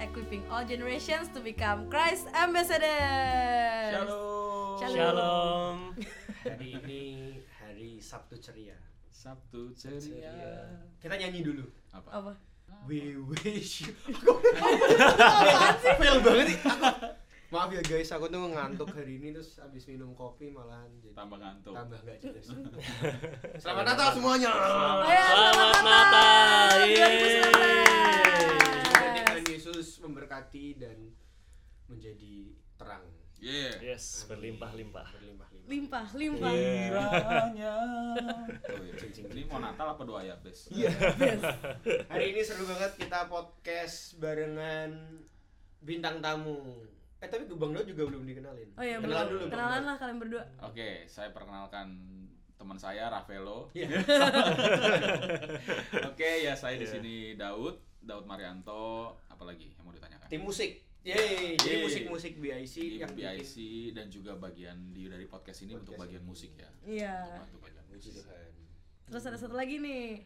equipping 0.00 0.42
all 0.50 0.64
generations 0.64 1.28
to 1.36 1.40
become 1.40 1.86
Christ 1.92 2.26
ambassadors. 2.32 3.92
Shalom. 3.92 4.80
Shalom. 4.80 4.96
Shalom. 4.96 5.76
Hari 6.48 6.68
ini 6.80 7.02
hari 7.60 8.00
Sabtu 8.00 8.40
ceria. 8.40 8.80
Sabtu 9.12 9.76
ceria. 9.76 10.64
Kita 10.96 11.20
nyanyi 11.20 11.44
dulu. 11.44 11.68
Apa? 11.92 12.08
Apa? 12.16 12.32
We 12.88 13.20
wish 13.20 13.84
you. 13.84 13.92
Fail 16.00 16.16
banget 16.24 16.56
nih. 16.56 16.58
Maaf 17.50 17.66
ya 17.74 17.82
guys, 17.82 18.14
aku 18.14 18.30
tuh 18.30 18.46
ngantuk 18.46 18.94
hari 18.94 19.18
ini 19.18 19.34
terus 19.34 19.58
abis 19.58 19.90
minum 19.90 20.14
kopi 20.14 20.54
malahan 20.54 20.86
jadi 21.02 21.18
Tambah 21.18 21.34
ngantuk. 21.34 21.74
tambah 21.74 21.98
nggak 21.98 22.18
jelas. 22.22 22.46
Selamat 23.66 23.84
Natal 23.90 24.08
semuanya. 24.14 24.50
Ayo, 25.02 25.22
Selamat 25.26 25.78
Natal. 25.82 26.70
Yeay. 26.86 27.18
Semoga 28.86 29.22
Tuhan 29.26 29.46
Yesus 29.50 29.98
memberkati 29.98 30.78
dan 30.78 31.10
menjadi 31.90 32.54
terang. 32.78 33.02
Yeah. 33.42 33.74
Yes, 33.82 34.30
berlimpah-limpah. 34.30 35.10
Berlimpah-limpah. 35.10 35.66
Limpah, 35.66 36.06
limpah. 36.14 36.52
Kiranya. 36.54 37.74
Oh, 38.70 38.78
iya. 38.78 38.94
Ini 39.26 39.42
mau 39.50 39.58
Natal 39.58 39.98
apa 39.98 40.02
doa 40.06 40.22
ya, 40.22 40.38
Bes? 40.38 40.70
Iya. 40.70 40.94
Hari 42.06 42.30
ini 42.30 42.46
seru 42.46 42.62
banget 42.62 42.94
kita 42.94 43.26
podcast 43.26 44.22
barengan 44.22 45.18
bintang 45.82 46.22
tamu. 46.22 46.86
Eh 47.20 47.26
tapi 47.26 47.42
Bang 47.50 47.70
Do 47.70 47.82
juga 47.82 48.02
belum 48.06 48.22
dikenalin. 48.24 48.68
Oh 48.74 48.80
iya, 48.80 48.96
kenalan 48.96 49.26
belum. 49.26 49.38
dulu. 49.38 49.50
Kenalan 49.50 49.80
lah 49.84 49.94
kalian 49.96 50.18
berdua. 50.18 50.42
Oke, 50.62 51.04
saya 51.04 51.28
perkenalkan 51.30 51.86
teman 52.56 52.76
saya 52.76 53.08
Ravelo. 53.08 53.68
Iya. 53.72 53.88
Oke, 56.10 56.28
ya 56.40 56.52
saya 56.54 56.74
di 56.74 56.82
Iya. 56.82 56.90
sini 56.90 57.14
Daud, 57.34 57.74
Daud 57.98 58.24
Marianto, 58.24 59.14
apalagi 59.26 59.70
yang 59.70 59.82
mau 59.82 59.92
ditanyakan? 59.92 60.26
Tim 60.26 60.42
musik. 60.42 60.70
Yeay, 61.00 61.56
jadi 61.56 61.74
Yeay. 61.74 61.82
musik-musik 61.82 62.32
BIC 62.36 62.74
Di 62.76 62.98
yang 62.98 63.10
BIC 63.10 63.54
dan 63.90 64.06
juga 64.08 64.36
bagian 64.36 64.76
di 64.90 65.08
dari 65.08 65.24
podcast 65.24 65.62
ini 65.62 65.72
untuk 65.74 65.96
Podcast 65.96 66.02
bagian 66.04 66.20
ini. 66.20 66.28
musik 66.28 66.50
ya. 66.54 66.68
Iya. 66.82 67.14
Untuk 67.42 67.60
bagian 67.62 67.82
bikin. 67.86 68.10
Musik. 68.12 68.20
Tuhan. 68.20 68.50
Terus 69.08 69.22
ada 69.26 69.36
satu 69.36 69.54
lagi 69.56 69.76
nih. 69.76 70.24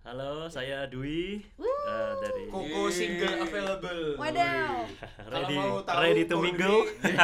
Halo, 0.00 0.48
saya 0.48 0.88
Dwi 0.88 1.44
eh, 1.60 2.12
dari 2.24 2.48
Koko 2.48 2.88
single 2.88 3.44
available. 3.44 4.16
Wadaw. 4.16 4.88
Kalau 4.96 5.28
ready 5.28 5.56
mau 5.60 5.84
tahu 5.84 6.00
ready 6.00 6.24
to 6.24 6.40
mingle. 6.40 6.88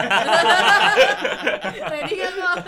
Ready 1.97 2.15
kan 2.21 2.33
lo? 2.37 2.53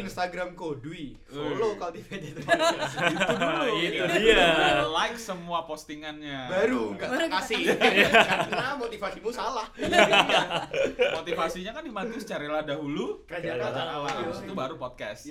mau 0.00 0.08
Instagram 0.08 0.50
Kodwi, 0.56 1.14
follow 1.28 1.76
Cultivated 1.76 2.40
Itu 2.40 3.34
dulu. 3.36 3.64
Itu 3.76 4.04
dia. 4.16 4.82
Like 4.88 5.20
semua 5.20 5.68
postingannya. 5.68 6.48
Baru 6.48 6.96
nggak 6.96 7.08
Baru 7.08 7.26
kasih 7.28 7.62
karena 7.76 8.74
motivasimu 8.80 9.30
salah. 9.30 9.68
Motivasinya 11.20 11.76
kan 11.76 11.84
dibantu 11.84 12.16
secara 12.16 12.48
rela 12.48 12.62
dahulu. 12.64 13.22
Kerja 13.28 13.60
awal. 13.60 14.08
Habis 14.08 14.40
itu 14.42 14.54
baru 14.56 14.74
podcast. 14.80 15.28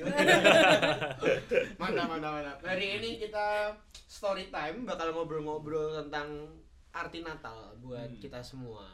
Mantap, 1.75 2.05
mantap, 2.07 2.31
mantap. 2.37 2.57
Hari 2.61 3.01
ini 3.01 3.17
kita 3.17 3.73
story 4.05 4.53
time 4.53 4.85
bakal 4.85 5.11
ngobrol-ngobrol 5.11 5.97
tentang 6.05 6.53
arti 6.93 7.21
Natal 7.21 7.77
buat 7.81 8.09
Hmm. 8.09 8.21
kita 8.21 8.41
semua. 8.41 8.85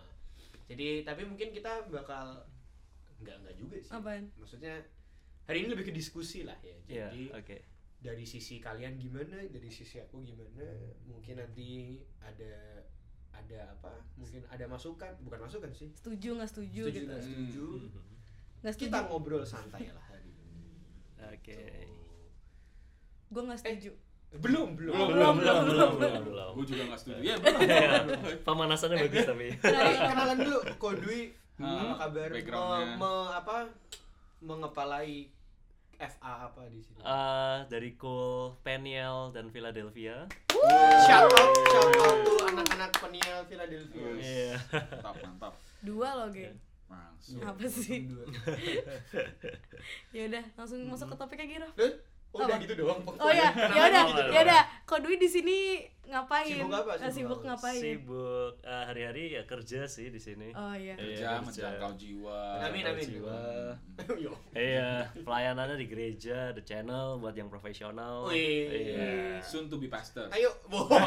Jadi 0.65 1.05
tapi 1.05 1.23
mungkin 1.23 1.53
kita 1.53 1.85
bakal 1.87 2.41
nggak 3.21 3.35
nggak 3.43 3.55
juga 3.55 3.75
sih. 3.79 3.91
Apaan? 3.93 4.23
Maksudnya 4.35 4.75
hari 5.45 5.57
ini 5.61 5.67
lebih 5.69 5.85
ke 5.85 5.93
diskusi 5.93 6.41
lah 6.41 6.57
ya. 6.59 6.75
Iya, 6.85 7.07
Jadi 7.07 7.23
oke. 7.31 7.57
dari 7.97 8.21
sisi 8.23 8.57
kalian 8.57 8.95
gimana, 8.95 9.41
dari 9.45 9.69
sisi 9.69 9.97
aku 9.97 10.21
gimana. 10.21 10.65
Mungkin 11.05 11.37
nanti 11.37 11.97
ada 12.19 12.81
ada 13.31 13.59
apa? 13.71 13.93
Mungkin 14.15 14.41
ada 14.47 14.65
masukan, 14.65 15.11
bukan 15.21 15.39
masukan 15.41 15.69
sih. 15.71 15.89
Setuju 15.93 16.35
nggak 16.35 16.49
setuju, 16.49 16.81
Setuju 16.83 16.93
gitu? 16.93 17.05
nggak 17.07 17.21
setuju. 17.21 17.65
Nggak 18.61 18.73
setuju. 18.73 18.87
Kita 18.87 18.99
ngobrol 19.05 19.43
santai 19.43 19.89
lah 19.89 20.05
hari 20.05 20.29
ini. 20.29 20.65
Oke. 21.27 21.61
Gue 23.27 23.41
nggak 23.43 23.59
setuju. 23.59 23.91
Belum, 24.35 24.75
belum. 24.75 24.91
Oh, 24.91 25.07
belum, 25.07 25.33
belum, 25.39 25.57
belum, 25.63 25.91
belum, 25.95 26.21
belum. 26.27 26.49
Gue 26.53 26.65
juga 26.67 26.83
gak 26.91 26.99
setuju. 26.99 27.23
Ya 27.23 27.35
belum. 27.39 27.59
Pemanasannya 28.47 28.97
bagus 29.01 29.23
tapi. 29.23 29.47
Kenalan 29.63 30.37
dulu 30.41 30.59
Kodwi 30.75 31.31
Hmm, 31.55 31.95
apa 31.95 32.11
kabar? 32.11 32.29
backgroundnya. 32.35 32.83
Me- 32.83 32.99
me- 32.99 33.31
apa 33.31 33.55
mengepalai 34.45 35.33
FA 35.95 36.51
apa 36.51 36.67
di 36.67 36.79
sini? 36.83 37.01
Eh, 37.01 37.57
dari 37.71 37.95
Cool, 37.95 38.53
Peniel 38.61 39.31
dan 39.31 39.49
Philadelphia. 39.49 40.27
shout 41.07 41.31
out, 41.31 41.51
shout 41.71 41.91
out 41.97 42.17
tuh 42.21 42.39
anak-anak 42.51 42.91
peniel 42.99 43.39
Philadelphia. 43.47 44.05
Iya. 44.19 44.53
Mantap, 44.69 45.15
mantap. 45.23 45.53
Dua 45.81 46.09
loh, 46.13 46.29
geng. 46.29 46.55
Langsung. 46.85 47.41
Apa 47.41 47.65
sih? 47.65 48.05
Ya 50.15 50.31
udah, 50.31 50.43
langsung 50.57 50.79
masuk 50.89 51.13
ke 51.13 51.15
topiknya 51.19 51.45
Giro. 51.45 51.69
Eh, 51.77 51.93
Oh, 52.35 52.43
udah 52.43 52.57
gitu 52.59 52.73
doang. 52.75 52.99
Oh 53.07 53.31
ya, 53.31 53.47
ya 53.49 53.81
udah, 53.85 54.03
ya 54.27 54.39
udah. 54.43 54.61
Kok 54.83 54.99
Dwi 55.01 55.15
di 55.15 55.25
sini 55.25 55.57
ngapain? 56.05 56.45
Sibuk 56.45 56.69
apa? 56.69 56.91
Eh, 56.93 56.99
Sibuk 56.99 57.09
Sibuk 57.09 57.39
apa? 57.39 57.47
ngapain? 57.49 57.79
Sibuk 57.79 58.53
eh, 58.61 58.83
hari-hari 58.85 59.23
ya 59.31 59.43
kerja 59.43 59.81
sih 59.85 60.07
di 60.07 60.19
sini. 60.19 60.51
Oh 60.51 60.69
iya. 60.71 60.93
Iya, 60.93 60.95
Kerja 60.95 61.25
kerja. 61.33 61.41
menjangkau 61.41 61.91
jiwa. 61.95 62.39
Amin, 62.59 62.83
Menjangkau 62.83 62.93
amin. 62.93 63.07
jiwa. 63.09 63.39
Yo. 64.25 64.31
Iya, 64.51 64.89
pelayanannya 65.17 65.75
di 65.75 65.87
gereja, 65.87 66.37
the 66.51 66.61
channel 66.61 67.17
buat 67.17 67.33
yang 67.33 67.47
profesional. 67.47 68.27
Wih. 68.27 68.67
Iya. 68.69 69.39
Soon 69.41 69.65
to 69.65 69.79
be 69.79 69.87
pastor. 69.87 70.27
Ayo, 70.29 70.51
bohong. 70.65 70.91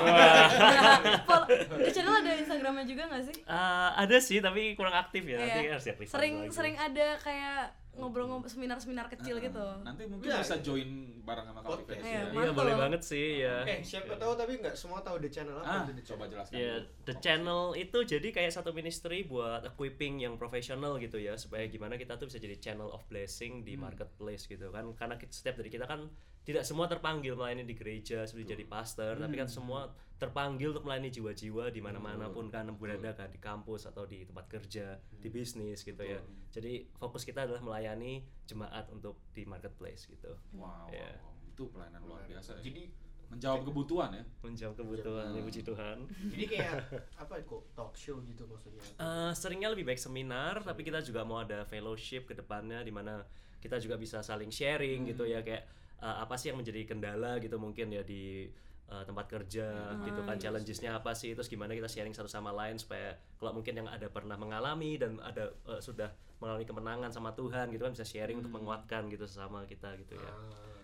Di 1.79 1.91
channel 1.93 2.15
ada 2.17 2.33
Instagramnya 2.35 2.85
juga 2.85 3.03
nggak 3.07 3.23
sih? 3.25 3.37
Eh, 3.41 3.91
ada 3.95 4.17
sih 4.19 4.39
tapi 4.41 4.75
kurang 4.75 4.97
aktif 4.97 5.23
ya. 5.23 5.39
Nanti 5.39 5.61
Iya. 5.61 5.71
harus 5.71 5.85
diaktifkan 5.85 6.15
Sering 6.15 6.35
lagi. 6.43 6.51
sering 6.51 6.77
ada 6.77 7.07
kayak 7.19 7.61
ngobrol-ngobrol 7.99 8.47
seminar-seminar 8.47 9.07
kecil 9.09 9.37
gitu. 9.39 9.67
Nanti 9.83 10.03
mungkin 10.05 10.25
Iya. 10.25 10.41
bisa 10.41 10.57
join 10.59 10.91
bareng 11.21 11.45
sama 11.45 11.61
Podcast. 11.61 11.77
Cultivate. 11.85 12.01
Iya, 12.01 12.15
ya. 12.15 12.23
Iya, 12.25 12.33
Mantap. 12.33 12.57
boleh 12.57 12.75
banget 12.75 13.03
sih 13.03 13.27
ya. 13.39 13.57
Eh, 13.65 13.81
siapa 13.83 14.15
tahu 14.15 14.33
tapi 14.33 14.53
nggak 14.57 14.73
semua 14.73 14.99
tahu 14.99 15.17
the 15.19 15.29
channel 15.29 15.57
apa 15.57 15.69
Ah, 15.69 15.83
itu 15.83 15.93
the 15.93 16.05
coba 16.05 16.25
channel. 16.25 16.31
jelaskan. 16.33 16.57
Ya, 16.57 16.73
dulu. 16.75 16.89
the 17.05 17.15
channel 17.19 17.63
itu 17.75 17.99
jadi 18.07 18.29
kayak 18.31 18.51
satu 18.51 18.71
ministry 18.73 19.19
buat 19.23 19.61
equipping 19.67 20.15
yang 20.19 20.35
profesional 20.35 20.97
gitu 20.97 21.19
ya, 21.19 21.35
supaya 21.35 21.67
gimana 21.67 21.95
kita 21.95 22.15
tuh 22.15 22.27
bisa 22.27 22.39
jadi 22.39 22.57
channel 22.57 22.89
of 22.89 23.05
blessing 23.05 23.61
di 23.61 23.75
Hmm. 23.75 23.85
marketplace 23.85 24.47
gitu 24.47 24.71
kan. 24.71 24.89
Karena 24.95 25.15
kita- 25.15 25.35
setiap 25.35 25.57
dari 25.57 25.69
kita 25.69 25.85
kan 25.85 26.09
tidak 26.43 26.65
semua 26.65 26.87
terpanggil 26.87 27.35
melayani 27.35 27.63
di 27.63 27.75
gereja 27.75 28.25
seperti 28.25 28.55
jadi 28.55 28.65
pastor, 28.65 29.17
tapi 29.17 29.35
Hmm. 29.35 29.43
kan 29.43 29.49
semua 29.51 29.81
terpanggil 30.19 30.75
untuk 30.75 30.83
melayani 30.83 31.09
jiwa-jiwa 31.09 31.71
di 31.71 31.79
mana-mana 31.79 32.27
pun 32.27 32.51
kan 32.51 32.67
berada 32.75 33.15
kan 33.15 33.31
di 33.31 33.39
kampus 33.39 33.87
atau 33.87 34.03
di 34.03 34.27
tempat 34.27 34.51
kerja, 34.51 34.99
Hmm. 34.99 35.23
di 35.23 35.29
bisnis 35.29 35.81
gitu 35.81 36.03
ya. 36.03 36.19
Jadi 36.51 36.91
fokus 36.95 37.23
kita 37.23 37.47
adalah 37.47 37.63
melayani 37.63 38.21
jemaat 38.45 38.91
untuk 38.91 39.23
di 39.31 39.47
marketplace 39.47 40.07
gitu. 40.07 40.35
Wow, 40.53 40.91
Iya. 40.91 41.15
wow, 41.23 41.33
itu 41.47 41.63
pelayanan 41.71 42.03
luar 42.03 42.27
biasa 42.27 42.59
ya. 42.59 42.63
Jadi 42.67 42.83
menjawab 43.29 43.61
kebutuhan 43.63 44.11
ya. 44.11 44.25
Menjawab 44.41 44.75
kebutuhan, 44.75 45.27
ya 45.31 45.41
puji 45.41 45.61
Tuhan. 45.63 45.97
jadi 46.33 46.45
kayak 46.49 46.73
apa 47.23 47.35
kok 47.39 47.63
talk 47.73 47.95
show 47.95 48.19
gitu 48.21 48.43
maksudnya. 48.45 48.83
Eh, 48.99 49.33
seringnya 49.33 49.71
lebih 49.71 49.87
baik 49.87 50.01
seminar, 50.01 50.65
tapi 50.65 50.83
kita 50.83 50.99
juga 50.99 51.23
mau 51.23 51.39
ada 51.39 51.63
fellowship 51.63 52.25
ke 52.25 52.35
depannya 52.35 52.83
di 52.83 52.91
mana 52.91 53.23
kita 53.61 53.79
juga 53.79 53.95
bisa 53.95 54.19
saling 54.19 54.51
sharing 54.51 55.07
gitu 55.07 55.23
ya 55.23 55.47
kayak 55.47 55.63
eh, 55.99 56.17
apa 56.19 56.35
sih 56.35 56.51
yang 56.51 56.59
menjadi 56.59 56.87
kendala 56.87 57.39
gitu 57.39 57.55
mungkin 57.59 57.91
ya 57.91 58.03
di 58.03 58.49
eh, 58.89 59.05
tempat 59.05 59.27
kerja 59.29 59.69
gitu 60.03 60.21
kan 60.25 60.37
challengesnya 60.37 60.97
apa 60.97 61.13
sih 61.13 61.33
terus 61.33 61.47
gimana 61.47 61.73
kita 61.73 61.87
sharing 61.87 62.13
satu 62.13 62.27
sama 62.27 62.51
lain 62.51 62.77
supaya 62.77 63.13
kalau 63.37 63.53
mungkin 63.53 63.77
yang 63.77 63.89
ada 63.89 64.09
pernah 64.09 64.35
mengalami 64.35 64.97
dan 64.97 65.21
ada 65.21 65.53
eh, 65.69 65.81
sudah 65.81 66.09
mengalami 66.39 66.65
kemenangan 66.65 67.11
sama 67.11 67.35
Tuhan 67.35 67.69
gitu 67.71 67.83
kan 67.83 67.93
bisa 67.93 68.07
sharing 68.07 68.39
untuk 68.39 68.55
menguatkan 68.55 69.11
gitu 69.11 69.27
sesama 69.27 69.67
kita 69.67 69.91
gitu 69.99 70.15
ya. 70.15 70.33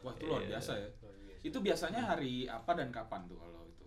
Wah, 0.03 0.13
itu 0.19 0.27
luar 0.27 0.43
Iya. 0.43 0.59
biasa 0.59 0.73
ya. 0.77 0.89
Itu 1.41 1.59
biasanya 1.63 2.03
hari 2.03 2.45
apa 2.45 2.75
dan 2.75 2.91
kapan 2.91 3.25
tuh 3.25 3.39
kalau 3.39 3.63
itu? 3.65 3.85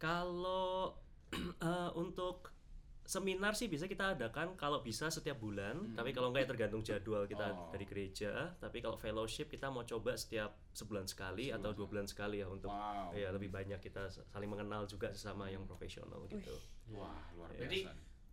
Kalau 0.00 0.96
eh, 1.62 1.90
untuk 1.94 2.50
seminar 3.10 3.52
sih 3.52 3.66
bisa 3.66 3.84
kita 3.84 4.14
adakan 4.14 4.54
kalau 4.54 4.78
bisa 4.80 5.10
setiap 5.10 5.34
bulan, 5.36 5.74
tapi 5.92 6.14
kalau 6.14 6.30
enggak 6.30 6.46
ya 6.46 6.48
tergantung 6.48 6.78
jadwal 6.80 7.26
kita 7.26 7.42
Hmm. 7.42 7.58
Oh. 7.58 7.70
dari 7.70 7.82
gereja. 7.84 8.54
Tapi 8.54 8.78
kalau 8.78 8.94
fellowship 8.94 9.50
kita 9.50 9.66
mau 9.66 9.82
coba 9.82 10.14
setiap 10.14 10.54
sebulan 10.70 11.04
sekali 11.04 11.50
atau 11.50 11.74
dua 11.74 11.86
bulan 11.86 12.06
sekali 12.06 12.38
ya 12.38 12.46
untuk 12.46 12.70
Wow. 12.70 13.10
ya 13.10 13.28
lebih 13.28 13.50
banyak 13.50 13.80
kita 13.80 14.06
saling 14.06 14.46
mengenal 14.46 14.86
juga 14.86 15.10
sesama 15.10 15.46
yang 15.46 15.66
profesional 15.66 16.22
gitu. 16.28 16.54
Wah, 16.92 17.10
luar 17.34 17.50
biasa. 17.50 17.62
Jadi 17.66 17.80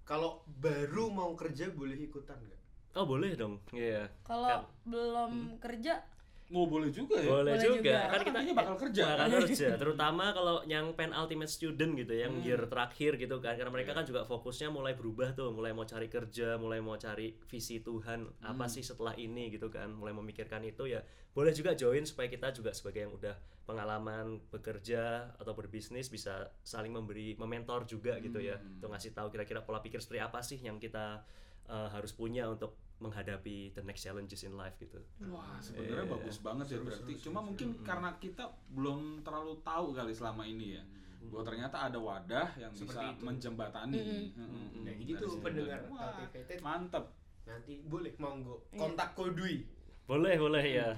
kalau 0.04 0.46
baru 0.46 1.10
mau 1.10 1.34
kerja 1.34 1.68
boleh 1.70 1.98
ikutan 1.98 2.38
nggak? 2.38 2.62
Oh 2.94 3.06
boleh 3.06 3.34
dong, 3.34 3.58
iya. 3.72 4.06
Kalau 4.22 4.62
Kan. 4.62 4.62
belum 4.86 5.32
kerja 5.58 6.02
Mau 6.48 6.64
boleh 6.64 6.88
juga 6.90 7.16
ya. 7.18 7.28
boleh, 7.28 7.54
Boleh 7.54 7.60
juga. 7.60 7.76
juga. 7.76 7.98
kan 8.08 8.22
kita 8.22 8.40
bakal 8.54 8.76
kerja. 8.78 9.04
bakal 9.06 9.28
kerja 9.42 9.68
terutama 9.76 10.32
kalau 10.32 10.64
yang 10.64 10.94
pen 10.94 11.12
ultimate 11.12 11.48
student 11.48 11.92
gitu 11.94 12.14
yang 12.14 12.34
Hmm. 12.34 12.42
year 12.42 12.64
terakhir 12.64 13.16
gitu 13.16 13.36
kan 13.38 13.54
karena 13.54 13.68
mereka 13.68 13.92
Iya. 13.92 13.98
kan 13.98 14.06
juga 14.06 14.22
fokusnya 14.24 14.68
mulai 14.70 14.94
berubah 14.94 15.34
tuh 15.34 15.52
mulai 15.52 15.72
mau 15.72 15.84
cari 15.84 16.08
kerja 16.08 16.56
mulai 16.56 16.80
mau 16.80 16.96
cari 16.96 17.36
visi 17.46 17.80
Tuhan 17.80 18.24
apa 18.42 18.64
Hmm. 18.64 18.72
sih 18.72 18.80
setelah 18.82 19.12
ini 19.14 19.50
gitu 19.50 19.68
kan 19.68 19.92
mulai 19.92 20.12
memikirkan 20.12 20.64
itu 20.64 20.88
ya 20.88 21.04
boleh 21.30 21.52
juga 21.52 21.72
join 21.74 22.02
supaya 22.02 22.28
kita 22.28 22.50
juga 22.50 22.72
sebagai 22.72 23.02
yang 23.02 23.14
udah 23.14 23.36
pengalaman 23.68 24.40
bekerja 24.48 25.04
atau 25.36 25.52
berbisnis 25.52 26.08
bisa 26.08 26.34
saling 26.62 26.90
memberi 26.90 27.36
mementor 27.36 27.84
juga 27.84 28.16
gitu 28.18 28.40
ya 28.40 28.56
Hmm. 28.56 28.80
untuk 28.80 28.90
ngasih 28.90 29.12
tahu 29.12 29.28
kira-kira 29.28 29.60
pola 29.60 29.78
pikir 29.78 30.00
seperti 30.00 30.22
apa 30.22 30.40
sih 30.40 30.58
yang 30.58 30.78
kita 30.78 31.28
uh, 31.68 31.90
harus 31.90 32.10
punya 32.12 32.48
untuk 32.48 32.80
menghadapi 33.00 33.72
the 33.72 33.84
next 33.84 34.02
challenges 34.02 34.42
in 34.42 34.54
life 34.54 34.74
gitu 34.76 34.98
Wah, 35.24 35.58
sebenarnya 35.58 36.02
Iya. 36.02 36.10
bagus 36.10 36.38
banget 36.40 36.66
ya 36.68 36.80
berarti. 36.80 37.14
seru, 37.14 37.24
Cuma 37.24 37.40
seru, 37.40 37.48
mungkin 37.48 37.70
seru. 37.72 37.84
karena 37.84 38.10
kita 38.16 38.44
belum 38.70 39.00
terlalu 39.22 39.54
tahu 39.62 39.88
kali 39.92 40.12
selama 40.12 40.44
ini 40.44 40.68
ya. 40.74 40.84
Bahwa 41.24 41.44
ternyata 41.44 41.78
ada 41.84 42.00
wadah 42.00 42.48
yang 42.56 42.72
Seperti 42.72 42.98
bisa 42.98 43.12
itu. 43.12 43.22
menjembatani. 43.22 44.00
Mm-mm. 44.00 44.26
Mm-mm. 44.40 44.66
Nah, 44.80 44.94
Dari 44.94 45.04
gitu 45.04 45.26
situ. 45.28 45.42
pendengar 45.42 45.80
cultivated 45.84 46.60
Mantep. 46.60 47.06
nanti 47.46 47.74
boleh 47.82 48.12
monggo 48.18 48.56
Iya. 48.68 48.78
kontak 48.78 49.10
Kodui 49.14 49.58
boleh 50.04 50.36
boleh 50.36 50.64
ya. 50.64 50.90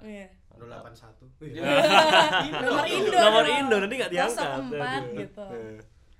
Iya. 0.00 0.26
081 0.50 1.38
Nomor 2.64 2.84
Indo. 2.84 3.14
Nomor. 3.14 3.44
Indo, 3.46 3.76
nanti 3.78 3.94
nggak 3.94 4.10
diangkat. 4.10 4.48
04 4.58 4.74
Aduh. 4.74 5.16
gitu. 5.16 5.46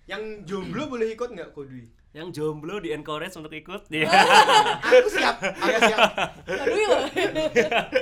Yang 0.06 0.22
jomblo 0.44 0.82
boleh 0.86 1.08
ikut 1.10 1.28
nggak 1.28 1.50
Kodui 1.50 1.84
yang 2.10 2.32
jomblo 2.32 2.80
di 2.80 2.90
encourage 2.90 3.36
untuk 3.36 3.52
ikut. 3.52 3.84
Ya 3.90 4.08
aku 4.80 5.08
siap. 5.08 5.36
Aku 5.38 5.78
siap. 5.82 6.00
Aduh 6.46 6.76
loh. 6.80 7.02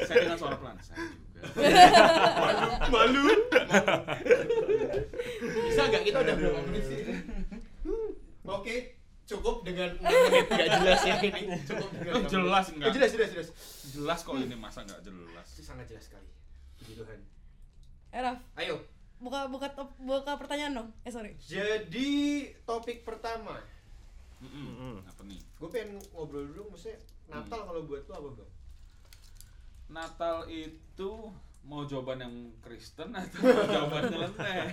Saya 0.05 0.17
dengan 0.23 0.39
suara 0.39 0.57
pelan. 0.57 0.77
Saya 0.79 0.97
juga. 0.97 2.87
malu. 2.89 3.27
Bisa 5.67 5.83
nggak 5.85 6.03
kita 6.03 6.19
udah 6.21 6.35
berapa 6.35 6.61
menit 6.65 6.83
sih? 6.83 6.99
Hmm, 7.83 8.11
oke 8.47 8.75
cukup 9.27 9.67
dengan 9.67 9.91
6 9.93 10.07
menit 10.07 10.47
nggak 10.49 10.69
jelas 10.73 11.01
ya. 11.03 11.15
Ini 11.19 11.59
cukup 11.67 11.89
dengan 11.93 12.15
Oh, 12.15 12.23
6 12.23 12.31
jelas 12.31 12.65
nggak? 12.69 12.87
Oh, 12.87 12.93
jelas 12.95 13.11
jelas 13.13 13.31
jelas. 13.33 13.49
Jelas 13.89 14.19
kok 14.23 14.35
ini 14.35 14.55
masa 14.55 14.81
nggak 14.83 15.03
jelas. 15.03 15.47
itu 15.51 15.63
sangat 15.63 15.87
jelas 15.87 16.05
sekali. 16.05 16.31
Puji 16.79 16.95
Tuhan. 16.95 17.21
Eh 18.09 18.21
Raf, 18.23 18.39
ayo. 18.57 18.87
Buka 19.17 19.49
buka 19.49 19.67
top- 19.69 19.99
buka 19.99 20.37
pertanyaan 20.37 20.73
dong. 20.75 20.89
Eh 21.03 21.11
sorry. 21.11 21.35
jadi 21.41 22.11
topik 22.63 23.03
pertama 23.03 23.59
Mm-mm. 24.39 24.67
Mm-mm. 24.69 24.95
Apa 25.03 25.23
nih? 25.23 25.41
gue 25.41 25.69
pengen 25.69 25.91
ngobrol 26.11 26.45
dulu 26.45 26.71
maksudnya 26.71 26.99
Natal 27.27 27.61
kalau 27.65 27.83
buat 27.83 28.03
lu 28.03 28.13
apa 28.13 28.29
bang 28.35 28.51
Natal 29.87 30.37
itu 30.47 31.11
mau 31.63 31.83
jawaban 31.83 32.21
yang 32.21 32.35
Kristen 32.61 33.11
atau 33.11 33.43
mau 33.43 33.67
jawaban 33.67 34.03
nyeleneh? 34.13 34.71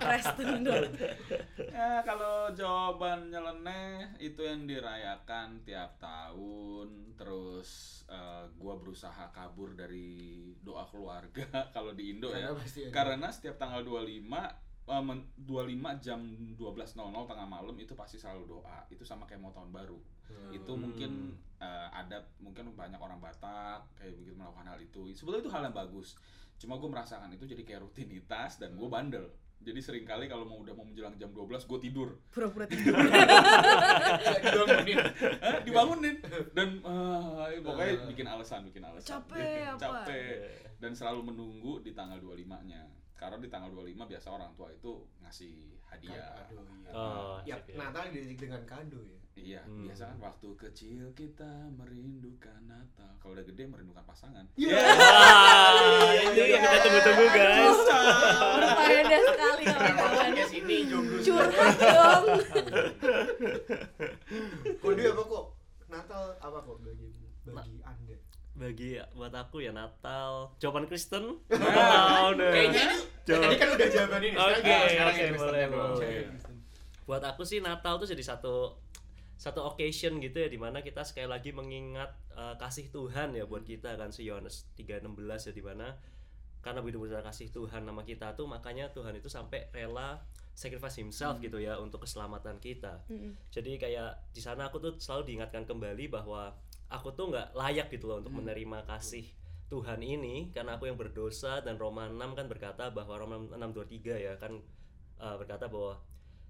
Preston 0.00 0.50
dong. 0.60 0.90
ya 1.74 2.02
kalau 2.02 2.50
jawaban 2.50 3.30
nyeleneh 3.30 4.18
itu 4.18 4.42
yang 4.42 4.66
dirayakan 4.66 5.62
tiap 5.62 5.94
tahun 5.98 7.14
terus 7.14 7.70
eh, 8.08 8.50
gua 8.56 8.74
berusaha 8.74 9.30
kabur 9.30 9.74
dari 9.74 10.10
doa 10.58 10.82
keluarga 10.84 11.46
kalau 11.74 11.94
di 11.94 12.10
Indo 12.10 12.30
ya 12.30 12.50
Karena 12.50 12.58
pasti 12.58 12.80
ada. 12.82 12.90
karena 12.90 13.28
setiap 13.30 13.56
tanggal 13.56 13.82
25 13.82 14.63
eh, 14.86 15.00
men- 15.00 15.28
25 15.38 15.64
jam 15.98 16.20
12.00 16.52 16.94
tengah 17.24 17.46
malam 17.46 17.74
itu 17.74 17.92
pasti 17.92 18.16
selalu 18.16 18.44
doa. 18.50 18.84
Itu 18.88 19.02
sama 19.02 19.24
kayak 19.24 19.40
mau 19.40 19.50
tahun 19.50 19.70
baru. 19.70 19.96
Itu 20.50 20.72
Hmm. 20.72 20.80
mungkin 20.84 21.12
eh, 21.56 21.88
adat 21.94 22.28
mungkin 22.38 22.68
banyak 22.70 22.98
orang 22.98 23.16
Batak 23.18 23.88
kayak 23.94 24.12
begitu 24.14 24.34
melakukan 24.34 24.66
hal 24.66 24.78
itu. 24.78 25.08
Sebetulnya 25.10 25.40
itu 25.40 25.50
hal 25.50 25.62
yang 25.62 25.72
bagus. 25.72 26.16
Cuma 26.54 26.76
gue 26.76 26.86
merasakan 26.86 27.28
itu 27.30 27.44
jadi 27.44 27.62
kayak 27.62 27.80
rutinitas 27.82 28.56
dan 28.56 28.74
gue 28.74 28.84
bandel. 28.86 29.26
Jadi 29.58 29.80
sering 29.80 30.04
kali 30.04 30.28
kalau 30.28 30.44
mau 30.44 30.60
udah 30.60 30.70
mau 30.70 30.84
menjelang 30.84 31.16
jam 31.16 31.32
12 31.32 31.64
gue 31.64 31.78
tidur. 31.80 32.20
Pura-pura 32.28 32.68
tidur. 32.70 32.92
dibangunin. 34.44 34.98
Hah, 35.40 35.60
dibangunin. 35.62 36.16
Dan 36.52 36.68
eh, 36.80 37.60
pokoknya 37.60 37.94
bikin 38.06 38.26
alasan 38.26 38.60
bikin 38.66 38.84
alasan. 38.84 39.08
Capek 39.20 39.64
apa? 39.70 39.80
capek. 39.80 40.36
Dan 40.76 40.92
selalu 40.92 41.32
menunggu 41.32 41.80
di 41.80 41.92
tanggal 41.92 42.20
25 42.20 42.44
nya 42.68 42.84
karena 43.24 43.36
di 43.38 43.48
tanggal 43.48 43.70
25 43.70 44.04
biasa 44.06 44.28
orang 44.30 44.50
tua 44.52 44.68
itu 44.68 44.92
ngasih 45.18 45.52
hadiah 45.84 46.20
Kado, 46.44 46.60
iya. 46.60 46.90
Oh, 46.92 47.36
ya 47.42 47.56
ya. 47.58 47.74
Natal 47.74 48.04
identik 48.06 48.38
dengan 48.38 48.62
kado 48.64 49.00
ya 49.00 49.18
Iya, 49.34 49.66
Hmm. 49.66 49.82
biasa 49.82 50.06
kan 50.06 50.18
waktu 50.22 50.46
kecil 50.54 51.10
kita 51.10 51.50
merindukan 51.74 52.54
Natal. 52.64 53.18
Kalau 53.18 53.34
udah 53.34 53.42
gede 53.42 53.66
merindukan 53.66 54.06
pasangan. 54.06 54.46
Iya. 54.54 54.78
Wah, 54.78 56.14
ini 56.14 56.42
yang 56.46 56.62
kita 56.62 56.78
tunggu-tunggu 56.80 57.24
guys 57.28 57.78
Berfaedah 58.54 59.20
sekali 59.26 59.62
kawan-kawan. 59.66 60.14
podcast 60.30 60.52
ini 60.54 60.76
jomblo 60.86 61.18
Curhat 61.18 61.50
dong. 61.76 62.24
Kode 64.78 65.02
apa 65.04 65.22
kok? 65.24 65.44
Natal 65.84 66.22
apa 66.38 66.58
kok 66.60 66.76
bagi 67.46 67.52
bagi 67.52 67.78
anda? 67.82 68.16
bagi 68.54 68.90
buat 69.12 69.34
aku 69.34 69.56
ya 69.58 69.70
Natal 69.70 70.54
jawaban 70.56 70.86
Kristen 70.86 71.42
Nah, 71.50 72.24
oh, 72.24 72.32
no. 72.32 72.46
Kayaknya 72.46 72.86
ini 72.86 73.02
Jawab. 73.24 73.42
tadi 73.42 73.56
kan 73.56 73.68
udah 73.70 73.88
jawaban 73.88 74.20
ini. 74.20 74.30
Sekarang 74.30 74.52
Oke, 74.54 74.62
kita- 74.62 74.86
sekarang 74.86 75.14
Kristen 75.14 75.40
boleh, 75.40 75.64
boleh. 75.66 76.16
Buat 77.04 77.22
aku 77.26 77.42
sih 77.42 77.58
Natal 77.58 77.94
tuh 77.96 78.06
jadi 78.06 78.22
satu 78.22 78.54
satu 79.34 79.60
occasion 79.64 80.16
gitu 80.18 80.38
ya 80.38 80.46
di 80.46 80.56
mana 80.56 80.78
kita 80.78 81.02
sekali 81.02 81.26
lagi 81.26 81.50
mengingat 81.50 82.06
uh, 82.32 82.54
kasih 82.54 82.88
Tuhan 82.88 83.32
ya 83.32 83.44
buat 83.44 83.60
kita 83.60 83.92
kan 83.94 84.08
si 84.08 84.24
Yohanes 84.24 84.70
3:16 84.74 85.02
ya 85.18 85.52
di 85.52 85.60
mana 85.60 85.98
karena 86.60 86.80
begitu 86.80 86.96
besar 86.98 87.20
kasih 87.20 87.50
Tuhan 87.50 87.82
nama 87.82 88.00
kita 88.00 88.32
tuh 88.32 88.46
makanya 88.46 88.88
Tuhan 88.88 89.12
itu 89.12 89.26
sampai 89.26 89.68
rela 89.68 90.22
sacrifice 90.52 90.96
himself 90.96 91.36
gitu 91.38 91.58
ya 91.58 91.76
untuk 91.76 92.00
keselamatan 92.00 92.56
kita 92.56 93.02
Mm-mm. 93.04 93.34
jadi 93.50 93.74
kayak 93.76 94.08
di 94.30 94.40
sana 94.40 94.68
aku 94.68 94.78
tuh 94.78 94.92
selalu 94.96 95.28
diingatkan 95.28 95.66
kembali 95.66 96.08
bahwa 96.08 96.54
aku 96.94 97.10
tuh 97.12 97.34
nggak 97.34 97.58
layak 97.58 97.90
gitu 97.90 98.06
loh 98.06 98.22
untuk 98.22 98.34
menerima 98.38 98.86
kasih 98.86 99.26
Tuhan 99.68 100.00
ini 100.04 100.54
karena 100.54 100.78
aku 100.78 100.86
yang 100.86 100.94
berdosa 100.94 101.58
dan 101.64 101.80
Roma 101.80 102.06
6 102.06 102.38
kan 102.38 102.46
berkata 102.46 102.94
bahwa 102.94 103.18
Roma 103.18 103.36
6:23 103.58 104.22
ya 104.22 104.34
kan 104.38 104.62
uh, 105.18 105.34
berkata 105.34 105.66
bahwa 105.66 105.98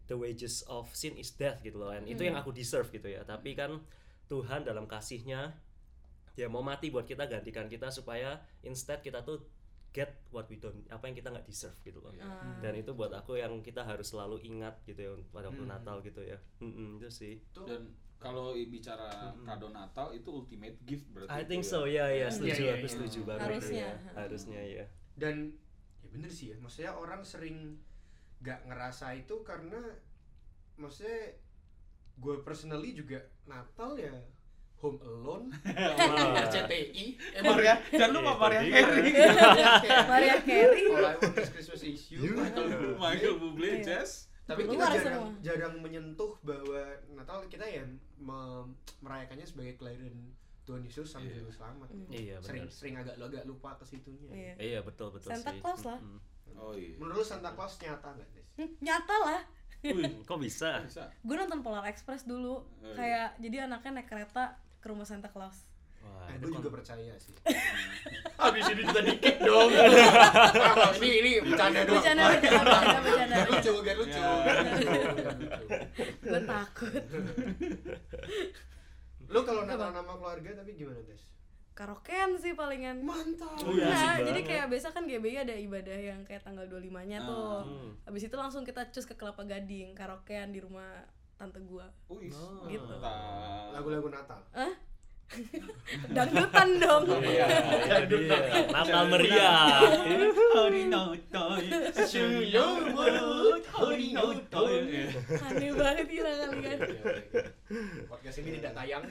the 0.04 0.16
wages 0.18 0.60
of 0.68 0.92
sin 0.92 1.16
is 1.16 1.32
death 1.32 1.64
gitu 1.64 1.80
loh 1.80 1.88
and 1.94 2.04
itu 2.04 2.26
yang 2.26 2.36
aku 2.36 2.52
deserve 2.52 2.92
gitu 2.92 3.08
ya. 3.08 3.24
Tapi 3.24 3.56
kan 3.56 3.80
Tuhan 4.28 4.68
dalam 4.68 4.84
kasihnya 4.84 5.56
ya 6.34 6.46
mau 6.50 6.60
mati 6.60 6.90
buat 6.90 7.06
kita 7.06 7.30
gantikan 7.30 7.70
kita 7.70 7.88
supaya 7.94 8.42
instead 8.66 9.00
kita 9.00 9.22
tuh 9.22 9.40
get 9.94 10.10
what 10.28 10.50
we 10.50 10.58
don't 10.58 10.82
apa 10.90 11.06
yang 11.06 11.14
kita 11.14 11.30
nggak 11.30 11.46
deserve 11.46 11.78
gitu 11.80 12.02
loh 12.02 12.10
Ah. 12.18 12.58
dan 12.58 12.74
itu 12.74 12.90
buat 12.90 13.14
aku 13.14 13.38
yang 13.38 13.62
kita 13.62 13.80
harus 13.80 14.10
selalu 14.10 14.42
ingat 14.42 14.74
gitu 14.82 14.98
ya 14.98 15.10
pada 15.30 15.48
waktu 15.48 15.62
Hmm. 15.62 15.70
Natal 15.70 16.02
gitu 16.02 16.18
ya 16.20 16.34
Mm-mm, 16.58 16.98
itu 16.98 17.06
sih. 17.08 17.34
Dan 17.54 17.94
kalau 18.18 18.58
bicara 18.58 19.06
kado 19.38 19.70
Natal 19.70 20.10
itu 20.10 20.26
ultimate 20.26 20.74
gift 20.82 21.06
berarti. 21.08 21.30
I 21.30 21.44
think 21.44 21.60
ya. 21.60 21.70
so 21.70 21.86
ya 21.86 22.06
ya 22.08 22.26
Hmm. 22.26 22.34
setuju 22.34 22.50
Iya, 22.50 22.58
iya, 22.58 22.74
aku 22.74 22.82
iya. 22.82 22.92
setuju 22.92 23.18
banget 23.22 23.46
Harusnya. 23.46 23.86
ya. 23.86 23.94
harusnya 24.14 24.62
ya 24.64 24.84
Dan 25.14 25.36
ya 26.00 26.08
bener 26.10 26.28
sih 26.28 26.46
ya. 26.50 26.56
Maksudnya 26.58 26.92
orang 26.92 27.22
sering 27.22 27.78
gak 28.40 28.66
ngerasa 28.66 29.14
itu 29.14 29.34
karena 29.40 29.78
maksudnya 30.74 31.38
gue 32.14 32.34
personally 32.40 32.92
juga 32.92 33.18
Natal 33.44 33.94
ya 33.94 34.10
Home 34.76 34.98
Alone, 35.00 35.46
RCTI, 36.44 37.04
emang 37.34 37.56
Maria, 37.56 37.74
jangan 37.88 38.10
lupa 38.12 38.30
Iya, 38.30 38.36
Maria. 38.36 38.60
Carey. 38.60 39.12
Mariah 40.04 40.40
Carey. 40.40 40.84
All 40.86 41.00
I 41.02 41.14
Want 41.16 41.36
is 41.36 41.50
Christmas 41.50 41.80
is 41.82 42.00
You, 42.12 42.34
Michael 42.34 42.68
Bublé. 42.68 42.98
Michael 42.98 43.34
Bublé, 43.38 43.70
Iya. 43.70 43.82
Jess. 43.82 44.10
Tapi 44.44 44.68
kita 44.68 44.84
jarang, 44.92 45.32
jarang 45.40 45.74
menyentuh 45.80 46.36
bahwa 46.40 46.80
Natal 47.10 47.48
kita 47.48 47.64
ya 47.64 47.80
me- 48.18 48.68
merayakannya 49.00 49.42
sebagai 49.42 49.80
kelahiran 49.80 50.12
Tuhan 50.62 50.84
Yesus 50.84 51.08
sampai 51.08 51.28
Iya. 51.28 51.36
juru 51.38 51.50
selamat. 51.50 51.88
iya 52.10 52.36
Sering 52.38 52.64
benar 52.64 52.68
sering 52.70 52.94
agak 52.98 53.14
agak 53.16 53.44
lupa 53.44 53.70
ke 53.74 53.84
situnya. 53.84 54.28
Iya. 54.28 54.54
iya 54.58 54.78
betul 54.80 55.08
betul 55.10 55.32
Santa 55.32 55.48
sih 55.48 55.60
Claus 55.60 55.84
lah. 55.84 55.96
Mm-mm. 55.96 56.20
Oh 56.54 56.72
iya. 56.72 56.92
Menurut 56.96 57.20
lu 57.20 57.26
Santa 57.26 57.52
Claus 57.52 57.76
nyata 57.78 58.08
nggak, 58.10 58.28
Des? 58.30 58.48
Hmm, 58.54 58.70
Nyata 58.78 59.16
lah. 59.18 59.42
Wih, 59.82 60.24
kok 60.24 60.36
bisa 60.38 60.80
bisa. 60.80 61.08
Gue 61.20 61.36
nonton 61.36 61.60
Polar 61.60 61.84
Express 61.84 62.24
dulu. 62.24 62.60
Oh, 62.60 62.64
iya. 62.80 62.92
Kayak 62.94 63.28
jadi 63.38 63.56
anaknya 63.64 63.90
naik 63.94 64.08
kereta 64.08 64.56
ke 64.84 64.92
rumah 64.92 65.08
Santa 65.08 65.32
Claus. 65.32 65.64
Wah, 66.04 66.28
Eh, 66.28 66.36
itu 66.36 66.44
gue 66.44 66.60
juga 66.60 66.68
percaya 66.76 67.16
sih. 67.16 67.32
Habis 68.44 68.68
ini 68.76 68.84
juga 68.84 69.00
dikit 69.00 69.36
dong. 69.40 69.72
Ah, 69.72 70.92
ini 71.00 71.08
ini 71.24 71.30
bercanda 71.40 71.80
doang. 71.88 71.96
Bercanda, 71.96 72.22
bercanda, 72.28 72.60
bercanda, 72.60 72.98
bercanda. 73.00 73.36
Lucu, 73.48 73.72
biar 73.80 73.96
lucu. 73.96 74.20
Ya. 74.20 74.32
Biar 74.44 74.56
lucu. 74.60 75.32
Gue 76.20 76.40
takut. 76.44 76.92
Lu 79.32 79.40
kalau 79.48 79.64
Natal 79.64 79.90
nama 79.96 80.12
keluarga 80.12 80.60
tapi 80.60 80.76
gimana, 80.76 81.00
Des? 81.08 81.24
Karaokean 81.72 82.36
sih 82.36 82.52
palingan. 82.52 83.00
Mantap. 83.02 83.58
Oh, 83.64 83.72
iya, 83.72 83.88
Nah, 83.88 84.16
jadi 84.20 84.40
kayak 84.44 84.66
biasa 84.70 84.92
kan 84.92 85.08
GBI 85.08 85.42
ada 85.42 85.56
ibadah 85.56 85.98
yang 85.98 86.20
kayak 86.22 86.44
tanggal 86.44 86.68
25-nya 86.68 87.24
tuh. 87.24 87.66
Hmm. 87.66 87.90
Habis 88.04 88.28
itu 88.28 88.36
langsung 88.36 88.62
kita 88.62 88.92
cus 88.92 89.08
ke 89.08 89.16
Kelapa 89.16 89.42
Gading, 89.42 89.96
karaokean 89.96 90.52
di 90.52 90.60
rumah 90.62 91.02
tante 91.44 91.60
gua. 91.68 91.84
Oh. 92.08 92.16
Gitu. 92.64 92.92
Lagu-lagu 93.76 94.08
Natal. 94.08 94.40
Hah? 94.56 94.72
Dangdutan 96.16 96.68
dong. 96.80 97.04
Iya. 97.20 97.46
Itu 98.04 98.16
dia. 98.16 98.38
Natal 98.72 99.04
meriah. 99.12 99.80
Aneh 105.44 105.72
banget 105.72 106.06
gila 106.08 106.32
kalian. 106.48 106.78
Podcast 108.08 108.36
ini 108.40 108.50
tidak 108.60 108.72
tayang. 108.72 109.04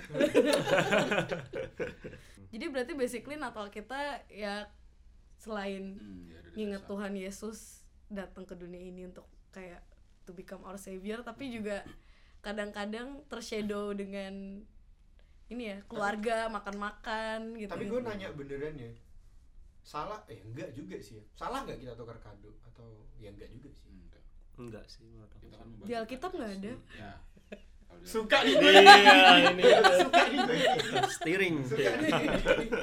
Jadi 2.54 2.66
berarti 2.70 2.94
basically 2.94 3.38
Natal 3.38 3.66
kita 3.74 4.22
ya 4.30 4.70
selain 5.42 5.98
Hmm, 5.98 6.30
ya, 6.30 6.40
nginget. 6.54 6.86
Tuhan 6.86 7.14
Yesus 7.18 7.82
datang 8.08 8.46
ke 8.46 8.54
dunia 8.54 8.80
ini 8.80 9.10
untuk 9.10 9.26
kayak 9.50 9.82
to 10.24 10.32
become 10.32 10.64
our 10.64 10.80
savior 10.80 11.20
tapi 11.26 11.52
juga 11.52 11.84
kadang-kadang 12.44 13.24
tershadow 13.26 13.96
dengan 13.96 14.60
ini 15.48 15.64
ya 15.66 15.78
keluarga 15.88 16.46
makan-makan 16.48 17.56
gitu. 17.56 17.72
Tapi 17.72 17.86
gue 17.88 18.00
nanya 18.02 18.28
beneran 18.32 18.76
ya. 18.76 18.92
Salah 19.80 20.20
eh 20.28 20.40
enggak 20.42 20.72
juga 20.72 21.00
sih 21.00 21.20
ya. 21.20 21.24
Salah 21.34 21.64
nggak 21.64 21.78
kita 21.78 21.94
tukar 21.94 22.20
kado 22.20 22.52
atau 22.64 22.88
ya 23.18 23.32
enggak 23.32 23.48
juga 23.50 23.70
sih. 23.72 23.88
Enggak. 23.90 24.24
Enggak 24.56 24.84
sih 24.86 25.04
menurut 25.04 25.28
aku. 25.30 25.40
Kita 25.42 25.56
kan 25.58 25.68
Di 25.82 25.94
Alkitab 25.94 26.32
nggak 26.32 26.52
ada. 26.54 26.74
Ya. 26.94 27.14
Di 27.94 28.08
Suka 28.10 28.42
nih 28.42 28.58
Iya, 28.58 28.60
gue. 28.60 28.74
ini 29.54 29.64
Suka 30.02 30.22
nih 30.26 30.38
gue. 30.42 30.58
steering. 31.08 31.56
Suka 31.64 31.92
nih. 31.94 32.12
Gitu, 32.12 32.78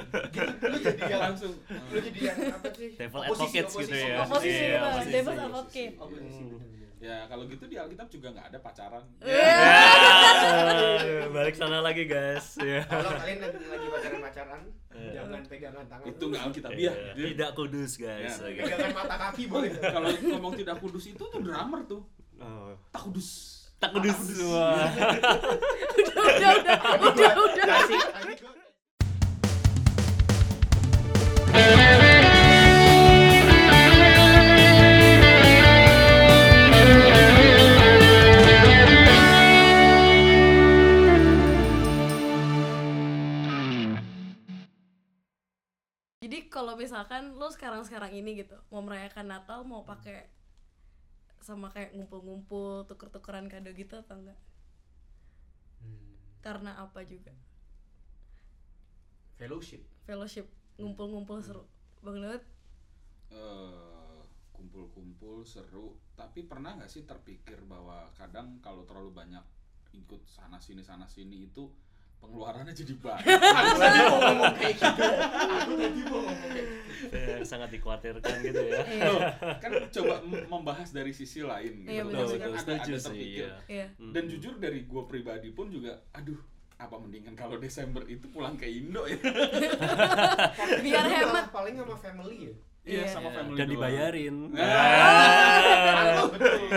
lu 0.63 0.77
jadi 0.79 1.03
yang 1.05 1.23
langsung 1.27 1.53
lu 1.67 1.99
jadi 1.99 2.21
yang 2.23 2.39
apa 2.49 2.69
sih? 2.73 2.91
Devil 2.95 3.21
Oposisi, 3.21 3.57
advocates 3.59 3.75
gitu 3.77 3.97
ya. 3.99 4.17
Oposisi, 4.23 4.63
Iya, 4.63 4.79
oposisi. 4.81 5.11
Devil's 5.11 5.41
advocate. 5.43 5.95
Ya 7.01 7.25
kalau 7.33 7.49
gitu 7.49 7.65
di 7.65 7.81
Alkitab 7.81 8.13
juga 8.13 8.29
nggak 8.29 8.47
ada 8.53 8.59
pacaran. 8.61 9.01
Iya. 9.25 9.41
Ah, 9.57 11.01
Balik 11.41 11.57
sana 11.57 11.81
lagi 11.81 12.05
guys. 12.05 12.61
Ya. 12.61 12.85
Kalau 12.85 13.17
kalian 13.17 13.41
lagi, 13.41 13.57
lagi 13.65 13.87
pacaran-pacaran, 13.89 14.63
Iya. 14.93 15.13
jangan 15.17 15.41
pegangan 15.49 15.85
tangan. 15.89 16.05
Itu 16.05 16.25
nggak 16.29 16.43
Alkitab 16.45 16.71
Iya, 16.77 16.93
ya. 16.93 17.13
Tidak 17.17 17.51
kudus 17.57 17.97
guys. 17.97 18.37
Oke. 18.45 18.61
pegangan 18.61 18.93
mata 18.93 19.17
kaki 19.17 19.49
boleh. 19.49 19.73
Kalau 19.97 20.09
ngomong 20.13 20.53
tidak 20.61 20.77
kudus 20.77 21.05
itu 21.09 21.25
tuh 21.25 21.41
drummer 21.41 21.81
tuh. 21.89 22.05
Oh. 22.37 22.77
Tak 22.93 23.09
kudus. 23.09 23.29
Tak 23.81 23.97
kudus 23.97 24.13
udah 24.45 24.93
udah 26.37 26.77
udah 27.01 27.33
udah 27.33 27.33
udah. 27.49 28.60
Misalkan 46.81 47.23
lo 47.41 47.49
sekarang-sekarang 47.57 48.13
ini 48.21 48.31
gitu 48.43 48.57
mau 48.73 48.83
merayakan 48.87 49.27
Natal 49.33 49.61
mau 49.71 49.83
pakai 49.91 50.19
sama 51.47 51.69
kayak 51.75 51.91
ngumpul-ngumpul 51.97 52.69
tuker-tukeran 52.89 53.47
kado 53.53 53.71
gitu 53.81 53.95
atau 54.03 54.17
enggak? 54.21 54.39
Hmm, 55.83 56.17
Karena 56.45 56.73
apa 56.85 57.01
juga? 57.13 57.33
Fellowship. 59.39 59.83
Fellowship, 60.07 60.47
ngumpul-ngumpul 60.79 61.39
seru. 61.47 61.65
Bang 62.05 62.21
Daud, 62.21 62.43
Eh, 63.31 64.21
kumpul-kumpul 64.57 65.37
seru. 65.47 65.87
Tapi 66.19 66.41
pernah 66.51 66.71
nggak 66.77 66.91
sih 66.95 67.03
terpikir 67.11 67.59
bahwa 67.73 68.11
kadang 68.19 68.59
kalau 68.65 68.83
terlalu 68.89 69.11
banyak 69.15 69.45
ikut 69.95 70.23
sana 70.27 70.59
sini 70.67 70.83
sana 70.83 71.07
sini 71.15 71.37
itu 71.51 71.65
pengeluarannya 72.21 72.71
jadi 72.71 72.95
banyak. 72.95 73.27
Aku 73.27 73.77
tadi 73.77 73.99
mau 74.05 74.19
ngomong 74.21 74.55
kayak 74.55 74.75
gitu. 74.77 75.05
Aku 75.41 75.73
tadi 75.75 76.01
mau 76.05 76.21
ngomong 76.21 76.37
kayak 76.39 76.65
gitu. 76.71 77.33
Sangat 77.43 77.69
dikhawatirkan 77.73 78.35
gitu 78.45 78.63
ya. 78.63 78.81
Iya. 78.87 79.05
Loh, 79.09 79.21
kan 79.59 79.71
coba 79.91 80.15
membahas 80.25 80.89
dari 80.93 81.11
sisi 81.11 81.41
lain 81.41 81.83
gitu. 81.83 81.91
Iya, 81.91 82.03
betul, 82.05 82.27
kan 82.37 82.51
betul. 82.53 82.61
ada, 82.61 82.73
ada 82.79 82.99
terpikir. 83.01 83.49
Iya. 83.49 83.57
Iya. 83.67 83.87
Dan 84.13 84.25
jujur 84.29 84.55
dari 84.61 84.85
gue 84.85 85.03
pribadi 85.09 85.49
pun 85.51 85.73
juga, 85.73 85.97
aduh 86.13 86.39
apa 86.81 86.97
mendingan 86.97 87.37
kalau 87.37 87.61
Desember 87.61 88.01
itu 88.09 88.25
pulang 88.29 88.57
ke 88.57 88.65
Indo 88.65 89.05
ya? 89.05 89.21
Biar 90.85 91.05
hemat. 91.05 91.53
Paling 91.53 91.77
sama 91.77 91.97
family 91.97 92.49
ya. 92.49 92.55
Iya 92.81 93.05
Iya. 93.05 93.13
sama 93.13 93.29
family 93.29 93.61
dan 93.61 93.69
doang. 93.69 93.77
dibayarin. 93.77 94.37
Mantap, 94.57 96.29
betul. 96.33 96.69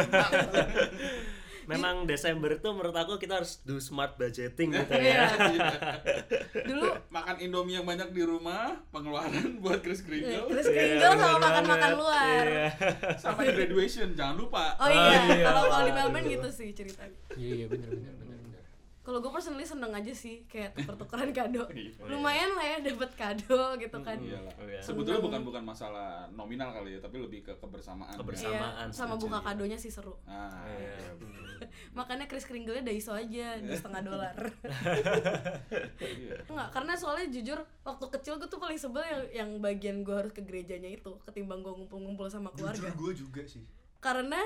Memang 1.65 2.03
Desember 2.03 2.51
itu 2.51 2.67
menurut 2.67 2.93
aku 2.93 3.15
kita 3.15 3.37
harus 3.37 3.61
do 3.61 3.77
smart 3.77 4.15
budgeting 4.15 4.71
gitu 4.71 4.93
Iya. 4.99 5.27
ya. 5.29 5.95
Dulu 6.63 6.87
Makan 7.07 7.35
Indomie 7.39 7.75
yang 7.75 7.83
banyak 7.83 8.09
di 8.09 8.21
rumah, 8.21 8.77
pengeluaran 8.89 9.31
buat 9.63 9.79
Chris 9.79 9.99
eh, 9.99 10.05
Kringle, 10.05 10.45
terus 10.49 10.65
Iya, 10.65 10.75
Kringle 10.99 11.13
sama 11.15 11.37
makan-makan 11.39 11.91
luar. 11.93 12.43
Iya. 12.43 12.67
sama 13.15 13.41
graduation 13.43 14.07
jangan 14.11 14.35
lupa. 14.35 14.75
Oh 14.77 14.87
iya, 14.87 14.99
Oh 14.99 15.25
iya, 15.29 15.43
kalau 15.43 15.61
kalau 15.65 15.85
di. 15.85 15.91
Melbourne 15.93 16.27
gitu 16.29 16.49
sih 16.49 16.69
ceritanya. 16.71 17.17
Iya 17.33 17.51
iya 17.55 17.65
bener 17.67 17.89
bener. 17.89 18.13
Kalau 19.03 19.19
gue 19.19 19.27
personally 19.27 19.67
seneng 19.67 19.91
aja 19.91 20.15
sih 20.15 20.47
kayak 20.47 20.71
tuker-tukeran 20.79 21.35
kado. 21.35 21.67
Iya. 21.75 22.07
Lumayan 22.07 22.55
lah 22.55 22.63
ya 22.63 22.77
dapet 22.79 23.11
kado 23.19 23.75
gitu 23.75 23.97
kan. 23.99 24.15
Iyalah. 24.15 24.53
Oh, 24.55 24.63
iya. 24.63 24.79
Sebetulnya 24.79 25.19
bukan 25.19 25.43
bukan 25.43 25.63
masalah 25.67 26.31
nominal 26.31 26.71
kali 26.71 26.95
ya, 26.95 26.99
tapi 27.03 27.19
lebih 27.19 27.43
ke 27.43 27.53
kebersamaan. 27.59 28.15
Kebersamaan. 28.15 28.87
Iya, 28.87 28.95
sama 28.95 29.19
buka 29.19 29.43
kadonya 29.43 29.75
sih 29.75 29.91
seru. 29.91 30.15
Nah, 30.23 30.47
Iya. 30.71 30.95
iya. 31.03 31.67
Makanya 31.99 32.31
Chris 32.31 32.47
Kringle-nya 32.47 32.87
Daiso 32.87 33.11
aja 33.11 33.59
di 33.59 33.69
setengah 33.75 34.01
dolar. 34.07 34.35
Iya. 36.03 36.45
Enggak, 36.47 36.69
karena 36.71 36.93
soalnya 36.95 37.27
jujur 37.31 37.59
waktu 37.83 38.05
kecil 38.19 38.39
gue 38.39 38.47
tuh 38.47 38.59
paling 38.59 38.77
sebel 38.77 39.03
yang 39.03 39.23
yang 39.33 39.49
bagian 39.59 40.03
gue 40.03 40.13
harus 40.15 40.31
ke 40.31 40.43
gerejanya 40.43 40.87
itu 40.87 41.11
ketimbang 41.25 41.63
gue 41.63 41.73
ngumpul-ngumpul 41.73 42.27
sama 42.29 42.51
keluarga. 42.53 42.79
Jujur 42.91 42.95
gue 42.95 43.11
juga 43.25 43.43
sih. 43.43 43.63
Karena 43.99 44.39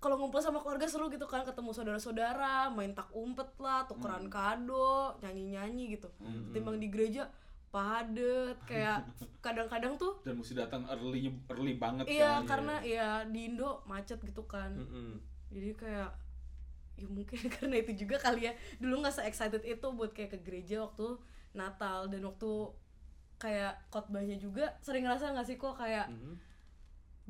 kalau 0.00 0.16
ngumpul 0.16 0.40
sama 0.40 0.58
keluarga 0.58 0.84
seru 0.84 1.06
gitu 1.06 1.24
kan 1.24 1.44
ketemu 1.44 1.70
saudara-saudara, 1.70 2.68
main 2.68 2.90
tak 2.90 3.12
umpet 3.12 3.52
lah, 3.56 3.84
tukeran 3.84 4.26
kado, 4.26 5.12
nyanyi-nyanyi 5.20 5.94
gitu. 5.94 6.08
Hmm. 6.16 6.48
Ketimbang 6.48 6.76
di 6.76 6.88
gereja 6.88 7.28
padet 7.70 8.56
kayak 8.64 9.04
kadang-kadang 9.44 9.94
tuh 9.94 10.18
Dan 10.20 10.36
mesti 10.36 10.52
datang 10.54 10.82
early 10.88 11.30
early 11.46 11.76
banget 11.76 12.10
iya 12.10 12.42
kan. 12.42 12.48
karena 12.48 12.74
ya 12.82 13.08
di 13.24 13.46
Indo 13.46 13.84
macet 13.84 14.18
gitu 14.20 14.42
kan. 14.42 14.74
Mm-mm. 14.74 15.20
Jadi 15.52 15.70
kayak 15.76 16.10
ya 16.96 17.06
mungkin 17.06 17.38
karena 17.54 17.76
itu 17.78 17.92
juga 17.94 18.16
kali 18.18 18.44
ya 18.44 18.52
dulu 18.76 19.00
nggak 19.00 19.14
se 19.14 19.22
excited 19.22 19.62
itu 19.62 19.86
buat 19.90 20.10
kayak 20.10 20.34
ke 20.34 20.38
gereja 20.42 20.82
waktu 20.82 21.16
Natal 21.52 22.08
dan 22.08 22.20
waktu 22.22 22.50
kayak 23.36 23.88
khotbahnya 23.88 24.36
juga 24.36 24.76
sering 24.80 25.04
ngerasa 25.04 25.32
nggak 25.32 25.46
sih 25.46 25.56
kok 25.56 25.76
kayak 25.76 26.08
Mhm. 26.08 26.34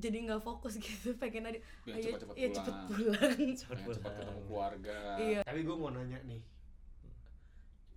Jadi 0.00 0.16
nggak 0.26 0.42
fokus 0.42 0.80
gitu 0.82 1.12
pengen 1.20 1.52
ada 1.52 1.60
Pengen 1.84 2.00
cepat-cepat 2.00 2.34
ya 2.34 2.48
pulang. 2.48 2.56
cepet 2.56 2.76
pulang 2.88 3.30
Pengen 3.36 3.54
cepat 3.54 3.76
ketemu 4.00 4.40
keluarga. 4.48 4.98
iya 5.20 5.40
Tapi 5.44 5.60
gue 5.62 5.76
mau 5.76 5.90
nanya 5.92 6.18
nih. 6.24 6.40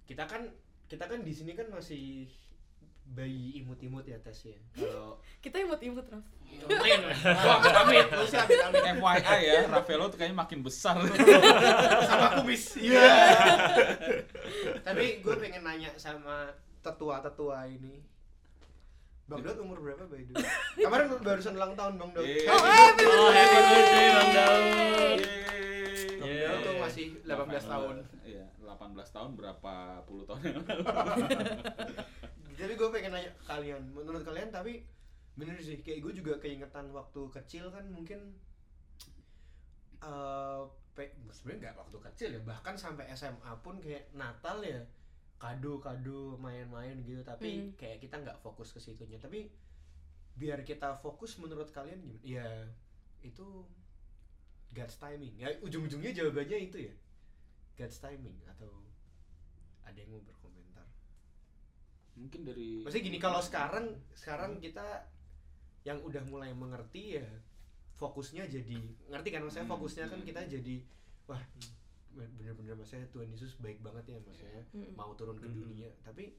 Kita 0.03 0.24
kan 0.27 0.51
kita 0.91 1.07
kan 1.07 1.19
di 1.24 1.33
sini 1.33 1.55
kan 1.55 1.72
masih 1.72 2.27
bayi 3.03 3.60
imut-imut 3.60 4.03
ya 4.07 4.19
tes 4.19 4.48
ya. 4.48 4.57
Kalau 4.75 5.19
kita 5.43 5.63
imut-imut 5.63 6.05
Raf 6.07 6.24
Amin. 6.53 7.01
Wah, 7.25 7.60
amit. 7.60 8.07
Lu 8.13 8.25
sih 8.29 8.38
amit 8.38 8.62
amit. 8.62 8.83
FYI 8.86 9.41
ya, 9.41 9.60
Rafaelo 9.67 10.05
tuh 10.07 10.22
kayaknya 10.22 10.38
makin 10.38 10.62
besar. 10.62 10.95
sama 12.10 12.39
kumis. 12.39 12.77
Iya. 12.77 13.10
Tapi 14.86 15.19
gue 15.25 15.36
pengen 15.41 15.65
nanya 15.65 15.89
sama 15.98 16.53
tetua-tetua 16.86 17.67
ini. 17.67 18.12
Bang 19.24 19.39
Daud 19.39 19.58
umur 19.58 19.80
berapa 19.80 20.03
by 20.03 20.20
the 20.22 20.34
way? 20.36 20.48
Kemarin 20.84 21.06
barusan 21.18 21.53
ulang 21.53 21.74
tahun 21.74 21.94
Bang 21.96 22.12
Daud. 22.12 22.25
Yeay. 22.25 22.44
oh 22.46 22.60
eh 22.60 22.89
bener 22.94 23.15
Oh, 23.15 23.30
happy 23.32 23.60
birthday 23.62 24.08
Bang 24.10 24.32
Daud. 24.32 24.63
Bang. 26.20 26.32
Daud 26.44 26.60
tuh 26.62 26.75
masih 26.77 27.06
18 27.22 27.34
tahun. 27.65 27.96
Iya, 28.22 28.46
18 28.60 29.15
tahun 29.15 29.30
berapa 29.34 29.74
puluh 30.03 30.24
tahun 30.24 30.42
yang 30.46 30.56
lalu. 30.60 30.84
Jadi 32.60 32.74
gue 32.74 32.89
pengen 32.92 33.12
nanya 33.12 33.32
kalian, 33.42 33.82
menurut 33.89 34.22
kalian 34.22 34.48
tapi 34.48 34.86
bener 35.34 35.58
sih 35.58 35.82
kayak 35.82 36.00
gue 36.00 36.13
juga 36.13 36.34
keingetan 36.38 36.94
waktu 36.94 37.25
kecil 37.32 37.68
kan 37.68 37.82
mungkin 37.89 38.38
eh 39.98 40.62
pe- 40.94 41.18
sebenarnya 41.32 41.60
nggak 41.65 41.77
waktu 41.80 41.98
kecil 42.06 42.30
ya 42.30 42.42
bahkan 42.44 42.75
sampai 42.75 43.10
SMA 43.12 43.50
pun 43.60 43.82
kayak 43.82 44.13
Natal 44.13 44.62
ya 44.62 44.77
kado-kado 45.43 46.39
main-main 46.39 46.95
gitu. 47.03 47.19
Tapi 47.27 47.50
Hmm. 47.51 47.69
kayak 47.75 48.00
kita 48.00 48.15
nggak 48.23 48.39
fokus 48.39 48.71
ke 48.71 48.79
situnya. 48.79 49.19
Tapi 49.19 49.39
biar 50.39 50.63
kita 50.63 50.95
fokus 51.03 51.35
menurut 51.38 51.69
kalian 51.69 52.00
gimana? 52.00 52.23
Ya 52.23 52.47
itu 53.21 53.45
God's 54.73 54.97
timing. 54.97 55.35
Ya 55.38 55.51
ujung-ujungnya 55.62 56.12
jawabannya 56.15 56.57
itu 56.71 56.77
ya. 56.89 56.93
God's 57.77 58.00
timing 58.00 58.39
atau 58.47 58.71
ada 59.83 59.97
yang 60.00 60.09
mau 60.15 60.23
berkomentar? 60.23 60.88
Mungkin 62.15 62.41
dari 62.47 62.81
Maksudnya 62.85 63.03
gini 63.03 63.19
kalau 63.19 63.41
sekarang 63.43 63.85
sekarang 64.15 64.51
kita 64.63 65.09
yang 65.83 66.00
udah 66.00 66.23
mulai 66.25 66.55
mengerti 66.55 67.19
ya 67.19 67.27
fokusnya 68.00 68.47
jadi 68.47 68.77
ngerti 69.12 69.29
kan? 69.29 69.41
Maksudnya 69.43 69.67
Hmm, 69.67 69.75
fokusnya 69.75 70.05
kan 70.07 70.19
hmm, 70.23 70.27
kita 70.29 70.41
hmm. 70.47 70.51
jadi 70.55 70.75
wah 71.27 71.43
bener-bener 72.15 72.74
maksudnya 72.74 73.10
Tuhan 73.10 73.27
Yesus 73.27 73.58
baik 73.58 73.79
banget 73.79 74.05
ya 74.08 74.17
maksudnya 74.20 74.63
Mm-mm. 74.72 74.93
mau 74.93 75.12
turun 75.13 75.36
ke 75.36 75.46
Mm-mm. 75.46 75.63
dunia 75.63 75.89
tapi 76.01 76.34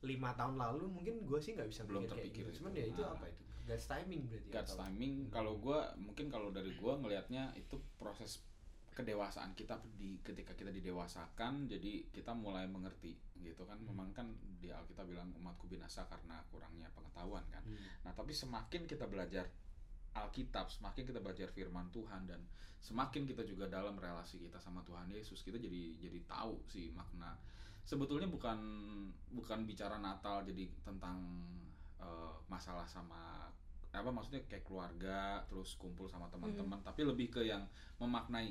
lima 0.00 0.32
tahun 0.32 0.56
lalu 0.56 0.84
mungkin 0.90 1.14
gue 1.22 1.38
sih 1.38 1.52
nggak 1.52 1.66
bisa 1.66 1.82
Belum 1.82 2.02
mikir 2.02 2.10
kayak 2.10 2.24
terpikir 2.26 2.42
gitu. 2.42 2.50
itu. 2.50 2.56
cuman 2.58 2.72
ya 2.74 2.84
itu 2.86 3.02
Ah. 3.02 3.12
apa 3.14 3.26
itu 3.26 3.42
God's 3.64 3.86
timing 3.86 4.22
berarti 4.26 4.44
ya, 4.44 4.54
God's 4.54 4.68
atau- 4.70 4.80
timing 4.82 5.14
kalau 5.30 5.52
gua 5.56 5.78
mungkin 5.96 6.26
kalau 6.28 6.48
dari 6.50 6.72
gua 6.74 6.92
ngelihatnya 6.94 7.42
itu 7.54 7.76
proses 7.94 8.44
kedewasaan 8.90 9.50
kita 9.52 9.74
di 9.94 10.20
ketika 10.20 10.52
kita 10.52 10.70
didewasakan 10.70 11.66
jadi 11.66 11.92
kita 12.08 12.30
mulai 12.30 12.62
mengerti 12.66 13.10
gitu 13.36 13.64
kan 13.64 13.80
memang 13.80 14.12
kan 14.12 14.28
di 14.54 14.68
Alkitab 14.68 15.04
bilang 15.04 15.32
umatku 15.34 15.66
binasa 15.66 16.04
karena 16.04 16.38
kurangnya 16.46 16.86
pengetahuan 16.90 17.42
kan 17.48 17.64
Hmm. 17.64 17.80
nah 18.02 18.12
tapi 18.12 18.30
semakin 18.30 18.84
kita 18.84 19.04
belajar 19.04 19.48
Alkitab 20.14 20.70
semakin 20.70 21.02
kita 21.10 21.18
belajar 21.18 21.50
firman 21.50 21.90
Tuhan 21.90 22.30
dan 22.30 22.38
semakin 22.78 23.26
kita 23.26 23.42
juga 23.42 23.66
dalam 23.66 23.98
relasi 23.98 24.38
kita 24.38 24.60
sama 24.60 24.84
Tuhan 24.86 25.10
Yesus 25.10 25.42
kita 25.42 25.58
jadi 25.58 25.98
jadi 25.98 26.20
tahu 26.30 26.62
sih 26.70 26.94
makna. 26.94 27.34
Sebetulnya 27.84 28.30
bukan 28.30 28.58
bukan 29.34 29.66
bicara 29.68 29.98
Natal 29.98 30.46
jadi 30.46 30.70
tentang 30.86 31.18
eh, 31.98 32.34
masalah 32.48 32.86
sama 32.86 33.50
apa 33.94 34.10
maksudnya 34.10 34.42
kayak 34.50 34.66
keluarga 34.66 35.38
terus 35.46 35.78
kumpul 35.78 36.10
sama 36.10 36.26
teman-teman 36.26 36.82
tapi 36.82 37.06
lebih 37.06 37.30
ke 37.30 37.46
yang 37.46 37.62
memaknai 38.02 38.50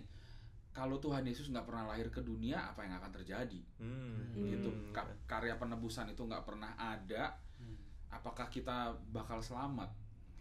kalau 0.73 0.97
Tuhan 0.97 1.27
Yesus 1.27 1.51
nggak 1.53 1.67
pernah 1.69 1.85
lahir 1.85 2.09
ke 2.09 2.23
dunia 2.25 2.57
apa 2.73 2.81
yang 2.81 2.97
akan 2.97 3.11
terjadi? 3.21 3.61
Hmm, 3.77 4.33
gitu. 4.49 4.73
Hmm. 4.73 4.89
Ka- 4.89 5.19
karya 5.29 5.53
penebusan 5.61 6.09
itu 6.09 6.25
nggak 6.25 6.43
pernah 6.43 6.73
ada. 6.75 7.37
Hmm. 7.61 7.77
apakah 8.13 8.45
kita 8.49 8.93
bakal 9.09 9.41
selamat 9.41 9.89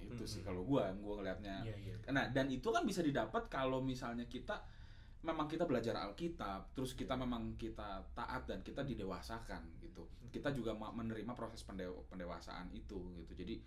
itu 0.04 0.24
sih 0.24 0.40
Hmm. 0.40 0.48
kalau 0.48 0.62
gua 0.62 0.90
gua 0.94 1.14
ngelihatnya 1.16 1.62
Iya, 1.62 1.76
iya. 1.76 1.94
Nah, 2.08 2.26
dan 2.28 2.46
itu 2.46 2.66
kan 2.66 2.82
bisa 2.82 3.00
didapat 3.00 3.46
kalau 3.46 3.78
misalnya 3.80 4.26
kita 4.26 4.58
memang 5.20 5.46
kita 5.46 5.62
belajar 5.62 5.94
Alkitab, 5.96 6.72
terus 6.72 6.92
kita 6.92 7.14
memang 7.14 7.54
kita 7.56 7.88
taat 8.12 8.42
dan 8.44 8.58
kita 8.60 8.82
didewasakan 8.82 9.62
gitu. 9.78 10.02
Kita 10.28 10.50
juga 10.50 10.72
ma- 10.72 10.90
menerima 10.90 11.30
proses 11.32 11.62
pendew- 11.62 12.02
pendewasaan 12.06 12.68
itu 12.70 12.98
gitu. 13.16 13.32
Jadi 13.36 13.62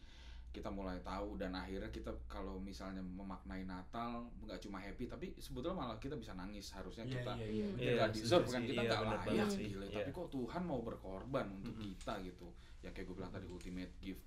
kita 0.51 0.67
mulai 0.69 0.99
tahu 1.01 1.35
dan 1.35 1.51
akhirnya 1.53 1.87
kita 1.89 2.11
kalau 2.25 2.55
misalnya 2.57 2.99
memaknai 2.99 3.63
Natal 3.63 4.23
nggak 4.37 4.55
cuma 4.57 4.79
happy 4.79 5.03
tapi 5.05 5.35
sebetulnya 5.37 5.75
malah 5.77 5.97
kita 5.97 6.15
bisa 6.15 6.31
nangis 6.33 6.71
harusnya 6.71 7.03
Iya, 7.03 7.11
kita 7.13 7.31
kita 7.35 7.51
Iya, 7.77 7.91
nggak 7.93 8.11
deserve 8.13 8.47
kan 8.49 8.61
sih. 8.61 8.67
kita 8.69 8.81
Iya, 8.81 8.87
nggak 8.89 9.01
bener 9.01 9.19
layak 9.25 9.49
sih. 9.49 9.67
gila. 9.69 9.85
Iya. 9.85 9.95
tapi 9.97 10.09
kok 10.13 10.27
Tuhan 10.29 10.61
mau 10.61 10.79
berkorban 10.81 11.45
untuk 11.51 11.73
Mm-mm. 11.73 11.83
kita 11.89 12.13
gitu 12.21 12.47
yang 12.81 12.91
kayak 12.91 13.05
gue 13.05 13.15
bilang 13.15 13.31
tadi 13.31 13.47
ultimate 13.47 13.93
gift 13.97 14.23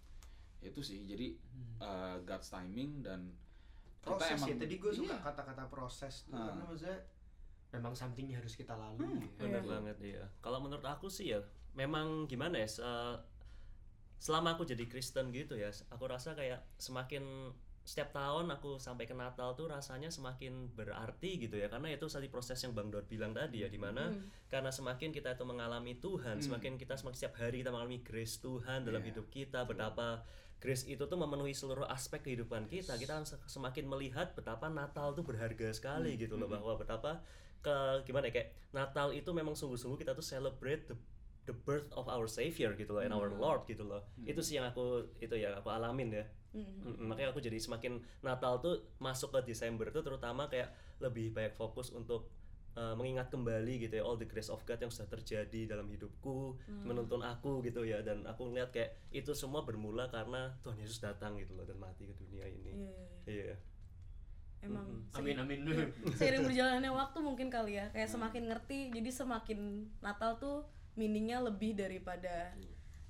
itu 0.60 0.80
sih 0.80 1.04
jadi 1.04 1.34
Hmm. 1.48 1.74
uh, 1.78 2.16
God's 2.22 2.48
timing 2.48 3.00
dan 3.00 3.30
proses 3.98 4.30
kita 4.32 4.38
emang 4.38 4.48
ya 4.48 4.56
tadi 4.60 4.74
gue 4.76 4.92
suka 4.92 5.10
iya. 5.10 5.18
kata-kata 5.20 5.64
proses 5.66 6.14
tuh 6.24 6.32
Ah. 6.32 6.48
karena 6.48 6.62
maksudnya 6.64 6.98
memang 7.68 7.92
something 7.92 8.26
yang 8.26 8.38
harus 8.38 8.54
kita 8.54 8.72
lalui 8.72 9.04
Hmm, 9.04 9.20
ya. 9.20 9.28
Bener 9.38 9.60
Iya. 9.60 9.70
banget 9.70 9.96
iya. 10.02 10.24
Kalau 10.38 10.58
menurut 10.58 10.82
aku 10.82 11.06
sih 11.06 11.30
ya, 11.30 11.40
memang 11.72 12.24
gimana 12.24 12.56
ya? 12.56 12.66
se- 12.66 12.82
selama 14.18 14.52
aku 14.52 14.64
jadi 14.64 14.82
Kristen 14.84 15.30
gitu 15.30 15.54
ya, 15.54 15.70
aku 15.88 16.04
rasa 16.04 16.32
kayak 16.32 16.58
semakin 16.74 17.54
setiap 17.82 18.12
tahun 18.12 18.50
aku 18.50 18.76
sampai 18.76 19.04
ke 19.04 19.14
Natal 19.14 19.54
tuh 19.54 19.64
rasanya 19.66 20.10
semakin 20.10 20.68
berarti 20.70 21.40
gitu 21.40 21.56
ya 21.56 21.68
karena 21.68 21.88
itu 21.88 22.04
tadi 22.04 22.28
proses 22.28 22.58
yang 22.58 22.72
Bang 22.72 22.88
Dor 22.88 23.00
bilang 23.02 23.32
tadi 23.32 23.62
ya 23.62 23.68
di 23.68 23.78
mana 23.78 24.10
Hmm. 24.10 24.28
karena 24.46 24.68
semakin 24.68 25.08
kita 25.08 25.32
itu 25.32 25.44
mengalami 25.46 25.96
Tuhan 25.96 26.36
Hmm. 26.36 26.44
semakin 26.44 26.76
kita 26.76 26.94
semakin 26.94 27.16
setiap 27.16 27.34
hari 27.38 27.62
kita 27.62 27.70
mengalami 27.70 28.02
grace 28.02 28.36
Tuhan 28.38 28.84
dalam 28.84 29.00
Iya, 29.00 29.08
hidup 29.10 29.26
kita 29.30 29.64
betapa 29.64 30.20
grace 30.58 30.84
itu 30.84 31.00
tuh 31.00 31.14
memenuhi 31.14 31.52
seluruh 31.52 31.86
aspek 31.86 32.20
kehidupan 32.20 32.66
kita 32.66 32.94
kita 32.94 33.22
se- 33.22 33.38
semakin 33.46 33.86
melihat 33.86 34.34
betapa 34.34 34.66
Natal 34.66 35.14
tuh 35.14 35.22
berharga 35.22 35.70
sekali 35.70 36.14
Hmm, 36.14 36.20
gitu 36.20 36.34
loh 36.34 36.46
hmm. 36.46 36.56
bahwa 36.58 36.72
betapa 36.74 37.22
ke 37.58 37.74
gimana 38.04 38.26
ya 38.26 38.42
kayak 38.42 38.48
Natal 38.70 39.10
itu 39.10 39.30
memang 39.30 39.54
sungguh-sungguh 39.54 39.98
kita 39.98 40.12
tuh 40.12 40.22
celebrate 40.22 40.86
the 40.86 40.96
the 41.44 41.54
birth 41.54 41.88
of 41.96 42.06
our 42.06 42.28
savior 42.28 42.76
gitu 42.76 42.92
loh 42.92 43.00
and 43.00 43.10
our 43.10 43.30
Hmm. 43.30 43.40
Lord 43.40 43.64
gitu 43.64 43.82
loh 43.82 44.04
Hmm. 44.14 44.26
itu 44.26 44.40
sih 44.42 44.58
yang 44.58 44.68
aku 44.68 45.06
itu 45.18 45.32
ya 45.32 45.54
aku 45.54 45.70
alamin 45.70 46.10
ya 46.12 46.26
Hmm. 46.48 46.64
Mm, 46.80 47.12
makanya 47.12 47.28
aku 47.30 47.44
jadi 47.44 47.60
semakin 47.60 48.00
Natal 48.24 48.56
tuh 48.58 48.80
masuk 48.98 49.36
ke 49.36 49.52
Desember 49.52 49.92
tuh 49.92 50.00
terutama 50.00 50.48
kayak 50.48 50.72
lebih 50.96 51.28
banyak 51.30 51.52
fokus 51.52 51.92
untuk 51.92 52.32
uh, 52.78 52.94
mengingat 52.94 53.26
kembali 53.26 53.74
gitu 53.80 53.92
ya 53.92 54.02
all 54.02 54.14
the 54.14 54.24
grace 54.24 54.46
of 54.46 54.62
God 54.62 54.78
yang 54.78 54.88
sudah 54.88 55.10
terjadi 55.10 55.66
dalam 55.68 55.86
hidupku 55.86 56.54
Hmm. 56.60 56.84
menuntun 56.84 57.18
aku 57.20 57.58
gitu 57.60 57.82
ya 57.82 57.98
dan 58.00 58.22
aku 58.22 58.46
ngeliat 58.46 58.70
kayak 58.70 58.94
itu 59.10 59.34
semua 59.34 59.60
bermula 59.60 60.06
karena 60.06 60.54
Tuhan 60.60 60.78
Yesus 60.78 60.98
datang 60.98 61.34
gitu 61.36 61.52
loh 61.52 61.64
dan 61.64 61.74
mati 61.76 62.04
ke 62.04 62.14
dunia 62.14 62.46
ini 62.46 62.70
Iya, 62.70 62.78
iya, 62.78 63.02
iya. 63.26 63.44
iya 63.44 63.56
Emang 64.60 64.86
Mm-mm. 64.86 65.06
sei- 65.08 65.22
amin 65.22 65.36
amin 65.40 65.60
seiring 66.18 66.42
berjalannya 66.44 66.90
waktu 66.92 67.18
mungkin 67.18 67.46
kali 67.48 67.74
ya 67.74 67.90
kayak 67.90 68.06
semakin 68.08 68.46
ngerti 68.46 68.90
jadi 68.90 69.10
semakin 69.12 69.58
Natal 69.98 70.34
tuh 70.36 70.66
meaningnya 70.94 71.38
lebih 71.40 71.74
daripada 71.74 72.54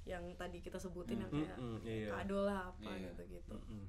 yang 0.04 0.24
tadi 0.34 0.60
kita 0.60 0.76
sebutin 0.76 1.20
yang 1.20 1.28
kayak 1.30 1.56
iya 1.82 2.08
kado 2.10 2.44
lah 2.44 2.68
apa 2.68 2.88
Iya. 2.90 3.12
gitu 3.12 3.22
gitu 3.34 3.52
Mm-mm. 3.54 3.84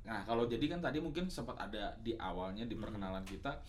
Nah, 0.00 0.24
kalau 0.24 0.46
jadi 0.46 0.64
kan 0.66 0.80
tadi 0.80 0.96
mungkin 0.96 1.28
sempat 1.28 1.60
ada 1.60 1.92
di 1.96 2.16
awalnya 2.16 2.64
di 2.64 2.72
perkenalan 2.72 3.20
kita 3.22 3.60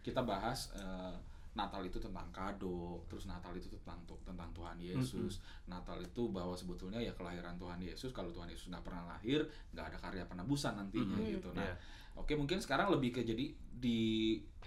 kita 0.00 0.22
bahas 0.22 0.70
eh, 0.74 1.14
Natal 1.52 1.82
itu 1.82 1.98
tentang 1.98 2.30
kado, 2.30 3.02
terus 3.10 3.26
Natal 3.26 3.50
itu 3.52 3.66
tentang 3.82 3.98
tentang 4.22 4.46
Tuhan 4.54 4.78
Yesus. 4.78 5.42
Natal 5.66 5.98
itu 5.98 6.30
bahwa 6.30 6.54
sebetulnya 6.54 7.02
ya 7.02 7.10
kelahiran 7.12 7.58
Tuhan 7.58 7.82
Yesus. 7.82 8.14
Kalau 8.14 8.30
Tuhan 8.30 8.46
Yesus 8.46 8.70
nggak 8.70 8.84
pernah 8.86 9.10
lahir, 9.10 9.42
nggak 9.74 9.86
ada 9.90 9.98
karya 9.98 10.24
penebusan 10.24 10.78
nantinya 10.78 11.18
Mhm. 11.18 11.26
gitu. 11.34 11.50
Nah, 11.50 11.66
Iya. 11.66 11.74
oke 12.14 12.30
mungkin 12.38 12.62
sekarang 12.62 12.94
lebih 12.94 13.10
ke 13.10 13.26
jadi 13.26 13.50
di 13.74 13.98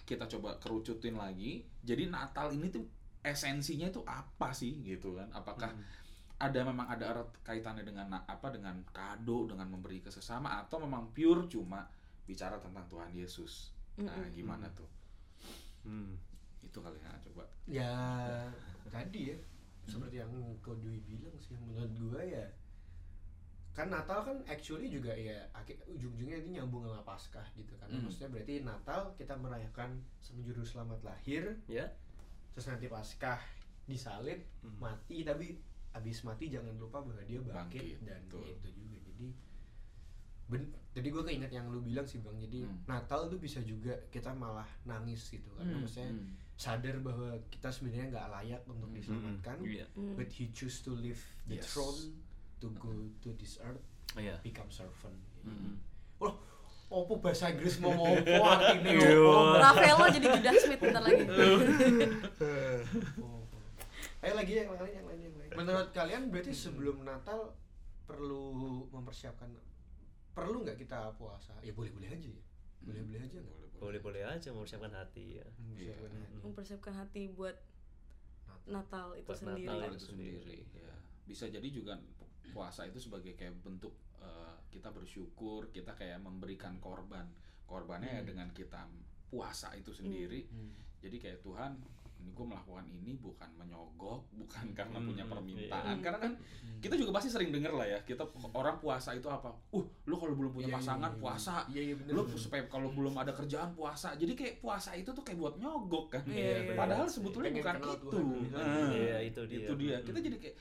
kita 0.04 0.28
coba 0.28 0.60
kerucutin 0.60 1.16
lagi. 1.16 1.64
Jadi 1.80 2.12
Natal 2.12 2.52
ini 2.52 2.68
tuh 2.68 2.84
esensinya 3.24 3.88
itu 3.88 4.04
apa 4.04 4.52
sih 4.52 4.84
gitu 4.84 5.16
kan? 5.16 5.32
Apakah 5.32 5.72
ada 6.42 6.60
memang 6.66 6.90
ada 6.90 7.06
erat 7.08 7.30
kaitannya 7.46 7.86
dengan 7.86 8.10
apa 8.18 8.50
dengan 8.50 8.82
kado 8.90 9.46
dengan 9.46 9.70
memberi 9.70 10.02
ke 10.02 10.10
sesama 10.10 10.58
atau 10.60 10.82
memang 10.82 11.14
pure 11.14 11.46
cuma 11.46 11.86
bicara 12.26 12.58
tentang 12.58 12.82
Tuhan 12.90 13.14
Yesus 13.14 13.70
nah 13.94 14.10
Mm-mm. 14.18 14.34
gimana 14.34 14.66
tuh 14.74 14.90
Hmm. 15.82 16.14
itu 16.62 16.78
kali 16.78 16.98
ya 16.98 17.12
coba 17.26 17.44
ya 17.66 17.94
tadi 18.88 19.34
ya 19.34 19.38
seperti 19.84 20.22
yang 20.22 20.30
kau 20.62 20.78
Dwi 20.78 21.02
bilang 21.02 21.34
sih 21.42 21.58
menurut 21.58 21.90
gua 21.98 22.22
ya 22.22 22.46
kan 23.72 23.88
Natal 23.88 24.20
kan 24.22 24.38
actually 24.46 24.92
juga 24.92 25.16
ya 25.16 25.48
akhir 25.56 25.80
ujung-ujungnya 25.88 26.44
itu 26.44 26.50
nyambung 26.54 26.84
sama 26.86 27.02
Paskah 27.02 27.48
gitu 27.56 27.72
kan 27.80 27.88
Hmm. 27.88 28.04
maksudnya 28.04 28.30
berarti 28.30 28.62
Natal 28.62 29.02
kita 29.16 29.34
merayakan 29.40 29.96
sang 30.20 30.38
juru 30.44 30.62
selamat 30.62 31.02
lahir 31.02 31.56
ya 31.66 31.88
terus 32.52 32.68
nanti 32.68 32.86
Paskah 32.86 33.40
disalib 33.88 34.44
Hmm. 34.62 34.76
mati 34.78 35.24
tapi 35.24 35.56
abis 35.92 36.24
mati 36.24 36.48
jangan 36.48 36.72
lupa 36.80 37.04
bahwa 37.04 37.20
dia 37.26 37.40
bangkit, 37.42 37.52
Bangkit, 37.84 37.98
dan 38.08 38.22
betul. 38.28 38.48
itu 38.48 38.70
juga 38.80 38.98
jadi 39.02 39.28
ben 40.52 40.64
jadi 40.92 41.08
gue 41.08 41.24
keinget 41.24 41.48
yang 41.50 41.66
lu 41.66 41.80
bilang 41.80 42.04
sih 42.04 42.20
bang 42.20 42.36
jadi 42.38 42.62
Hmm. 42.62 42.84
Natal 42.86 43.26
tuh 43.26 43.40
bisa 43.40 43.64
juga 43.64 43.96
kita 44.10 44.30
malah 44.32 44.68
nangis 44.84 45.32
gitu 45.32 45.48
karena 45.56 45.72
Hmm, 45.72 45.82
maksudnya 45.82 46.12
hmm. 46.12 46.28
sadar 46.54 46.96
bahwa 47.00 47.32
kita 47.48 47.72
sebenarnya 47.72 48.12
nggak 48.12 48.28
layak 48.30 48.62
untuk 48.66 48.86
Hmm, 48.86 48.98
diselamatkan 48.98 49.56
iya 49.64 49.88
Hmm. 49.94 50.14
but 50.14 50.28
he 50.30 50.52
choose 50.52 50.80
to 50.80 50.92
leave 50.94 51.18
the 51.48 51.56
Yes. 51.56 51.72
throne 51.72 52.20
to 52.60 52.68
go 52.76 52.92
to 53.18 53.32
this 53.34 53.56
earth 53.58 53.80
iya 54.14 54.36
become 54.42 54.68
servant 54.68 55.16
Hmm. 55.42 55.80
Wah, 56.20 56.36
opo 56.92 57.18
bahasa 57.18 57.50
Inggris 57.50 57.80
mau 57.80 57.90
mau 57.92 58.12
opo 58.12 58.44
artinya 58.46 58.92
Iya. 59.00 59.16
opo? 59.16 59.58
Rafaelo 59.58 60.06
jadi 60.12 60.28
Judas 60.30 60.56
Smith 60.60 60.82
bentar 60.82 61.02
lagi 61.02 61.24
Oh. 63.18 63.42
Ayo 64.22 64.34
lagi 64.36 64.54
yang 64.54 64.70
lain 64.70 64.92
yang 64.92 65.06
lain 65.08 65.20
yang 65.24 65.34
lain. 65.34 65.50
Menurut 65.56 65.90
kalian 65.92 66.30
berarti 66.30 66.54
sebelum 66.54 67.02
Natal 67.02 67.58
perlu 68.06 68.86
mempersiapkan 68.92 69.50
perlu 70.32 70.62
nggak 70.62 70.78
kita 70.78 71.12
puasa? 71.14 71.54
Ya 71.60 71.72
boleh-boleh 71.72 72.10
aja 72.10 72.28
ya. 72.28 72.44
Boleh-boleh 72.82 73.22
aja 73.22 73.38
nggak? 73.38 73.58
boleh 73.58 73.70
boleh-boleh 73.98 74.24
aja 74.28 74.50
mempersiapkan 74.52 74.94
hati 74.94 75.26
ya 75.38 75.48
Mempersiapkan 75.58 76.12
Iya. 76.12 76.22
hati. 76.22 76.38
mempersiapkan 76.40 76.94
hati 76.96 77.22
buat 77.30 77.58
Natal 78.68 79.08
itu 79.16 79.26
Buat 79.26 79.40
sendiri 79.40 79.66
Natal 79.68 79.90
itu 79.90 80.06
sendiri 80.08 80.58
ya 80.72 80.94
bisa 81.24 81.46
jadi 81.48 81.66
juga 81.66 81.94
pu- 82.14 82.30
puasa 82.52 82.84
itu 82.84 83.00
sebagai 83.00 83.34
kayak 83.34 83.58
bentuk 83.60 83.90
eh, 84.20 84.56
kita 84.70 84.90
bersyukur 84.90 85.70
kita 85.70 85.92
kayak 85.92 86.20
memberikan 86.20 86.78
korban 86.78 87.26
korbannya 87.66 88.12
ya 88.12 88.22
Hmm. 88.22 88.30
dengan 88.30 88.48
kita 88.52 88.86
puasa 89.28 89.74
itu 89.74 89.90
sendiri 89.92 90.46
Hmm. 90.46 90.78
jadi 91.00 91.18
kayak 91.18 91.40
Tuhan 91.42 91.82
ini 92.22 92.30
gue 92.32 92.46
melakukan 92.46 92.86
ini 92.88 93.12
bukan 93.16 93.50
menyogok 93.56 94.22
bukan 94.32 94.66
karena 94.72 94.96
Hmm, 94.96 95.08
punya 95.08 95.24
iya. 95.24 95.32
permintaan 95.32 95.86
Hmm. 95.92 96.02
karena 96.02 96.20
kan 96.20 96.32
kita 96.78 96.96
juga 96.96 97.12
pasti 97.14 97.30
sering 97.30 97.50
denger 97.50 97.72
lah 97.72 97.88
ya 97.88 98.00
kita 98.02 98.24
orang 98.52 98.78
puasa 98.78 99.12
itu 99.12 99.28
apa 99.28 99.50
uh 99.50 99.86
lu 100.04 100.16
kalau 100.16 100.34
belum 100.34 100.52
punya 100.52 100.66
Iya, 100.66 100.72
iya, 100.72 100.78
pasangan 100.78 101.02
iya, 101.04 101.14
iya. 101.14 101.22
puasa 101.22 101.56
Iya 101.68 101.82
iya 101.84 101.96
benar. 101.96 102.14
lu 102.14 102.22
supaya 102.36 102.62
kalau 102.66 102.90
belum 102.90 103.14
ada 103.16 103.32
kerjaan 103.32 103.70
puasa 103.72 104.14
jadi 104.14 104.34
kayak 104.34 104.56
puasa 104.60 104.94
itu 104.94 105.10
tuh 105.10 105.22
kayak 105.22 105.38
buat 105.38 105.56
nyogok 105.56 106.06
kan 106.12 106.24
Iya, 106.26 106.56
iya. 106.64 106.74
padahal 106.74 107.06
sebetulnya 107.06 107.50
Pengen 107.50 107.62
bukan 107.62 107.76
itu 107.76 107.92
Tuhan. 108.04 108.26
Nah, 108.52 108.90
Iya, 108.92 109.18
itu 109.24 109.42
dia. 109.44 109.58
itu 109.60 109.74
dia 109.76 109.96
Hmm. 109.96 110.06
kita 110.06 110.20
jadi 110.20 110.38
kayak 110.40 110.56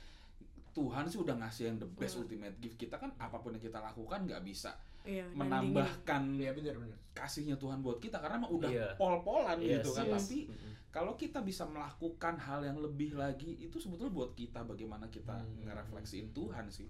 Tuhan 0.71 1.03
sih 1.05 1.17
udah 1.17 1.35
ngasih 1.37 1.63
yang 1.65 1.77
the 1.77 1.89
best 1.93 2.15
Hmm. 2.15 2.23
ultimate 2.23 2.55
gift 2.57 2.77
kita 2.77 2.95
kan 2.95 3.11
apa 3.15 3.37
pun 3.37 3.51
yang 3.51 3.61
kita 3.61 3.77
lakukan 3.77 4.23
nggak 4.23 4.41
bisa 4.41 4.71
iya 5.03 5.25
menambahkan 5.31 6.21
Iya 6.33 6.51
benar 6.51 6.75
benar. 6.77 6.97
kasihnya 7.11 7.55
Tuhan 7.55 7.79
buat 7.79 7.97
kita 7.97 8.17
karena 8.17 8.37
emang 8.37 8.53
udah 8.53 8.69
Iya. 8.69 8.87
pol-polan 8.95 9.57
Yes, 9.57 9.79
gitu 9.79 9.89
kan 9.93 10.05
yes. 10.05 10.13
tapi 10.17 10.39
kalau 10.89 11.13
kita 11.15 11.39
bisa 11.41 11.63
melakukan 11.65 12.35
hal 12.37 12.61
yang 12.61 12.77
lebih 12.77 13.13
lagi 13.13 13.55
itu 13.57 13.77
sebetulnya 13.77 14.11
buat 14.11 14.31
kita 14.31 14.63
bagaimana 14.63 15.07
kita 15.07 15.35
Hmm. 15.35 15.65
ngerefleksiin 15.65 16.31
Tuhan 16.31 16.65
sih 16.67 16.87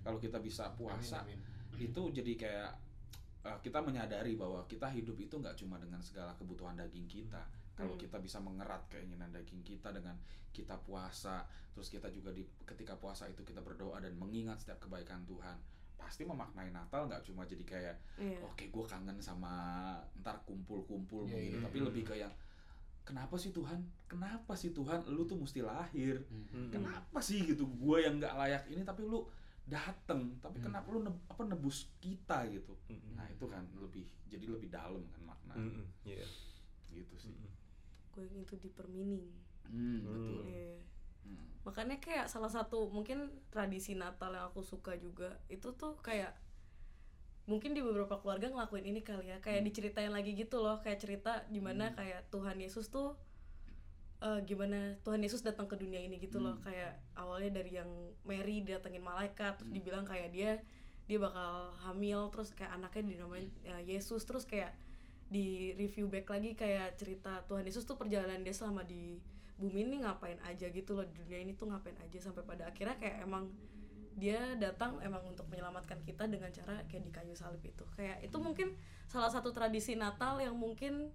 kalau 0.00 0.16
kita 0.16 0.38
bisa 0.38 0.70
puasa 0.72 1.20
Amin, 1.20 1.38
amin. 1.72 1.82
itu 1.82 2.02
jadi 2.12 2.32
kayak 2.36 2.70
uh, 3.44 3.58
kita 3.60 3.78
menyadari 3.80 4.34
bahwa 4.34 4.62
kita 4.64 4.86
hidup 4.88 5.16
itu 5.16 5.34
nggak 5.34 5.56
cuma 5.56 5.76
dengan 5.76 5.98
segala 5.98 6.30
kebutuhan 6.34 6.74
daging 6.74 7.06
kita 7.06 7.42
kalau 7.76 7.92
Hmm. 7.92 8.00
kita 8.00 8.16
bisa 8.18 8.38
mengerat 8.38 8.88
keinginan 8.88 9.28
daging 9.30 9.60
kita 9.62 9.88
dengan 9.90 10.16
kita 10.50 10.74
puasa 10.78 11.44
terus 11.70 11.86
kita 11.86 12.08
juga 12.08 12.30
di 12.30 12.40
ketika 12.64 12.96
puasa 12.96 13.26
itu 13.26 13.42
kita 13.42 13.60
berdoa 13.60 14.00
dan 14.00 14.14
mengingat 14.14 14.56
setiap 14.56 14.80
kebaikan 14.80 15.22
Tuhan 15.24 15.60
pasti 15.94 16.22
memaknai 16.22 16.70
Natal 16.70 17.04
nggak 17.04 17.20
cuma 17.22 17.44
jadi 17.44 17.60
kayak 17.62 17.96
iya 18.18 18.40
oke 18.40 18.64
gue 18.64 18.84
kangen 18.86 19.16
sama 19.18 19.52
ntar 20.16 20.40
kumpul-kumpul 20.42 21.24
Iya, 21.24 21.32
begini 21.34 21.52
iya, 21.52 21.62
tapi 21.62 21.76
iya. 21.78 21.84
lebih 21.84 22.02
ke 22.02 22.14
yang 22.16 22.32
kenapa 23.02 23.34
sih 23.34 23.50
Tuhan 23.50 23.78
kenapa 24.06 24.52
sih 24.52 24.70
Tuhan 24.70 25.04
lu 25.06 25.22
tuh 25.22 25.36
mesti 25.36 25.60
lahir 25.60 26.24
Hmm. 26.50 26.70
kenapa 26.70 27.20
sih 27.20 27.44
gitu 27.44 27.64
gue 27.66 27.96
yang 27.98 28.16
nggak 28.16 28.34
layak 28.34 28.64
ini 28.66 28.80
tapi 28.82 29.04
lu 29.04 29.28
dateng 29.64 30.38
tapi 30.38 30.56
Hmm. 30.58 30.66
kenapa 30.70 30.88
lu 30.88 31.00
neb- 31.02 31.24
apa 31.26 31.42
nebus 31.44 31.90
kita 31.98 32.46
gitu 32.46 32.72
Mm-mm. 32.86 33.12
nah 33.14 33.26
itu 33.26 33.44
kan 33.44 33.66
lebih 33.74 34.06
jadi 34.24 34.46
lebih 34.46 34.70
dalam 34.70 35.02
kan 35.06 35.22
makna 35.26 35.54
Mm-mm. 35.54 35.84
Iya. 36.02 36.24
gitu 36.88 37.14
sih 37.18 37.34
Mm-mm. 37.34 37.52
Gue 38.18 38.40
itu 38.40 38.56
dipermining 38.56 39.28
hmm, 39.66 39.98
betul 40.02 40.40
Hmm. 40.40 40.48
iya 40.48 40.76
Hmm. 41.26 41.42
makanya 41.66 41.98
kayak 41.98 42.30
salah 42.30 42.46
satu 42.46 42.86
mungkin 42.86 43.26
tradisi 43.50 43.92
Natal 43.92 44.30
yang 44.30 44.46
aku 44.46 44.62
suka 44.62 44.94
juga 44.94 45.42
itu 45.50 45.74
tuh 45.74 45.98
kayak 45.98 46.30
mungkin 47.46 47.74
di 47.74 47.82
beberapa 47.82 48.18
keluarga 48.18 48.46
ngelakuin 48.46 48.86
ini 48.86 49.02
kali 49.02 49.30
ya 49.30 49.38
kayak 49.38 49.62
diceritain 49.62 50.10
lagi 50.10 50.34
gitu 50.34 50.62
loh 50.62 50.78
kayak 50.82 50.98
cerita 50.98 51.42
di 51.46 51.58
mana 51.58 51.94
kayak 51.94 52.26
Tuhan 52.30 52.58
Yesus 52.58 52.90
tuh 52.90 53.14
eh, 54.18 54.40
gimana 54.42 54.96
Tuhan 55.02 55.18
Yesus 55.18 55.42
datang 55.42 55.66
ke 55.66 55.74
dunia 55.74 55.98
ini 55.98 56.18
gitu 56.18 56.38
loh 56.38 56.58
Hmm. 56.58 56.64
kayak 56.64 56.94
awalnya 57.14 57.58
dari 57.58 57.74
yang 57.74 57.90
Mary 58.22 58.62
datengin 58.62 59.02
malaikat 59.02 59.58
terus 59.58 59.70
Hmm. 59.70 59.76
dibilang 59.76 60.06
kayak 60.06 60.30
dia 60.30 60.62
dia 61.06 61.18
bakal 61.18 61.70
hamil 61.82 62.30
terus 62.30 62.50
kayak 62.50 62.74
anaknya 62.74 63.14
dinamain 63.14 63.46
ya, 63.62 63.78
Yesus 63.78 64.26
terus 64.26 64.42
kayak 64.42 64.74
di 65.26 65.74
review 65.74 66.06
back 66.06 66.30
lagi 66.30 66.54
kayak 66.54 66.94
cerita 66.94 67.42
Tuhan 67.50 67.66
Yesus 67.66 67.82
tuh 67.82 67.98
perjalanan 67.98 68.46
dia 68.46 68.54
selama 68.54 68.86
di 68.86 69.18
bumi 69.56 69.88
ini 69.88 69.96
ngapain 70.04 70.38
aja 70.44 70.68
gitu 70.68 70.94
loh 70.94 71.04
di 71.08 71.16
dunia 71.16 71.40
ini 71.42 71.56
tuh 71.56 71.66
ngapain 71.72 71.96
aja 71.98 72.18
sampai 72.20 72.44
pada 72.44 72.68
akhirnya 72.68 72.94
kayak 73.00 73.24
emang 73.24 73.48
dia 74.16 74.56
datang 74.56 74.96
emang 75.04 75.20
untuk 75.28 75.44
menyelamatkan 75.52 76.00
kita 76.04 76.24
dengan 76.24 76.48
cara 76.48 76.80
kayak 76.88 77.04
di 77.04 77.12
kayu 77.12 77.34
salib 77.36 77.60
itu 77.60 77.84
kayak 77.96 78.24
itu 78.24 78.36
mungkin 78.40 78.72
salah 79.08 79.28
satu 79.28 79.52
tradisi 79.52 79.92
Natal 79.92 80.40
yang 80.40 80.56
mungkin 80.56 81.12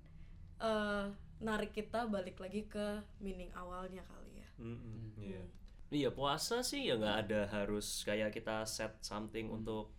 eh, 0.61 1.05
narik 1.41 1.73
kita 1.73 2.05
balik 2.05 2.37
lagi 2.37 2.69
ke 2.69 3.01
meaning 3.17 3.49
awalnya 3.57 4.05
kali 4.05 4.37
ya. 4.37 4.49
Iya. 5.17 5.41
Hmm. 5.41 5.59
Iya 5.91 6.09
puasa 6.15 6.63
sih 6.63 6.87
ya 6.87 6.95
nggak 6.95 7.17
ada 7.27 7.41
harus 7.51 8.07
kayak 8.07 8.31
kita 8.31 8.63
set 8.63 8.95
something 9.03 9.51
untuk 9.51 9.91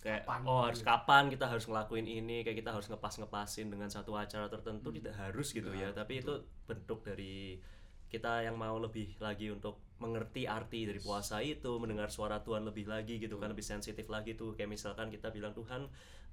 kayak 0.00 0.24
Kapan 0.24 0.40
oh 0.48 0.64
harus 0.64 0.80
gitu. 0.80 0.88
kapan 0.88 1.24
kita 1.28 1.44
harus 1.48 1.64
ngelakuin 1.68 2.06
ini 2.08 2.40
kayak 2.40 2.58
kita 2.64 2.70
harus 2.72 2.88
ngepas 2.88 3.14
ngepasin 3.20 3.68
dengan 3.68 3.88
satu 3.92 4.16
acara 4.16 4.48
tertentu 4.48 4.88
Hmm. 4.90 4.96
tidak 4.96 5.14
harus 5.20 5.48
gitu 5.52 5.70
ya 5.76 5.92
tapi 5.92 6.24
itu 6.24 6.32
bentuk 6.64 7.04
dari 7.04 7.60
kita 8.10 8.42
yang 8.42 8.56
mau 8.58 8.74
lebih 8.80 9.14
lagi 9.22 9.52
untuk 9.52 9.78
mengerti 10.02 10.48
arti 10.48 10.88
dari 10.88 10.98
puasa 10.98 11.44
itu 11.44 11.76
mendengar 11.78 12.08
suara 12.10 12.40
Tuhan 12.42 12.64
lebih 12.66 12.88
lagi 12.88 13.20
gitu 13.20 13.36
kan 13.38 13.52
lebih 13.52 13.62
sensitif 13.62 14.08
lagi 14.08 14.34
tuh 14.34 14.56
kayak 14.56 14.72
misalkan 14.72 15.12
kita 15.12 15.28
bilang 15.30 15.52
Tuhan 15.52 15.86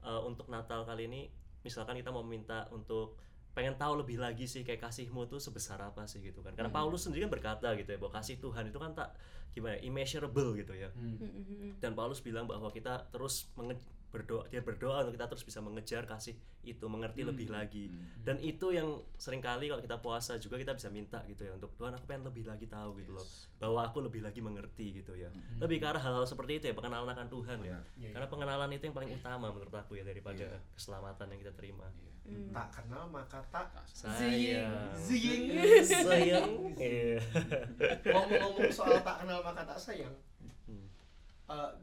eh, 0.07 0.21
untuk 0.23 0.47
Natal 0.47 0.87
kali 0.87 1.05
ini 1.11 1.21
misalkan 1.61 1.99
kita 1.99 2.09
mau 2.09 2.23
minta 2.23 2.65
untuk 2.71 3.19
pengen 3.57 3.73
tahu 3.73 3.97
lebih 3.97 4.17
lagi 4.17 4.45
sih 4.45 4.61
kayak 4.61 4.77
kasihmu 4.79 5.25
tuh 5.25 5.39
sebesar 5.39 5.81
apa 5.81 6.05
sih 6.05 6.21
gitu 6.21 6.39
kan 6.39 6.53
karena 6.53 6.69
Hmm. 6.69 6.77
Paulus 6.77 7.01
sendiri 7.01 7.25
kan 7.25 7.33
berkata 7.33 7.73
gitu 7.73 7.89
ya 7.89 7.97
bahwa 7.97 8.13
kasih 8.13 8.37
Tuhan 8.37 8.69
itu 8.69 8.77
kan 8.77 8.93
tak 8.93 9.17
gimana 9.49 9.73
ya, 9.73 9.81
immeasurable 9.83 10.53
gitu 10.55 10.71
ya 10.71 10.89
Hmm. 10.91 11.17
Hmm, 11.17 11.25
hmm, 11.27 11.43
hmm. 11.43 11.71
dan 11.79 11.91
Paulus 11.91 12.21
bilang 12.21 12.45
bahwa 12.45 12.69
kita 12.69 13.09
terus 13.09 13.49
menge- 13.55 13.81
berdoa 14.07 14.47
dia 14.47 14.61
berdoa 14.61 15.03
untuk 15.03 15.13
kita 15.13 15.27
terus 15.27 15.43
bisa 15.43 15.59
mengejar 15.59 16.05
kasih 16.05 16.31
itu 16.63 16.85
mengerti 16.85 17.21
Hmm. 17.21 17.29
lebih 17.29 17.47
lagi 17.49 17.85
Hmm. 17.85 18.23
dan 18.23 18.37
itu 18.39 18.69
yang 18.69 18.87
sering 19.15 19.41
kali 19.41 19.67
kalau 19.67 19.81
kita 19.81 19.97
puasa 19.97 20.37
juga 20.37 20.55
kita 20.55 20.71
bisa 20.71 20.87
minta 20.87 21.19
gitu 21.25 21.41
ya 21.41 21.51
untuk 21.51 21.75
Tuhan 21.75 21.91
aku 21.91 22.05
pengen 22.05 22.23
lebih 22.23 22.45
lagi 22.45 22.67
tahu 22.67 22.95
gitu 22.97 23.11
loh 23.11 23.25
bahwa 23.57 23.83
aku 23.83 23.99
lebih 23.99 24.21
lagi 24.21 24.39
mengerti 24.39 24.95
gitu 24.95 25.11
ya 25.13 25.27
Hmm. 25.27 25.59
lebih 25.59 25.77
ke 25.77 25.85
arah 25.85 25.99
hal-hal 25.99 26.23
seperti 26.23 26.55
itu 26.55 26.65
ya 26.67 26.73
pengenalan 26.73 27.09
akan 27.09 27.27
Tuhan 27.27 27.57
ya 27.59 27.75
Benar. 27.75 27.83
Iya, 27.97 28.09
karena 28.13 28.27
pengenalan 28.27 28.69
itu 28.71 28.83
yang 28.85 28.95
paling 28.95 29.11
utama 29.11 29.47
menurut 29.49 29.75
aku 29.75 29.91
ya 29.93 30.03
daripada 30.03 30.45
Iya. 30.45 30.59
keselamatan 30.71 31.27
yang 31.27 31.39
kita 31.41 31.53
terima 31.53 31.87
Iya. 31.89 32.11
Hmm. 32.27 32.51
Tak 32.51 32.67
kenal 32.75 33.07
maka 33.07 33.39
tak 33.47 33.71
sayang 33.87 34.91
Zing. 34.99 35.55
sayang 35.79 36.51
iya 36.75 37.23
Ngomong-ngomong 38.03 38.67
soal 38.67 38.99
tak 38.99 39.23
kenal 39.23 39.39
maka 39.39 39.63
tak 39.63 39.79
sayang. 39.79 40.11
Hmm. 40.67 40.91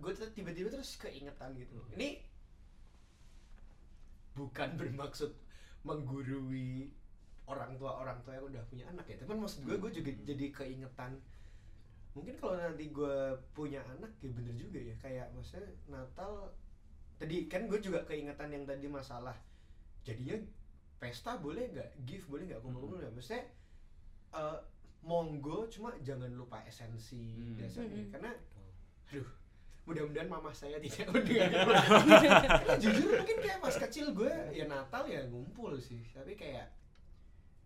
gue 0.05 0.13
tuh 0.13 0.29
tiba-tiba 0.37 0.69
terus 0.69 1.01
keingetan 1.01 1.57
gitu. 1.57 1.81
Ini 1.97 2.21
bukan 4.37 4.69
bermaksud 4.81 5.33
menggurui 5.81 6.93
orang 7.49 7.77
tua 7.81 8.05
orang 8.05 8.21
tua 8.21 8.37
yang 8.37 8.45
udah 8.53 8.63
punya 8.69 8.85
anak 8.93 9.09
ya. 9.09 9.17
Tapi 9.25 9.33
maksud 9.33 9.65
gue 9.65 9.81
gue 9.81 9.93
juga 9.97 10.11
jadi 10.29 10.47
keingetan. 10.53 11.17
Mungkin 12.13 12.37
kalau 12.37 12.61
nanti 12.61 12.93
gue 12.93 13.17
punya 13.57 13.81
anak 13.97 14.13
ya 14.21 14.29
bener 14.29 14.53
juga 14.61 14.77
ya. 14.77 14.95
Kayak 15.01 15.33
maksudnya 15.33 15.73
Natal 15.89 16.53
tadi 17.17 17.49
kan 17.49 17.65
gue 17.65 17.81
juga 17.81 18.05
keingetan 18.05 18.53
yang 18.53 18.69
tadi 18.69 18.93
masalah 18.93 19.33
jadinya 20.05 20.37
pesta 20.97 21.37
boleh 21.37 21.69
nggak? 21.71 21.91
Gift 22.05 22.29
boleh 22.29 22.45
nggak? 22.47 22.61
Kumpul-kumpul 22.61 23.01
nggak? 23.01 23.13
Maksudnya 23.13 23.45
eh, 24.33 24.59
monggo 25.01 25.69
cuma 25.69 25.93
jangan 26.01 26.33
lupa 26.33 26.61
esensi 26.65 27.37
Hmm. 27.37 27.57
dasarnya. 27.57 28.03
Hmm. 28.03 28.11
karena 28.11 28.31
aduh 29.05 29.29
mudah-mudahan 29.85 30.29
mama 30.29 30.49
saya 30.49 30.81
tidak 30.81 31.09
mendengar. 31.13 31.53
Karena 31.53 32.77
jujur 32.83 33.11
mungkin 33.15 33.37
kayak 33.39 33.59
pas 33.61 33.77
kecil 33.79 34.07
gue 34.13 34.33
ya 34.51 34.65
Natal 34.65 35.05
ya 35.05 35.29
ngumpul 35.29 35.77
sih. 35.77 36.01
Tapi 36.09 36.33
kayak 36.35 36.73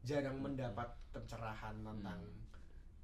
jarang 0.03 0.39
mendapat 0.39 0.87
pencerahan 1.11 1.75
tentang 1.79 2.21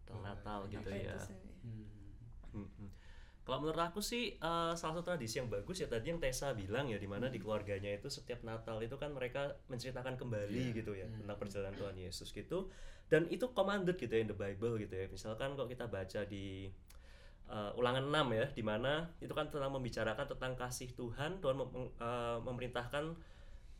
Tentang 0.05 0.21
Natal 0.21 0.59
gitu 0.69 0.89
ya. 0.91 1.15
Itu 1.15 1.19
sih? 1.31 1.39
Hmm. 1.63 2.91
Kalau 3.45 3.61
menurut 3.61 3.77
aku 3.79 4.01
sih 4.01 4.33
eh, 4.33 4.73
salah 4.73 4.95
satu 4.95 5.05
tradisi 5.07 5.37
yang 5.37 5.47
bagus 5.47 5.77
ya 5.77 5.87
tadi 5.87 6.09
yang 6.09 6.17
Tessa 6.17 6.53
bilang 6.53 6.89
ya 6.89 6.97
di 6.97 7.05
mana 7.05 7.29
di 7.29 7.37
keluarganya 7.37 7.93
itu 7.93 8.09
setiap 8.09 8.41
Natal 8.41 8.81
itu 8.81 8.97
kan 8.97 9.13
mereka 9.13 9.61
menceritakan 9.67 10.17
kembali 10.17 10.73
Iya. 10.73 10.75
gitu 10.75 10.93
ya 10.93 11.05
Hmm. 11.05 11.21
tentang 11.21 11.37
perjalanan 11.39 11.75
Tuhan 11.75 11.97
Yesus 11.99 12.31
gitu 12.31 12.73
dan 13.07 13.29
itu 13.29 13.53
commanded 13.53 13.95
gitu 13.95 14.09
ya 14.11 14.21
in 14.21 14.27
the 14.27 14.35
Bible 14.35 14.77
gitu 14.79 14.95
ya 14.95 15.07
misalkan 15.07 15.53
kalau 15.53 15.69
kita 15.69 15.85
baca 15.87 16.25
di 16.25 16.73
eh, 17.45 17.71
ulangan 17.75 18.01
6 18.03 18.33
ya 18.33 18.47
di 18.49 18.65
mana 18.65 19.13
itu 19.19 19.31
kan 19.31 19.47
tentang 19.47 19.69
membicarakan 19.71 20.25
tentang 20.27 20.57
kasih 20.57 20.89
Tuhan 20.91 21.37
Tuhan 21.39 21.55
mem- 21.55 21.93
eh, 21.95 22.39
memerintahkan 22.41 23.05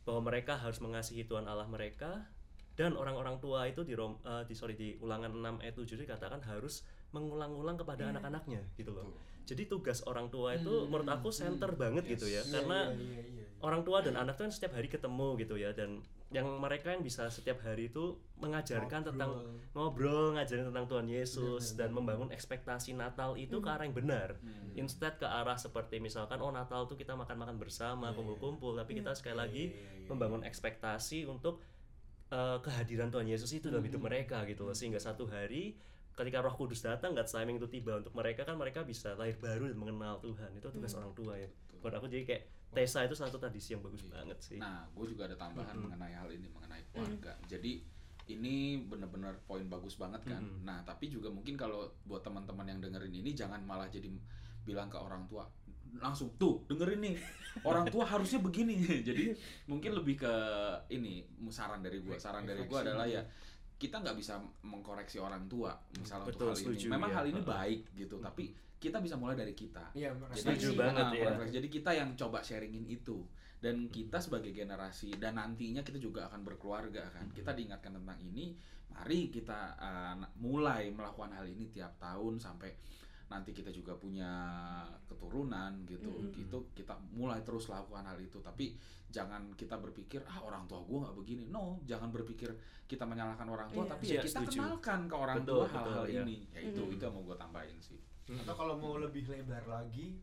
bahwa 0.05 0.21
mereka 0.23 0.53
harus 0.55 0.77
mengasihi 0.77 1.25
Tuhan 1.25 1.49
Allah 1.49 1.65
mereka 1.65 2.29
dan 2.75 2.93
orang-orang 2.93 3.39
tua 3.39 3.65
itu 3.65 3.81
di 3.81 3.97
Rom, 3.97 4.21
eh, 4.21 4.45
di 4.45 4.53
sorry 4.53 4.77
di 4.77 4.93
ulangan 4.99 5.33
6 5.33 5.57
ayat 5.57 5.73
7 5.73 5.97
dikatakan 5.97 6.45
harus 6.45 6.85
mengulang-ulang 7.09 7.73
kepada 7.75 8.05
Iya. 8.05 8.13
anak-anaknya 8.13 8.61
gitu 8.75 8.93
loh. 8.93 9.09
Betul. 9.09 9.33
Jadi 9.45 9.63
tugas 9.65 10.01
orang 10.03 10.27
tua 10.27 10.53
itu 10.53 10.67
Hmm, 10.67 10.87
menurut 10.87 11.07
aku 11.07 11.29
hmm, 11.29 11.37
center 11.37 11.71
banget 11.73 12.03
gitu 12.07 12.25
ya 12.25 12.41
Iya, 12.41 12.51
karena 12.55 12.79
iya, 12.89 12.97
iya, 12.97 13.21
iya. 13.31 13.43
orang 13.59 13.81
tua 13.81 14.01
dan 14.01 14.13
anak 14.15 14.35
tuh 14.35 14.43
kan 14.43 14.51
setiap 14.51 14.73
hari 14.73 14.85
ketemu 14.85 15.37
gitu 15.37 15.55
ya 15.55 15.69
dan 15.69 16.01
yang 16.27 16.57
mereka 16.57 16.89
yang 16.89 16.99
bisa 16.99 17.29
setiap 17.29 17.61
hari 17.61 17.87
itu 17.87 18.17
mengajarkan 18.35 19.05
tentang 19.05 19.31
Ngobrol. 19.71 19.71
ngobrol, 19.71 20.25
ngajarin 20.33 20.65
tentang 20.65 20.85
Tuhan 20.85 21.07
Yesus 21.07 21.63
Benar, 21.63 21.77
dan 21.77 21.87
benar. 21.87 21.95
membangun 21.95 22.29
ekspektasi 22.29 22.89
Natal 22.93 23.31
itu 23.35 23.55
ke 23.55 23.63
Hmm. 23.63 23.75
arah 23.75 23.83
yang 23.85 23.95
benar. 23.95 24.29
Hmm. 24.35 24.73
Instead 24.75 25.15
ke 25.15 25.23
arah 25.23 25.55
seperti 25.55 25.97
misalkan 25.97 26.37
oh 26.37 26.49
Natal 26.49 26.83
tuh 26.83 26.93
kita 26.93 27.13
makan-makan 27.13 27.55
bersama, 27.55 28.09
Iya, 28.09 28.15
kumpul-kumpul, 28.15 28.73
tapi 28.73 28.91
kita 28.95 29.13
sekali 29.13 29.33
Iya, 29.33 29.39
lagi 29.39 29.63
iya, 29.63 29.71
iya, 29.71 29.91
iya. 29.95 30.07
membangun 30.07 30.41
ekspektasi 30.43 31.23
untuk 31.25 31.61
uh, 32.27 32.57
kehadiran 32.59 33.07
Tuhan 33.07 33.25
Yesus 33.25 33.53
itu 33.53 33.69
dalam 33.69 33.83
hidup 33.83 34.01
mereka 34.01 34.43
gitu 34.43 34.63
loh 34.63 34.73
sehingga 34.73 34.97
satu 34.97 35.25
hari 35.25 35.77
ketika 36.15 36.39
Roh 36.39 36.51
Kudus 36.51 36.79
datang 36.79 37.11
God's 37.11 37.29
timing 37.29 37.55
itu 37.55 37.67
tiba 37.67 37.99
untuk 37.99 38.11
mereka 38.11 38.41
kan 38.41 38.55
mereka 38.55 38.81
bisa 38.81 39.13
lahir 39.13 39.35
baru 39.35 39.67
dan 39.67 39.75
mengenal 39.75 40.17
Tuhan 40.17 40.49
itu 40.53 40.67
tugas 40.69 40.91
Mhm. 40.91 40.99
orang 40.99 41.11
tua 41.13 41.33
ya 41.35 41.47
Betul. 41.47 41.79
buat 41.79 41.93
aku 41.93 42.07
jadi 42.07 42.23
kayak 42.25 42.43
Tessa 42.67 42.99
itu 43.01 43.15
satu 43.15 43.35
tradisi 43.35 43.71
yang 43.71 43.79
bagus 43.79 44.03
Iya. 44.03 44.11
banget 44.13 44.37
sih 44.37 44.57
Nah, 44.57 44.83
gue 44.89 45.05
juga 45.07 45.23
ada 45.25 45.35
tambahan 45.35 45.71
Mm-mm. 45.71 45.85
mengenai 45.87 46.11
hal 46.11 46.27
ini 46.29 46.47
mengenai 46.49 46.83
keluarga. 46.89 47.31
Jadi 47.45 47.79
ini 48.25 48.55
benar-benar 48.81 49.37
poin 49.45 49.63
bagus 49.65 49.95
banget 49.95 50.25
kan. 50.25 50.41
Mm-mm. 50.41 50.65
Nah, 50.65 50.81
tapi 50.81 51.07
juga 51.07 51.29
mungkin 51.29 51.55
kalau 51.55 51.87
buat 52.03 52.19
teman-teman 52.19 52.65
yang 52.65 52.79
dengerin 52.81 53.13
ini 53.13 53.31
jangan 53.31 53.61
malah 53.61 53.87
jadi 53.87 54.11
bilang 54.63 54.87
ke 54.87 54.97
orang 54.97 55.23
tua 55.25 55.47
langsung 55.95 56.35
tuh 56.35 56.67
dengerin 56.67 56.99
nih 56.99 57.15
orang 57.63 57.87
tua 57.87 58.03
harusnya 58.03 58.41
begini. 58.41 58.75
jadi 59.07 59.31
mungkin 59.65 59.95
lebih 59.95 60.19
ke 60.19 60.33
ini 60.89 61.23
saran 61.47 61.79
dari 61.79 62.01
gue. 62.01 62.17
Saran 62.17 62.43
dari 62.43 62.65
gue 62.65 62.75
adalah 62.77 63.07
ya 63.07 63.23
kita 63.75 63.99
nggak 63.99 64.15
bisa 64.15 64.39
mengkoreksi 64.63 65.19
orang 65.19 65.45
tua 65.51 65.75
misalnya 65.99 66.31
Betul, 66.31 66.47
untuk 66.47 66.47
hal 66.47 66.57
setuju, 66.57 66.85
ini 66.87 66.93
memang 66.95 67.09
ya. 67.11 67.15
hal 67.19 67.25
ini 67.27 67.41
Heeh. 67.43 67.51
baik 67.51 67.81
gitu 67.95 68.15
tapi 68.23 68.45
kita 68.75 69.01
bisa 69.01 69.15
mulai 69.17 69.33
dari 69.33 69.57
kita. 69.57 69.95
Iya, 69.97 70.13
jadi 70.35 70.53
Setuju 70.61 70.69
banget, 70.77 71.05
nah, 71.09 71.41
ya. 71.41 71.47
jadi 71.57 71.67
kita 71.71 71.91
yang 71.95 72.13
coba 72.13 72.45
sharingin 72.45 72.85
itu. 72.85 73.23
Dan 73.57 73.89
kita 73.89 74.21
sebagai 74.21 74.53
generasi 74.53 75.17
dan 75.17 75.41
nantinya 75.41 75.81
kita 75.81 75.97
juga 75.97 76.29
akan 76.29 76.45
berkeluarga 76.45 77.01
kan. 77.09 77.25
Kita 77.33 77.57
diingatkan 77.57 77.97
tentang 77.97 78.19
ini 78.21 78.53
mari 78.93 79.33
kita 79.33 79.73
uh, 79.81 80.15
mulai 80.37 80.93
melakukan 80.93 81.33
hal 81.33 81.49
ini 81.49 81.73
tiap 81.73 81.97
tahun 81.97 82.37
sampai 82.37 82.69
nanti 83.25 83.51
kita 83.51 83.69
juga 83.69 83.93
punya 83.93 84.29
keturunan 85.03 85.81
gitu 85.83 86.05
Mm. 86.07 86.31
gitu 86.35 86.57
kita 86.71 86.93
mulai 87.11 87.41
terus 87.41 87.67
lakukan 87.67 88.05
hal 88.05 88.17
itu 88.17 88.37
tapi 88.39 88.77
jangan 89.07 89.49
kita 89.53 89.75
berpikir 89.75 90.21
ah 90.23 90.41
orang 90.41 90.65
tua 90.65 90.79
gue 90.79 90.97
nggak 90.99 91.15
begini 91.15 91.43
no 91.47 91.81
jangan 91.83 92.09
berpikir 92.09 92.53
kita 92.83 93.01
menyalahkan 93.01 93.47
orang 93.47 93.67
tua 93.67 93.81
Iya. 93.81 93.91
tapi 93.91 94.03
Iya, 94.05 94.13
ya 94.13 94.21
kita 94.21 94.39
setuju. 94.43 94.57
kenalkan 94.59 94.99
ke 95.03 95.15
orang 95.15 95.37
Betul, 95.39 95.49
tua 95.51 95.65
hal-hal 95.67 96.05
iya. 96.05 96.21
ini 96.21 96.37
ya 96.49 96.59
itu 96.63 96.79
Mm. 96.79 96.93
itu 96.93 97.01
yang 97.01 97.13
mau 97.13 97.23
gue 97.23 97.35
tambahin 97.35 97.79
sih 97.79 97.99
Atau 98.25 98.55
kalau 98.55 98.73
mau 98.75 98.97
lebih 98.97 99.21
lebar 99.25 99.61
lagi, 99.65 100.17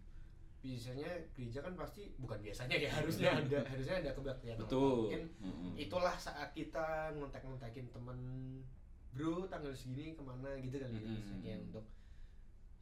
biasanya 0.58 1.06
gereja 1.32 1.58
kan 1.60 1.74
pasti 1.76 2.10
bukan 2.16 2.34
biasanya 2.36 2.74
ya 2.76 2.90
harusnya 2.92 3.30
ada 3.32 3.58
harusnya 3.64 3.94
ada 3.98 4.10
kebaktian. 4.12 4.56
betul 4.56 5.06
Mungkin 5.06 5.22
Mm-mm. 5.38 5.70
itulah 5.76 6.14
saat 6.16 6.50
kita 6.50 6.86
ngontak-ngontakin 7.12 7.86
temen 7.88 8.18
bro 9.08 9.46
tanggal 9.46 9.70
segini 9.70 10.14
ke 10.14 10.22
mana 10.22 10.54
gitu 10.56 10.78
kali 10.78 10.90
ya 10.92 10.98
Mm-mm. 11.00 11.14
misalnya 11.16 11.54
untuk 11.62 11.84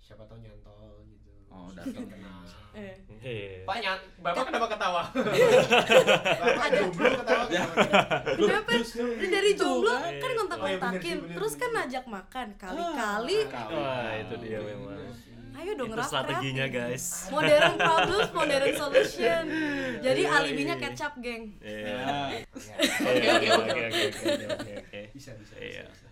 siapa 0.00 0.24
tahu 0.24 0.38
nyantol 0.40 1.04
gitu 1.06 1.28
Oh, 1.50 1.66
datang. 1.74 2.06
kenal. 2.06 2.46
Eh. 2.70 2.94
Hehe. 3.18 3.66
Pak 3.66 3.76
nyant, 3.82 4.02
bapak 4.22 4.44
kenapa 4.46 4.66
ketawa? 4.70 5.02
bapak 6.46 6.66
jomblo 6.70 7.08
ketawa 7.10 7.44
kenapa? 7.44 7.82
Kenapa? 8.38 8.70
Dari 9.18 9.50
jomblo 9.58 9.90
kan? 9.90 9.98
kan 9.98 10.06
Oh, 10.06 10.14
iya, 10.14 10.38
kontak-kontakin, 10.38 10.78
bener 10.78 11.02
sih, 11.02 11.14
bener, 11.18 11.34
terus 11.34 11.52
kan 11.58 11.70
ngajak 11.74 12.04
makan 12.06 12.46
kali-kali. 12.54 13.38
Kali. 13.50 13.74
Wah, 13.74 14.10
itu 14.14 14.34
dia 14.38 14.58
memang. 14.62 14.98
Ayo 15.50 15.76
dong 15.76 15.90
Itu 15.90 15.98
rap 15.98 16.06
strateginya 16.06 16.66
guys. 16.70 17.04
Modern 17.28 17.74
problems, 17.82 18.30
modern 18.30 18.70
solution. 18.72 19.42
Jadi 20.00 20.22
alibinya 20.24 20.76
kecap, 20.78 21.12
geng. 21.18 21.42
Iya. 21.58 22.00
Oke 23.02 23.26
oke 23.28 23.48
Oke, 23.58 23.82
oke. 24.46 25.00
Bisa 25.12 25.34
bisa. 25.34 25.54
Iya. 25.58 25.84
bisa. 25.84 26.06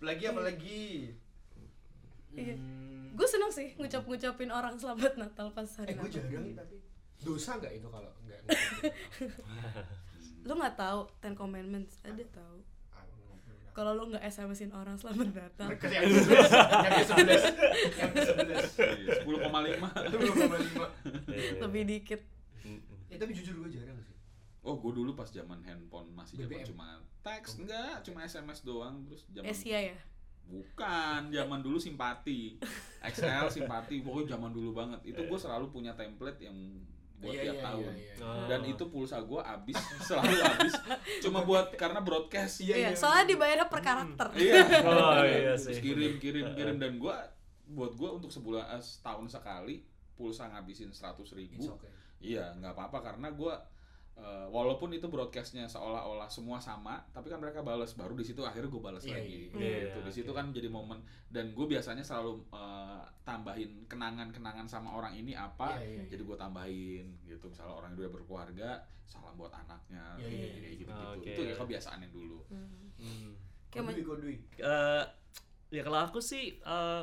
Lagi 0.00 0.24
apa 0.24 0.40
lagi? 0.40 1.12
Iya. 2.32 2.54
Hmm, 2.54 3.12
Gue 3.12 3.26
seneng 3.26 3.50
sih 3.50 3.74
ngucap-ngucapin 3.74 4.48
orang 4.48 4.74
selamat 4.74 5.12
Natal 5.16 5.50
pas 5.50 5.66
hari 5.76 5.90
eh 5.90 5.94
gue 5.94 6.02
Natal. 6.02 6.14
jarang 6.20 6.42
nih 6.42 6.54
tapi 6.54 6.76
dosa 7.20 7.50
nggak 7.54 7.72
itu 7.74 7.88
kalau 7.88 8.10
nggak 8.22 8.40
Lu 10.40 10.52
nggak 10.54 10.74
tahu 10.74 11.00
Ten 11.18 11.34
Commandments? 11.34 12.00
Ada 12.00 12.24
tahu. 12.30 12.58
Kalau 13.70 13.94
lu 13.94 14.08
nggak 14.08 14.24
SMS-in 14.24 14.72
orang 14.72 14.96
selamat 14.96 15.30
Natal, 15.30 15.68
yang 15.68 16.02
ke 16.02 16.18
sebelas, 17.06 17.42
yang 17.94 18.10
ke 18.10 18.22
sebelas, 18.26 18.64
Iya, 18.74 19.22
10,5 19.22 19.30
itu 20.02 20.16
belum 20.18 20.34
koma 20.34 20.56
lima. 20.58 20.86
Iya. 21.28 21.60
lebih 21.60 21.82
dikit. 21.86 22.20
Ya 23.06 23.16
tapi 23.16 23.30
jujur 23.30 23.54
gue 23.58 23.70
jarang 23.70 23.98
sih. 24.00 24.16
Oh, 24.60 24.74
gue 24.76 24.92
dulu 24.92 25.14
pas 25.14 25.26
zaman 25.26 25.62
handphone 25.62 26.10
masih 26.12 26.40
zaman 26.40 26.66
cuma 26.66 26.88
teks 27.20 27.56
enggak, 27.56 28.02
cuma 28.02 28.18
SMS 28.22 28.60
doang 28.60 29.06
terus 29.06 29.22
zaman 29.28 29.46
Asia 29.46 29.78
ya. 29.86 29.96
Bukan, 30.50 31.20
zaman 31.30 31.60
dulu 31.60 31.78
simpati. 31.78 32.58
XL 33.00 33.46
simpati, 33.48 34.02
pokoknya 34.02 34.34
zaman 34.34 34.50
dulu 34.50 34.74
banget. 34.74 35.00
Itu 35.06 35.22
gue 35.22 35.38
selalu 35.38 35.70
punya 35.70 35.94
template 35.94 36.42
yang 36.42 36.56
buat 37.16 37.30
Iya, 37.30 37.42
tiap 37.46 37.54
iya, 37.54 37.62
tahun. 37.62 37.82
iya, 37.84 37.92
iya. 37.94 38.14
Oh. 38.24 38.46
Dan 38.48 38.60
itu 38.66 38.84
pulsa 38.88 39.20
gue 39.20 39.40
habis, 39.40 39.76
selalu 40.08 40.36
habis. 40.40 40.74
Cuma 41.20 41.44
buat 41.44 41.72
karena 41.74 42.00
broadcast. 42.00 42.60
Iya, 42.60 42.74
Iya, 42.74 42.88
iya. 42.88 42.96
soalnya 42.96 43.26
dibayarnya 43.28 43.66
per 43.68 43.80
karakter. 43.80 44.26
Iya. 44.34 44.62
Oh, 44.88 45.20
iya 45.20 45.52
Terus 45.54 45.68
sih. 45.70 45.80
kirim, 45.80 46.16
kirim, 46.16 46.46
kirim 46.52 46.76
dan 46.76 46.96
gue 46.96 47.14
buat 47.70 47.92
gue 47.94 48.10
untuk 48.10 48.28
sebulan 48.28 48.72
eh, 48.72 48.82
setahun 48.82 49.30
sekali 49.30 49.84
pulsa 50.12 50.48
ngabisin 50.48 50.90
seratus 50.90 51.30
It's 51.30 51.38
ribu. 51.38 51.70
okay. 51.70 51.92
Iya, 52.20 52.52
nggak 52.56 52.72
apa-apa 52.74 52.98
karena 53.02 53.28
gue 53.30 53.54
walaupun 54.50 54.90
itu 54.90 55.06
broadcastnya 55.06 55.64
seolah-olah 55.64 56.26
semua 56.26 56.58
sama, 56.58 56.98
tapi 57.14 57.30
kan 57.30 57.38
mereka 57.38 57.62
balas 57.62 57.94
baru 57.94 58.12
di 58.12 58.26
situ 58.26 58.42
akhirnya 58.42 58.66
gue 58.68 58.82
balas 58.82 59.04
Iya, 59.06 59.14
lagi. 59.16 59.30
iya. 59.30 59.40
Gitu. 59.48 59.98
Iya, 59.98 60.04
Di 60.04 60.12
situ 60.12 60.30
oke. 60.30 60.36
kan 60.36 60.46
jadi 60.50 60.68
momen 60.68 60.98
dan 61.30 61.54
gue 61.54 61.66
biasanya 61.66 62.02
selalu 62.02 62.42
eh, 62.50 63.02
tambahin 63.22 63.86
kenangan-kenangan 63.86 64.66
sama 64.66 64.92
orang 64.92 65.14
ini 65.14 65.32
apa, 65.32 65.78
Iya, 65.78 65.86
iya, 65.86 65.96
iya. 66.02 66.04
jadi 66.10 66.22
gue 66.26 66.36
tambahin 66.36 67.06
gitu. 67.24 67.46
Misalnya 67.48 67.72
orang 67.72 67.88
yang 67.94 68.00
udah 68.04 68.12
berkeluarga, 68.12 68.70
salam 69.06 69.32
buat 69.38 69.54
anaknya, 69.54 70.04
Iya, 70.18 70.26
iya, 70.26 70.28
kayak 70.28 70.50
iya. 70.50 70.70
gitu-gitu. 70.76 70.92
Oke. 71.16 71.30
Itu 71.30 71.40
ya 71.46 71.54
kebiasaannya 71.56 72.08
dulu. 72.10 72.38
Hmm. 72.50 72.90
Hmm. 72.98 73.30
Kayak 73.70 73.84
Kodui, 73.94 74.02
kodui. 74.04 74.36
Eh, 74.58 75.04
ya 75.70 75.82
kalau 75.86 76.00
aku 76.02 76.18
sih 76.18 76.58
eh, 76.58 77.02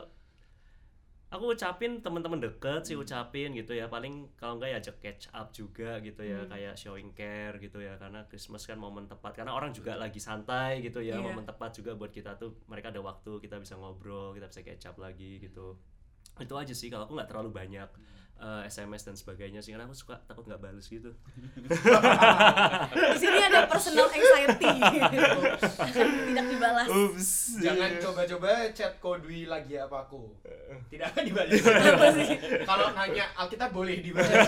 aku 1.27 1.51
ucapin 1.51 1.99
teman-teman 1.99 2.39
deket 2.39 2.87
sih 2.87 2.95
ucapin 2.95 3.51
gitu 3.55 3.75
ya. 3.75 3.91
Paling 3.91 4.31
kalau 4.39 4.57
enggak 4.59 4.69
ya 4.73 4.77
ajak 4.79 4.97
catch 5.03 5.25
up 5.35 5.51
juga 5.51 5.99
gitu 5.99 6.23
ya. 6.23 6.43
Hmm. 6.43 6.49
kayak 6.51 6.73
showing 6.79 7.11
care 7.11 7.55
gitu 7.59 7.83
ya. 7.83 7.99
Karena 7.99 8.23
Christmas 8.29 8.63
kan 8.63 8.79
momen 8.79 9.11
tepat. 9.11 9.35
Karena 9.35 9.55
orang 9.55 9.75
juga 9.75 9.99
lagi 9.99 10.21
santai 10.23 10.79
gitu 10.79 11.03
ya. 11.03 11.19
Iya. 11.19 11.25
momen 11.25 11.43
tepat 11.43 11.75
juga 11.75 11.97
buat 11.99 12.11
kita 12.13 12.39
tuh. 12.39 12.55
Mereka 12.71 12.95
ada 12.95 13.01
waktu 13.03 13.43
kita 13.43 13.59
bisa 13.59 13.75
ngobrol 13.75 14.31
kita 14.31 14.47
bisa 14.47 14.61
catch 14.63 14.87
up 14.87 14.97
lagi 15.01 15.43
gitu 15.43 15.75
itu 16.41 16.53
aja 16.57 16.73
sih 16.73 16.87
kalau 16.89 17.05
aku 17.05 17.13
nggak 17.17 17.29
terlalu 17.29 17.49
banyak 17.53 17.89
eh, 18.37 18.61
SMS 18.69 19.01
dan 19.03 19.15
sebagainya 19.17 19.61
sih 19.61 19.73
karena 19.73 19.89
aku 19.89 19.97
suka 19.97 20.21
takut 20.25 20.45
nggak 20.45 20.61
balas 20.61 20.85
gitu 20.85 21.09
Di 23.13 23.17
sini 23.17 23.39
ada 23.41 23.65
personal 23.65 24.07
anxiety. 24.13 24.73
Tidak 25.93 26.45
dibalas. 26.49 26.87
Ups. 26.87 27.29
Jangan 27.61 27.89
coba-coba 27.97 28.69
chat 28.73 28.93
kodui 29.01 29.49
lagi 29.49 29.77
apa 29.77 30.05
aku. 30.05 30.37
Tidak 30.93 31.05
akan 31.13 31.23
dibalas. 31.25 31.57
Kalau 32.69 32.87
nanya 32.93 33.25
Alkitab 33.35 33.73
boleh 33.73 34.01
dibalas. 34.05 34.47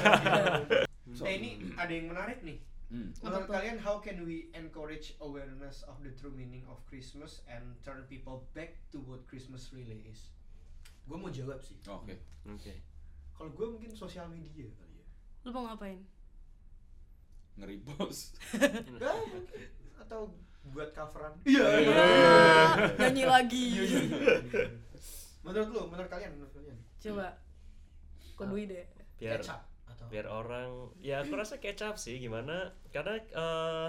So- 1.13 1.25
eh 1.25 1.41
ini 1.41 1.73
ada 1.73 1.89
yang 1.89 2.13
menarik 2.13 2.45
nih. 2.45 2.61
Hmm. 2.89 3.13
Menurut 3.21 3.45
kalian 3.45 3.77
how 3.77 4.01
can 4.01 4.25
we 4.25 4.49
encourage 4.57 5.13
awareness 5.21 5.85
of 5.85 6.01
the 6.01 6.09
true 6.17 6.33
meaning 6.33 6.65
of 6.65 6.81
Christmas 6.89 7.45
and 7.45 7.77
turn 7.85 8.01
people 8.09 8.49
back 8.57 8.73
to 8.89 8.97
what 9.05 9.21
Christmas 9.29 9.69
really 9.69 10.01
is? 10.09 10.33
Gue 11.09 11.17
mau 11.17 11.33
jawab 11.33 11.57
sih. 11.65 11.81
Oke. 11.89 12.21
oke 12.45 12.73
Kalau 13.33 13.49
gue 13.49 13.65
mungkin 13.65 13.89
sosial 13.97 14.29
media 14.29 14.69
kali 14.77 15.01
ya. 15.01 15.07
Lu 15.41 15.49
mau 15.49 15.65
ngapain? 15.65 15.97
Ngeri 17.57 17.81
bos. 17.81 18.37
Atau 20.05 20.37
buat 20.69 20.93
coveran. 20.93 21.33
Iya. 21.49 21.65
Ah, 21.89 22.73
nyanyi 23.01 23.25
lagi. 23.25 23.65
menurut 25.41 25.69
lu, 25.73 25.81
menurut 25.89 26.11
kalian, 26.13 26.37
menurut 26.37 26.53
kalian? 26.53 26.77
Coba. 27.01 27.41
Kodui 28.37 28.69
deh. 28.69 28.85
biar 29.17 29.41
Kecap 29.41 29.69
atau 29.99 30.05
biar 30.07 30.31
orang 30.31 30.95
ya 31.03 31.19
aku 31.19 31.35
rasa 31.35 31.59
kecap 31.59 31.99
sih 31.99 32.23
gimana 32.23 32.71
karena 32.95 33.19
eh, 33.19 33.87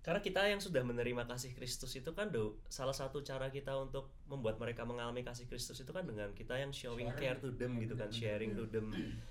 karena 0.00 0.18
kita 0.18 0.40
yang 0.48 0.56
sudah 0.58 0.80
menerima 0.80 1.28
kasih 1.28 1.52
Kristus 1.52 1.92
itu 1.92 2.10
kan 2.10 2.32
do 2.32 2.56
salah 2.66 2.96
satu 2.96 3.20
cara 3.20 3.52
kita 3.52 3.76
untuk 3.76 4.08
membuat 4.24 4.56
mereka 4.56 4.88
mengalami 4.88 5.20
kasih 5.20 5.44
Kristus 5.44 5.76
itu 5.76 5.92
kan 5.92 6.08
dengan 6.08 6.32
kita 6.32 6.56
yang 6.56 6.72
showing 6.72 7.12
Sharing. 7.12 7.20
care 7.20 7.38
to 7.38 7.52
them 7.52 7.76
gitu 7.76 7.94
kan 7.94 8.08
sharing 8.08 8.56
to 8.56 8.64
them 8.64 8.88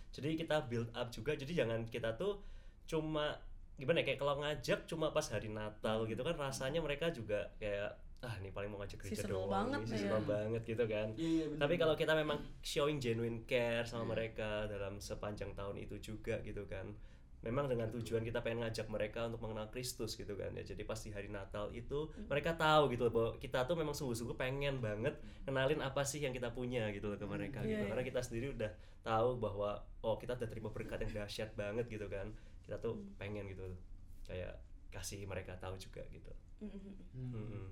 jadi 0.10 0.38
kita 0.38 0.70
build 0.70 0.94
up 0.94 1.10
juga 1.10 1.34
jadi 1.34 1.66
jangan 1.66 1.90
kita 1.90 2.14
tuh 2.16 2.38
cuma 2.86 3.42
gimana 3.76 4.02
ya 4.02 4.14
kayak 4.14 4.20
kalau 4.20 4.36
ngajak 4.40 4.80
cuma 4.86 5.10
pas 5.10 5.26
hari 5.26 5.50
Natal 5.50 6.06
gitu 6.06 6.22
kan 6.22 6.36
rasanya 6.38 6.84
mereka 6.84 7.10
juga 7.10 7.50
kayak 7.58 7.90
ah 8.20 8.36
ini 8.38 8.52
paling 8.52 8.68
mau 8.68 8.84
ngajak 8.84 9.00
gereja 9.00 9.24
doang 9.26 9.48
banget 9.48 9.96
nih 9.96 10.04
ya. 10.06 10.20
banget 10.20 10.62
gitu 10.68 10.84
kan 10.86 11.08
Iya, 11.16 11.30
iya, 11.32 11.46
bener. 11.48 11.60
tapi 11.64 11.74
kalau 11.80 11.96
kita 11.96 12.14
memang 12.14 12.38
showing 12.60 13.00
genuine 13.00 13.48
care 13.48 13.88
sama 13.88 14.04
Iya. 14.04 14.10
mereka 14.12 14.50
dalam 14.68 15.00
sepanjang 15.00 15.56
tahun 15.56 15.80
itu 15.80 15.96
juga 16.04 16.36
gitu 16.44 16.68
kan 16.68 16.92
memang 17.40 17.72
dengan 17.72 17.88
tujuan 17.88 18.20
kita 18.20 18.44
pengen 18.44 18.68
ngajak 18.68 18.92
mereka 18.92 19.32
untuk 19.32 19.40
mengenal 19.48 19.72
Kristus 19.72 20.20
gitu 20.20 20.36
kan 20.36 20.52
ya 20.52 20.64
jadi 20.64 20.84
pasti 20.84 21.08
hari 21.16 21.32
Natal 21.32 21.72
itu 21.72 22.12
mereka 22.28 22.52
tahu 22.60 22.92
gitu 22.92 23.08
loh 23.08 23.14
bahwa 23.16 23.30
kita 23.40 23.64
tuh 23.64 23.80
memang 23.80 23.96
sungguh-sungguh 23.96 24.36
pengen 24.36 24.84
banget 24.84 25.16
kenalin 25.48 25.80
apa 25.80 26.04
sih 26.04 26.20
yang 26.20 26.36
kita 26.36 26.52
punya 26.52 26.92
gitu 26.92 27.08
loh 27.08 27.16
ke 27.16 27.24
mereka 27.24 27.64
Iya, 27.64 27.80
gitu 27.80 27.84
iya. 27.88 27.90
karena 27.96 28.04
kita 28.04 28.20
sendiri 28.20 28.48
udah 28.60 28.72
tahu 29.08 29.40
bahwa 29.40 29.80
oh 30.04 30.20
kita 30.20 30.36
udah 30.36 30.50
terima 30.52 30.68
berkat 30.68 31.00
yang 31.08 31.24
dahsyat 31.24 31.56
banget 31.56 31.88
gitu 31.88 32.12
kan 32.12 32.28
kita 32.68 32.76
tuh 32.84 33.00
pengen 33.16 33.48
gitu 33.48 33.64
loh 33.64 33.80
kayak 34.28 34.60
kasih 34.90 35.22
mereka 35.30 35.54
tahu 35.62 35.78
juga 35.78 36.02
gitu. 36.10 36.34
Hmm. 36.60 36.74
Mm-mm. 37.14 37.66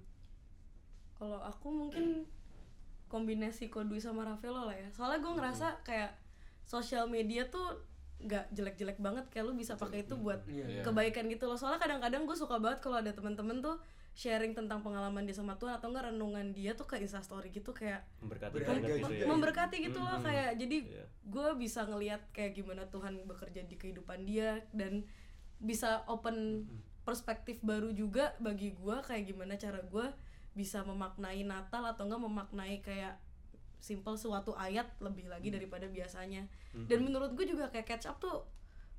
Kalau 1.17 1.41
aku 1.41 1.67
mungkin 1.73 2.29
kombinasi 3.09 3.73
Kodui 3.73 3.97
sama 3.97 4.21
Ravelo 4.21 4.69
lah 4.69 4.77
ya. 4.77 4.89
Soalnya 4.93 5.25
gue 5.25 5.33
ngerasa 5.33 5.81
kayak 5.81 6.13
sosial 6.61 7.09
media 7.09 7.49
tuh 7.49 7.81
nggak 8.19 8.49
jelek-jelek 8.49 8.97
banget 8.97 9.25
kayak 9.27 9.45
lu 9.45 9.53
bisa 9.53 9.73
pakai 9.73 10.01
itu 10.01 10.15
buat 10.15 10.41
Iya, 10.43 10.65
iya. 10.67 10.81
kebaikan 10.81 11.27
gitu 11.27 11.45
loh. 11.45 11.53
Soalnya 11.53 11.77
kadang-kadang 11.77 12.23
gue 12.23 12.33
suka 12.33 12.57
banget 12.57 12.79
kalau 12.79 12.97
ada 12.97 13.09
temen-temen 13.09 13.59
tuh 13.59 13.77
sharing 14.13 14.51
tentang 14.51 14.81
pengalaman 14.81 15.23
dia 15.23 15.33
sama 15.33 15.53
Tuhan 15.55 15.77
atau 15.77 15.93
enggak 15.93 16.09
renungan 16.09 16.49
dia 16.49 16.73
tuh 16.73 16.83
ke 16.83 16.97
instastory 16.97 17.53
gitu 17.53 17.69
kayak 17.69 18.01
memberkati 18.19 18.57
banget 18.57 18.81
gitu 18.97 19.07
ya 19.07 19.13
ya. 19.13 19.25
memberkati 19.27 19.75
gitu 19.79 19.99
loh 19.99 20.17
Mm-mm. 20.17 20.25
kayak 20.25 20.49
jadi 20.57 20.77
Iya. 20.81 21.03
gue 21.23 21.47
bisa 21.55 21.85
ngelihat 21.85 22.21
kayak 22.31 22.51
gimana 22.55 22.89
Tuhan 22.89 23.13
bekerja 23.23 23.61
di 23.61 23.77
kehidupan 23.77 24.25
dia 24.25 24.65
dan 24.71 25.05
bisa 25.57 26.01
open 26.07 26.65
perspektif 27.03 27.61
baru 27.61 27.93
juga 27.93 28.33
bagi 28.37 28.73
gua 28.73 28.99
kayak 28.99 29.23
gimana 29.27 29.53
cara 29.53 29.79
gua 29.81 30.11
bisa 30.51 30.81
memaknai 30.81 31.45
Natal 31.45 31.85
atau 31.85 32.03
enggak 32.03 32.19
memaknai 32.19 32.81
kayak 32.81 33.21
simple 33.77 34.15
suatu 34.15 34.51
ayat 34.53 34.89
lebih 34.99 35.27
lagi 35.27 35.47
daripada 35.53 35.85
biasanya. 35.85 36.45
Dan 36.85 37.03
menurut 37.03 37.33
gue 37.33 37.45
juga 37.45 37.69
kayak 37.69 37.87
catch 37.87 38.07
up 38.07 38.17
tuh 38.17 38.43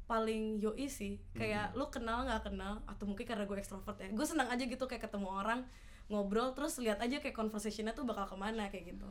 paling 0.05 0.57
yoi 0.59 0.88
sih. 0.88 1.21
Kayak 1.35 1.77
lu 1.77 1.87
kenal 1.88 2.25
nggak 2.25 2.49
kenal 2.49 2.81
atau 2.85 3.05
mungkin 3.05 3.25
karena 3.25 3.45
gue 3.45 3.57
ekstrovert 3.57 3.99
ya 3.99 4.09
gue 4.09 4.27
senang 4.27 4.49
aja 4.49 4.64
gitu 4.64 4.85
kayak 4.85 5.05
ketemu 5.05 5.29
orang 5.29 5.61
ngobrol 6.09 6.57
terus 6.57 6.81
lihat 6.81 6.97
aja 7.05 7.21
kayak 7.21 7.37
conversationnya 7.37 7.93
tuh 7.93 8.09
bakal 8.09 8.25
ke 8.25 8.37
mana 8.37 8.73
kayak 8.73 8.97
gitu. 8.97 9.09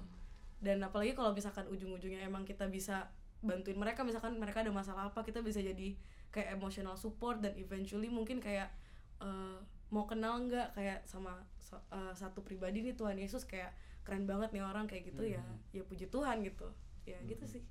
Dan 0.57 0.81
apalagi 0.81 1.13
kalau 1.13 1.37
misalkan 1.37 1.69
ujung-ujungnya 1.69 2.25
emang 2.25 2.41
kita 2.41 2.65
bisa 2.65 3.13
bantuin 3.45 3.77
mereka 3.77 4.01
misalkan 4.01 4.33
mereka 4.41 4.65
ada 4.65 4.73
masalah 4.73 5.13
apa 5.13 5.21
kita 5.21 5.45
bisa 5.45 5.61
jadi 5.61 5.93
kayak 6.33 6.57
emotional 6.57 6.97
support 6.97 7.37
dan 7.37 7.53
eventually 7.53 8.09
mungkin 8.09 8.41
kayak 8.41 8.73
eh, 9.21 9.57
mau 9.93 10.09
kenal 10.09 10.41
nggak 10.49 10.73
kayak 10.73 11.05
sama 11.05 11.37
sa- 11.61 11.85
eh, 11.93 12.13
satu 12.17 12.41
pribadi 12.41 12.81
nih 12.81 12.97
Tuhan 12.97 13.13
Yesus 13.21 13.45
kayak 13.45 13.69
keren 14.07 14.23
banget 14.23 14.55
nih 14.55 14.63
orang 14.63 14.87
kayak 14.87 15.11
gitu 15.11 15.27
ya 15.27 15.43
ya 15.75 15.83
puji 15.83 16.07
Tuhan 16.07 16.39
gitu 16.47 16.71
ya 17.03 17.19
gitu 17.27 17.43
sih 17.43 17.63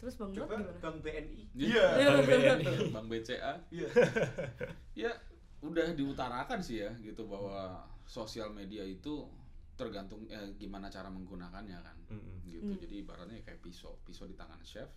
terus 0.00 0.16
bang 0.16 0.32
Dot 0.32 0.48
Coba 0.48 0.56
gimana 0.56 0.80
Bang 0.80 0.98
BNI. 1.04 1.42
Iya. 1.52 1.86
Bang 2.08 2.24
BNI. 2.24 2.74
Bang 2.96 3.06
BCA. 3.12 3.52
Iya. 3.68 3.88
Ya 4.96 5.12
udah 5.60 5.92
diutarakan 5.92 6.64
sih 6.64 6.80
ya 6.80 6.90
gitu 7.04 7.28
bahwa 7.28 7.84
sosial 8.08 8.48
media 8.48 8.80
itu 8.80 9.28
tergantung 9.76 10.24
eh, 10.32 10.56
gimana 10.56 10.88
cara 10.88 11.12
menggunakannya 11.12 11.78
kan. 11.84 11.96
Mm-mm. 12.16 12.48
Gitu. 12.48 12.72
Hmm. 12.72 12.80
Jadi 12.80 12.94
ibaratnya 13.04 13.44
kayak 13.44 13.60
pisau. 13.60 14.00
Pisau 14.00 14.24
di 14.24 14.32
tangan 14.32 14.64
chef 14.64 14.88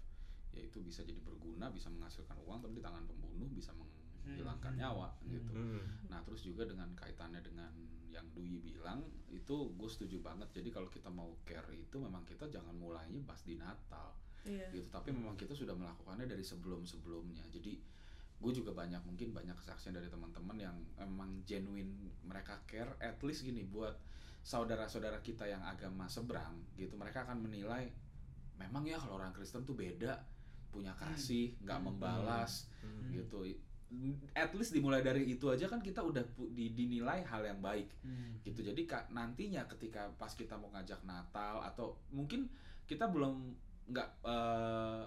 yaitu 0.56 0.80
bisa 0.86 1.02
jadi 1.02 1.18
berguna, 1.20 1.68
bisa 1.74 1.90
menghasilkan 1.90 2.38
uang, 2.46 2.62
tapi 2.62 2.78
di 2.78 2.84
tangan 2.86 3.04
pembunuh 3.10 3.50
bisa 3.50 3.74
menghilangkan 3.74 4.03
Hmm. 4.24 4.76
nyawa 4.80 5.10
gitu. 5.28 5.52
Mm. 5.54 6.10
Nah 6.10 6.20
terus 6.24 6.42
juga 6.42 6.64
dengan 6.64 6.90
kaitannya 6.96 7.44
dengan 7.44 7.70
yang 8.10 8.26
Dwi 8.34 8.62
bilang 8.62 9.04
itu 9.30 9.74
gue 9.74 9.90
setuju 9.90 10.22
banget. 10.24 10.50
Jadi 10.54 10.70
kalau 10.72 10.88
kita 10.88 11.10
mau 11.10 11.34
care 11.44 11.74
itu 11.74 11.98
memang 12.00 12.24
kita 12.24 12.48
jangan 12.48 12.74
mulainya 12.74 13.22
pas 13.28 13.38
di 13.44 13.60
Natal 13.60 14.16
iya 14.48 14.70
gitu. 14.72 14.88
Tapi 14.90 15.12
memang 15.12 15.36
kita 15.36 15.52
sudah 15.54 15.74
melakukannya 15.76 16.26
dari 16.26 16.42
sebelum 16.42 16.86
sebelumnya. 16.88 17.44
Jadi 17.52 17.78
gue 18.44 18.52
juga 18.52 18.76
banyak 18.76 19.02
mungkin 19.08 19.32
banyak 19.32 19.56
kesaksian 19.56 19.96
dari 19.96 20.12
teman-teman 20.12 20.58
yang 20.60 20.76
emang 21.00 21.44
genuine 21.44 22.12
mereka 22.24 22.60
care. 22.68 22.96
At 23.00 23.20
least 23.24 23.44
gini 23.44 23.64
buat 23.68 23.96
saudara-saudara 24.44 25.24
kita 25.24 25.48
yang 25.48 25.64
agama 25.64 26.06
seberang 26.08 26.60
gitu. 26.76 27.00
Mereka 27.00 27.24
akan 27.24 27.40
menilai 27.44 27.88
memang 28.60 28.84
ya 28.86 29.00
kalau 29.00 29.18
orang 29.18 29.32
Kristen 29.34 29.64
tuh 29.64 29.74
beda 29.74 30.20
punya 30.70 30.94
kasih 30.98 31.54
nggak 31.62 31.80
Hmm. 31.80 31.88
membalas 31.94 32.66
Mm. 32.84 33.14
gitu 33.14 33.46
at 34.34 34.52
least 34.54 34.74
dimulai 34.74 35.00
dari 35.00 35.30
itu 35.30 35.46
aja 35.48 35.66
kan 35.66 35.78
kita 35.78 36.02
udah 36.02 36.26
dinilai 36.50 37.22
hal 37.24 37.46
yang 37.46 37.60
baik. 37.60 37.90
Gitu. 38.42 38.60
Jadi 38.60 38.84
kak 38.84 39.10
nantinya 39.10 39.64
ketika 39.68 40.10
pas 40.18 40.34
kita 40.34 40.58
mau 40.58 40.70
ngajak 40.72 41.02
Natal 41.04 41.62
atau 41.62 41.98
mungkin 42.10 42.50
kita 42.84 43.08
belum 43.08 43.54
nggak 43.90 44.10
eh, 44.24 45.04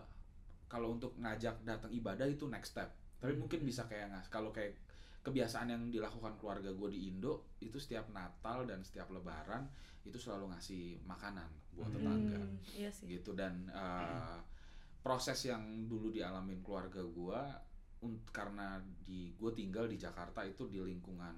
kalau 0.66 0.92
untuk 0.92 1.14
ngajak 1.16 1.62
datang 1.62 1.90
ibadah 1.90 2.27
itu 2.27 2.46
next 2.46 2.75
step. 2.75 2.90
Tapi 3.16 3.33
Hmm. 3.33 3.40
mungkin 3.42 3.61
bisa 3.62 3.87
kayak 3.87 4.12
ngas 4.12 4.29
kalau 4.29 4.51
kayak 4.51 4.77
kebiasaan 5.22 5.66
yang 5.68 5.83
dilakukan 5.90 6.38
keluarga 6.38 6.70
gue 6.70 6.88
di 6.94 7.11
Indo 7.11 7.51
itu 7.59 7.83
setiap 7.83 8.07
Natal 8.11 8.62
dan 8.62 8.87
setiap 8.87 9.11
Lebaran 9.11 9.66
itu 10.07 10.14
selalu 10.16 10.55
ngasih 10.55 11.03
makanan 11.03 11.51
buat 11.75 11.90
Hmm. 11.90 11.96
tetangga. 11.99 12.38
Hmm, 12.38 12.57
iya 12.70 12.90
sih. 12.94 13.11
Gitu. 13.11 13.35
Dan 13.35 13.66
uh, 13.75 14.38
proses 15.03 15.38
yang 15.42 15.62
dulu 15.87 16.11
dialamin 16.11 16.62
keluarga 16.62 17.03
gua 17.03 17.42
un- 17.42 17.65
karena 18.30 18.78
di 19.02 19.32
gue 19.35 19.50
tinggal 19.56 19.88
di 19.88 19.96
Jakarta 19.96 20.44
itu 20.44 20.68
di 20.68 20.78
lingkungan 20.78 21.35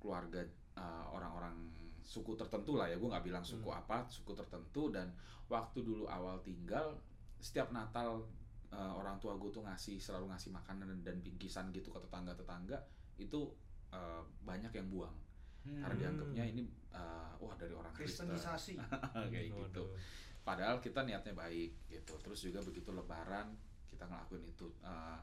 keluarga 0.00 0.42
uh, 0.76 1.06
orang-orang 1.12 1.54
suku 2.04 2.36
tertentu 2.36 2.76
lah 2.76 2.88
ya. 2.88 2.96
Gue 3.00 3.08
nggak 3.08 3.24
bilang 3.24 3.44
suku 3.44 3.68
apa 3.72 4.04
suku 4.08 4.32
tertentu. 4.36 4.92
Dan 4.92 5.12
waktu 5.48 5.84
dulu 5.84 6.08
awal 6.08 6.40
tinggal 6.44 6.98
setiap 7.40 7.72
Natal 7.72 8.24
uh, 8.72 8.92
orang 8.96 9.20
tua 9.20 9.36
gue 9.36 9.50
tuh 9.52 9.64
ngasih 9.64 10.00
selalu 10.00 10.32
ngasih 10.32 10.50
makanan 10.52 10.88
dan, 10.88 11.00
dan 11.04 11.16
bingkisan 11.20 11.70
gitu 11.70 11.92
ke 11.92 12.00
tetangga-tetangga 12.08 12.80
itu 13.20 13.52
uh, 13.92 14.24
banyak 14.42 14.72
yang 14.74 14.88
buang. 14.90 15.16
Karena 15.64 15.96
Hmm. 15.96 15.96
dianggapnya 15.96 16.44
ini 16.44 16.68
uh, 16.92 17.32
wah 17.40 17.56
dari 17.56 17.72
orang 17.72 17.92
Kristen. 17.96 18.28
Kristenisasi. 18.28 18.76
kayak 19.32 19.48
gitu. 19.48 19.88
Waduh. 19.88 19.88
padahal 20.44 20.76
kita 20.84 21.08
niatnya 21.08 21.32
baik 21.32 21.88
gitu. 21.88 22.20
Terus 22.20 22.40
juga 22.44 22.60
begitu 22.60 22.92
lebaran 22.92 23.56
kita 23.88 24.04
ngelakuin 24.04 24.44
itu 24.44 24.66
Uh, 24.84 25.16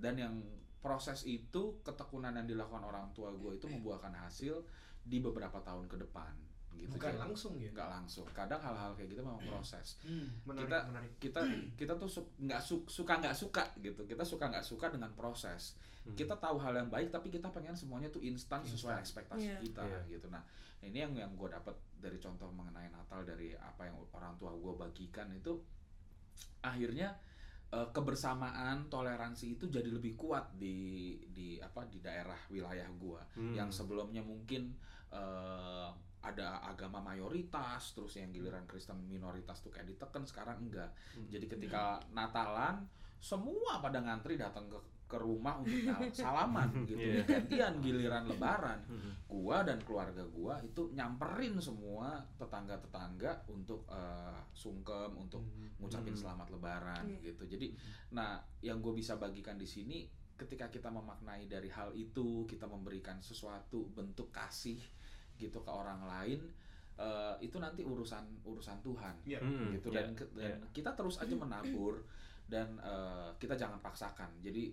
dan 0.00 0.16
yang 0.16 0.34
proses 0.78 1.22
itu 1.22 1.78
ketekunan 1.80 2.32
yang 2.32 2.48
dilakukan 2.48 2.80
orang 2.82 3.12
tua 3.12 3.28
gue 3.30 3.54
itu 3.54 3.68
membuahkan 3.68 4.16
hasil 4.18 4.64
di 5.02 5.20
beberapa 5.20 5.60
tahun 5.60 5.84
ke 5.86 5.96
depan 5.98 6.32
gitu 6.72 6.88
Bukan 6.92 7.12
Jadi, 7.12 7.20
langsung 7.20 7.52
ya. 7.54 7.68
nggak 7.68 7.88
langsung 7.90 8.24
kadang 8.30 8.56
hal-hal 8.58 8.94
kayak 8.94 9.10
gitu 9.10 9.20
memang 9.20 9.42
proses 9.42 10.00
Menarik, 10.42 10.64
kita 10.64 10.78
menarik. 10.86 11.12
kita 11.18 11.40
kita 11.76 11.92
tuh 11.94 12.08
su- 12.08 12.32
nggak 12.38 12.58
su- 12.58 12.86
suka 12.86 13.18
nggak 13.18 13.34
suka 13.34 13.64
gitu 13.78 14.02
kita 14.02 14.24
suka 14.24 14.48
nggak 14.48 14.64
suka 14.64 14.88
dengan 14.88 15.12
proses 15.12 15.76
Hmm. 16.00 16.16
kita 16.16 16.32
tahu 16.34 16.56
hal 16.56 16.72
yang 16.72 16.88
baik 16.88 17.12
tapi 17.12 17.28
kita 17.28 17.44
pengen 17.46 17.76
semuanya 17.76 18.08
tuh 18.08 18.24
instan 18.24 18.64
sesuai 18.64 18.96
ekspektasi 18.98 19.44
Iya. 19.46 19.60
kita 19.60 19.84
Iya. 19.84 20.00
gitu 20.10 20.26
nah 20.26 20.40
ini 20.80 20.96
yang 20.98 21.12
yang 21.12 21.36
gue 21.36 21.44
dapat 21.46 21.76
dari 21.94 22.16
contoh 22.16 22.48
mengenai 22.48 22.88
Natal 22.88 23.20
dari 23.20 23.52
apa 23.52 23.84
yang 23.84 24.00
orang 24.10 24.32
tua 24.34 24.48
gue 24.50 24.72
bagikan 24.74 25.28
itu 25.28 25.60
akhirnya 26.60 27.16
eh, 27.70 27.88
kebersamaan 27.90 28.86
toleransi 28.86 29.54
itu 29.54 29.64
jadi 29.66 29.86
lebih 29.88 30.14
kuat 30.14 30.54
di 30.54 30.76
di 31.30 31.56
apa 31.58 31.86
di 31.86 31.98
daerah 31.98 32.38
wilayah 32.48 32.90
gue 32.92 33.20
Hmm. 33.34 33.54
yang 33.54 33.70
sebelumnya 33.70 34.20
mungkin 34.20 34.74
eh, 35.10 35.88
ada 36.20 36.60
agama 36.62 37.00
mayoritas 37.00 37.96
terus 37.96 38.12
yang 38.14 38.28
giliran 38.30 38.68
Kristen 38.68 39.00
minoritas 39.08 39.58
tuh 39.58 39.72
kayak 39.72 39.88
diteken 39.88 40.22
sekarang 40.22 40.60
enggak 40.60 40.90
Hmm. 41.16 41.26
jadi 41.26 41.46
ketika 41.46 41.82
Natalan 42.10 42.84
semua 43.18 43.78
pada 43.78 44.00
ngantri 44.00 44.36
datang 44.36 44.66
ke 44.66 44.78
ke 45.10 45.18
rumah 45.18 45.58
untuk 45.58 45.74
salaman 46.14 46.70
gitu 46.84 46.94
Iya. 46.96 47.26
gantian 47.26 47.74
giliran 47.78 48.24
Lebaran 48.24 48.78
Mm. 48.86 49.10
gua 49.26 49.60
dan 49.60 49.78
keluarga 49.80 50.22
gua 50.24 50.54
itu 50.60 50.90
nyamperin 50.90 51.58
semua 51.58 52.18
tetangga-tetangga 52.36 53.42
untuk 53.48 53.82
eh, 53.86 54.38
sungkem 54.52 55.10
untuk 55.12 55.42
ngucapin 55.76 56.12
Hmm. 56.12 56.22
selamat 56.22 56.46
Lebaran 56.50 57.04
Iya. 57.10 57.18
gitu 57.26 57.44
jadi 57.48 57.66
nah 58.10 58.38
yang 58.60 58.78
gue 58.78 58.92
bisa 58.92 59.16
bagikan 59.16 59.54
di 59.54 59.64
sini 59.64 60.06
ketika 60.32 60.68
kita 60.68 60.88
memaknai 60.88 61.44
dari 61.46 61.68
hal 61.68 61.90
itu 61.92 62.46
kita 62.46 62.64
memberikan 62.64 63.18
sesuatu 63.18 63.90
bentuk 63.90 64.30
kasih 64.30 64.78
gitu 65.34 65.58
ke 65.58 65.68
orang 65.68 66.00
lain 66.02 66.40
eh, 66.96 67.34
itu 67.40 67.56
nanti 67.56 67.80
urusan 67.80 68.44
urusan 68.44 68.78
Tuhan. 68.80 69.14
Hmm, 69.24 69.72
gitu 69.72 69.88
dan 69.88 70.12
ke- 70.12 70.28
iya. 70.34 70.52
dan 70.52 70.68
kita 70.70 70.92
terus 70.92 71.16
aja 71.16 71.32
menabur 71.34 72.04
dan 72.44 72.76
eh, 72.78 73.30
kita 73.36 73.54
jangan 73.54 73.78
paksakan 73.78 74.28
jadi 74.38 74.68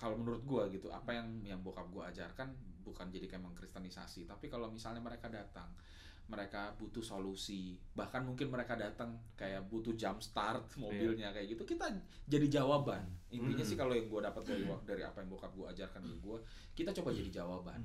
kalau 0.00 0.16
menurut 0.16 0.40
gua 0.48 0.64
gitu 0.72 0.88
apa 0.88 1.12
yang 1.12 1.28
yang 1.44 1.60
bokap 1.60 1.84
gua 1.92 2.08
ajarkan 2.08 2.56
bukan 2.80 3.12
jadi 3.12 3.28
kayak 3.28 3.44
mengkristenisasi 3.44 4.24
tapi 4.24 4.48
kalau 4.48 4.72
misalnya 4.72 5.04
mereka 5.04 5.28
datang 5.28 5.68
mereka 6.30 6.70
butuh 6.74 7.02
solusi 7.02 7.74
bahkan 7.92 8.22
mungkin 8.22 8.48
mereka 8.48 8.72
datang 8.74 9.18
kayak 9.34 9.66
butuh 9.66 9.92
jump 9.92 10.18
start 10.18 10.70
mobilnya 10.76 11.28
kayak 11.30 11.50
gitu 11.50 11.66
kita 11.66 11.90
jadi 12.24 12.62
jawaban 12.62 13.02
intinya 13.28 13.60
Hmm. 13.60 13.66
sih 13.66 13.74
kalau 13.74 13.92
yang 13.92 14.06
gua 14.06 14.24
dapat 14.24 14.42
dari 14.44 14.62
dari 14.84 15.02
apa 15.02 15.18
yang 15.18 15.28
bokap 15.28 15.52
gua 15.52 15.66
ajarkan 15.70 16.00
ke 16.00 16.16
gua 16.18 16.38
kita 16.72 16.90
coba 16.92 17.10
jadi 17.10 17.30
jawaban 17.36 17.82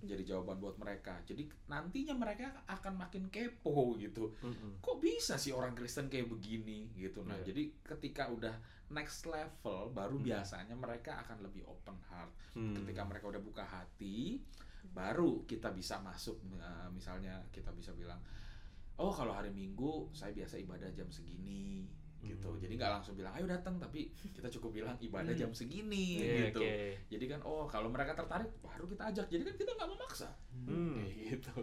jadi 0.00 0.22
jawaban 0.24 0.56
buat 0.56 0.76
mereka 0.76 1.18
jadi 1.22 1.42
nantinya 1.66 2.14
mereka 2.14 2.46
akan 2.66 2.94
makin 2.96 3.26
kepo 3.28 3.94
gitu 3.96 4.30
Mm-mm. 4.40 4.78
kok 4.78 4.98
bisa 4.98 5.34
sih 5.34 5.50
orang 5.50 5.74
Kristen 5.74 6.06
kayak 6.06 6.26
begini 6.26 6.94
gitu 6.94 7.22
nah 7.22 7.34
Iya. 7.36 7.50
jadi 7.50 7.62
ketika 7.84 8.30
udah 8.30 8.54
next 8.88 9.26
level 9.26 9.90
baru 9.92 10.16
Hmm. 10.16 10.24
biasanya 10.24 10.74
mereka 10.74 11.18
akan 11.20 11.42
lebih 11.42 11.62
open 11.64 11.98
heart 12.08 12.32
Hmm. 12.54 12.74
ketika 12.74 13.02
mereka 13.02 13.26
udah 13.28 13.42
buka 13.42 13.62
hati 13.62 14.38
baru 14.88 15.44
kita 15.44 15.70
bisa 15.70 15.98
masuk 15.98 16.38
eh, 16.52 16.88
misalnya 16.88 17.38
kita 17.48 17.70
bisa 17.70 17.92
bilang 17.92 18.18
oh 18.96 19.10
kalau 19.10 19.30
hari 19.30 19.48
Minggu 19.48 20.10
saya 20.10 20.32
biasa 20.32 20.58
ibadah 20.58 20.90
jam 20.90 21.06
segini 21.08 21.86
gitu 22.18 22.50
Hmm. 22.50 22.58
jadi 22.58 22.74
nggak 22.74 22.92
langsung 22.92 23.14
bilang 23.14 23.30
ayo 23.32 23.46
datang 23.46 23.78
tapi 23.78 24.10
kita 24.34 24.50
cukup 24.50 24.74
bilang 24.74 24.98
ibadah 24.98 25.30
Hmm. 25.30 25.38
jam 25.38 25.50
segini 25.54 26.18
Iya, 26.18 26.50
gitu 26.50 26.58
oke. 26.58 26.74
jadi 27.06 27.24
kan 27.28 27.40
oh 27.46 27.62
kalau 27.64 27.86
mereka 27.88 28.10
tertarik 28.12 28.50
baru 28.58 28.84
kita 28.86 29.02
ajak 29.06 29.26
jadi 29.28 29.42
kan 29.44 29.54
kita 29.54 29.70
nggak 29.72 29.86
memaksa 29.88 30.28
Hmm. 30.66 30.98
kayak 30.98 31.14
gitu 31.14 31.54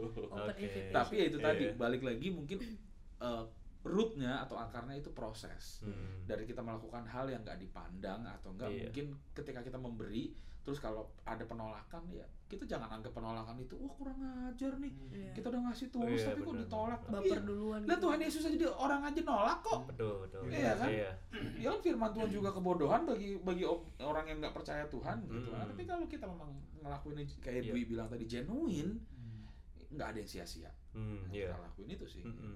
invitation. 0.56 0.94
tapi 0.96 1.14
ya 1.20 1.26
itu 1.28 1.38
tadi 1.40 1.64
Iya. 1.68 1.76
balik 1.76 2.02
lagi 2.02 2.28
mungkin 2.32 2.58
eh, 3.16 3.44
rootnya 3.84 4.42
atau 4.42 4.56
akarnya 4.56 4.96
itu 4.96 5.12
proses 5.12 5.84
Hmm. 5.84 6.24
dari 6.24 6.48
kita 6.48 6.64
melakukan 6.64 7.04
hal 7.04 7.28
yang 7.28 7.44
nggak 7.44 7.60
dipandang 7.60 8.24
atau 8.24 8.56
enggak 8.56 8.72
Iya. 8.72 8.80
mungkin 8.88 9.06
ketika 9.36 9.60
kita 9.60 9.76
memberi 9.76 10.32
terus 10.66 10.80
kalau 10.80 11.06
ada 11.22 11.46
penolakan 11.46 12.02
ya 12.10 12.26
kita 12.44 12.66
jangan 12.66 12.90
anggap 12.92 13.10
penolakan 13.12 13.58
itu 13.58 13.78
wah 13.78 13.90
kurang 13.92 14.18
ajar 14.50 14.74
nih 14.76 14.94
Iya. 15.08 15.32
kita 15.32 15.48
udah 15.48 15.62
ngasih 15.64 15.88
Oh, 15.88 15.94
tulus 15.96 16.20
iya, 16.20 16.28
tapi 16.28 16.40
kok 16.40 16.50
benar. 16.52 16.62
ditolak 16.62 17.02
baper 17.08 17.22
Iya. 17.32 17.42
duluan 17.44 17.80
Lihat 17.80 17.90
gitu. 17.92 18.04
Tuhan 18.04 18.20
Yesus 18.20 18.44
aja 18.44 18.58
dia 18.60 18.72
orang 18.72 19.02
aja 19.04 19.22
nolak 19.24 19.60
kok 19.62 19.80
betul 19.88 20.14
betul 20.20 20.42
Iya 20.48 20.72
kan? 20.76 20.90
iya 20.90 21.12
ya 21.56 21.68
kan 21.70 21.80
firman 21.80 22.12
Tuhan 22.12 22.30
juga 22.32 22.50
kebodohan 22.52 23.02
bagi 23.04 23.30
bagi 23.40 23.64
orang 24.00 24.26
yang 24.26 24.38
nggak 24.40 24.56
percaya 24.56 24.84
Tuhan 24.86 25.18
gitu 25.24 25.38
Mm. 25.46 25.54
Nah, 25.54 25.66
tapi 25.68 25.84
kalau 25.84 26.06
kita 26.06 26.26
memang 26.26 26.50
ngelakuin 26.76 27.16
kayak 27.40 27.62
Iya. 27.62 27.72
Dwi 27.72 27.82
bilang 27.86 28.08
tadi 28.08 28.26
genuine 28.26 28.92
nggak 29.88 30.08
ada 30.08 30.18
yang 30.18 30.28
sia-sia 30.28 30.72
Hmm, 30.92 31.24
Nah, 31.24 31.30
iya. 31.30 31.52
kita 31.52 31.60
lakuin 31.62 31.90
itu 31.92 32.06
sih 32.10 32.24
Mm-mm. 32.24 32.56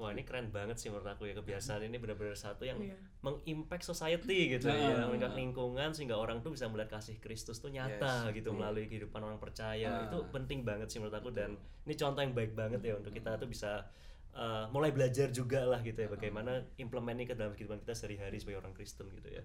Wah 0.00 0.16
ini 0.16 0.24
keren 0.24 0.48
banget 0.48 0.80
sih 0.80 0.88
menurut 0.88 1.04
aku 1.06 1.28
ya 1.28 1.36
kebiasaan 1.36 1.84
ini 1.84 2.00
benar-benar 2.00 2.32
satu 2.32 2.64
yang 2.64 2.80
Iya. 2.80 2.96
mengimpact 3.20 3.84
society 3.84 4.48
gitu 4.50 4.66
Nah. 4.66 4.80
ya, 4.80 5.04
mengimpact 5.04 5.36
lingkungan 5.36 5.92
sehingga 5.92 6.16
orang 6.16 6.40
tuh 6.40 6.50
bisa 6.50 6.64
melihat 6.66 6.96
kasih 6.96 7.20
Kristus 7.20 7.60
tuh 7.60 7.68
nyata 7.68 8.26
Yes. 8.26 8.40
gitu 8.40 8.50
melalui 8.50 8.88
kehidupan 8.88 9.20
orang 9.20 9.36
percaya 9.36 9.92
Ah. 9.92 10.08
itu 10.08 10.24
penting 10.30 10.64
banget 10.64 10.88
sih 10.88 10.96
menurut 10.96 11.14
aku 11.14 11.28
dan 11.30 11.52
ini 11.84 11.94
contoh 11.94 12.16
yang 12.18 12.32
baik 12.32 12.56
banget 12.56 12.80
ya 12.80 12.96
untuk 12.96 13.12
kita 13.12 13.36
tuh 13.36 13.44
bisa 13.44 13.92
uh, 14.32 14.64
mulai 14.70 14.88
belajar 14.88 15.28
juga 15.28 15.60
lah 15.62 15.82
gitu 15.82 16.00
ya 16.00 16.08
bagaimana 16.08 16.64
implement 16.76 17.14
ini 17.14 17.26
ke 17.26 17.34
dalam 17.34 17.52
kehidupan 17.52 17.84
kita 17.84 17.92
sehari-hari 17.92 18.40
sebagai 18.40 18.58
orang 18.58 18.72
Kristen 18.72 19.04
gitu 19.12 19.28
ya. 19.28 19.42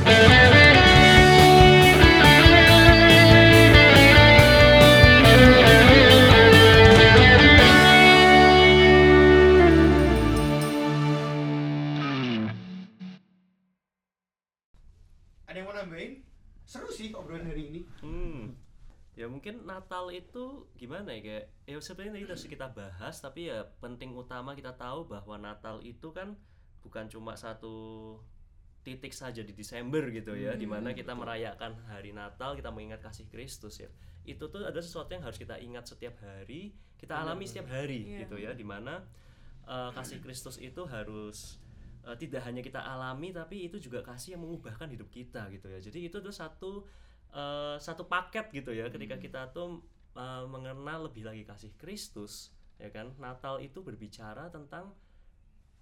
Ada 0.00 0.37
mungkin 19.28 19.64
Natal 19.64 20.08
itu 20.10 20.66
gimana 20.74 21.12
ya 21.14 21.20
kayak 21.20 21.44
ya 21.64 21.76
sebenarnya 21.78 22.12
tadi 22.18 22.24
harus 22.26 22.44
kita 22.44 22.66
bahas 22.72 23.14
tapi 23.20 23.48
ya 23.48 23.64
penting 23.78 24.16
utama 24.16 24.56
kita 24.56 24.74
tahu 24.74 25.06
bahwa 25.06 25.36
Natal 25.38 25.78
itu 25.84 26.10
kan 26.10 26.34
bukan 26.82 27.06
cuma 27.06 27.36
satu 27.36 28.16
titik 28.82 29.12
saja 29.12 29.44
di 29.44 29.52
Desember 29.52 30.00
gitu 30.08 30.32
ya 30.32 30.56
di 30.56 30.64
mana 30.64 30.96
kita 30.96 31.12
merayakan 31.12 31.76
hari 31.92 32.16
Natal 32.16 32.56
kita 32.56 32.72
mengingat 32.72 33.04
kasih 33.04 33.28
Kristus 33.28 33.84
ya. 33.84 33.90
Itu 34.24 34.48
tuh 34.48 34.64
ada 34.64 34.80
sesuatu 34.80 35.12
yang 35.12 35.24
harus 35.24 35.36
kita 35.36 35.60
ingat 35.60 35.84
setiap 35.88 36.16
hari 36.24 36.72
kita 36.96 37.14
alami 37.14 37.44
setiap 37.46 37.68
hari 37.70 38.08
Iya. 38.08 38.18
gitu 38.26 38.36
ya 38.40 38.50
di 38.56 38.64
mana 38.64 39.04
eh, 39.68 39.90
kasih 39.92 40.24
Kristus 40.24 40.56
itu 40.56 40.88
harus 40.88 41.60
eh, 42.08 42.16
tidak 42.16 42.48
hanya 42.48 42.64
kita 42.64 42.80
alami 42.80 43.30
tapi 43.36 43.68
itu 43.68 43.76
juga 43.76 44.00
kasih 44.00 44.38
yang 44.38 44.42
mengubahkan 44.48 44.88
hidup 44.88 45.12
kita 45.12 45.52
gitu 45.52 45.68
ya. 45.68 45.78
Jadi 45.84 46.08
itu 46.08 46.16
tuh 46.24 46.32
satu 46.32 46.88
eh, 47.32 47.76
satu 47.78 48.06
paket 48.06 48.48
gitu 48.52 48.70
ya 48.72 48.88
ketika 48.88 49.16
kita 49.16 49.40
tuh 49.52 49.82
eh, 50.14 50.44
mengenal 50.46 51.08
lebih 51.10 51.24
lagi 51.26 51.44
kasih 51.44 51.72
Kristus 51.76 52.52
ya 52.78 52.88
kan 52.88 53.10
Natal 53.18 53.58
itu 53.58 53.82
berbicara 53.82 54.48
tentang 54.48 54.94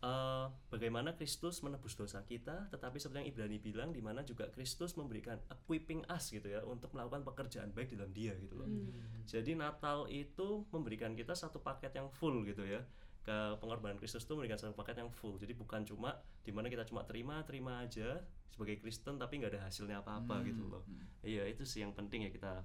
eh, 0.00 0.46
bagaimana 0.68 1.12
Kristus 1.14 1.60
menebus 1.60 1.92
dosa 1.94 2.24
kita 2.24 2.68
tetapi 2.72 2.96
seperti 2.96 3.24
yang 3.24 3.28
Ibrani 3.32 3.58
bilang 3.60 3.90
di 3.92 4.00
mana 4.00 4.24
juga 4.24 4.48
Kristus 4.48 4.96
memberikan 4.96 5.36
equipping 5.48 6.08
us 6.08 6.32
gitu 6.32 6.48
ya 6.48 6.64
untuk 6.64 6.92
melakukan 6.96 7.24
pekerjaan 7.24 7.72
baik 7.72 7.92
dalam 7.96 8.12
dia 8.12 8.32
gitu 8.36 8.56
loh 8.56 8.68
Hmm. 8.68 8.92
jadi 9.26 9.52
Natal 9.56 10.06
itu 10.08 10.64
memberikan 10.72 11.12
kita 11.16 11.34
satu 11.34 11.58
paket 11.60 11.96
yang 11.96 12.08
full 12.12 12.44
gitu 12.44 12.62
ya. 12.64 12.84
Ke 13.26 13.58
pengorbanan 13.58 13.98
Kristus 13.98 14.22
itu 14.22 14.38
memberikan 14.38 14.54
satu 14.54 14.78
paket 14.78 15.02
yang 15.02 15.10
full. 15.10 15.34
Jadi 15.34 15.50
bukan 15.58 15.82
cuma 15.82 16.14
di 16.46 16.54
mana 16.54 16.70
kita 16.70 16.86
cuma 16.86 17.02
terima 17.02 17.42
terima 17.42 17.82
aja 17.82 18.22
sebagai 18.54 18.78
Kristen 18.78 19.18
tapi 19.18 19.42
nggak 19.42 19.58
ada 19.58 19.66
hasilnya 19.66 19.98
apa-apa 19.98 20.46
gitu 20.46 20.62
loh. 20.70 20.86
Iya 21.26 21.42
itu 21.50 21.66
sih 21.66 21.82
yang 21.82 21.90
penting 21.90 22.24
ya 22.24 22.30
kita 22.30 22.62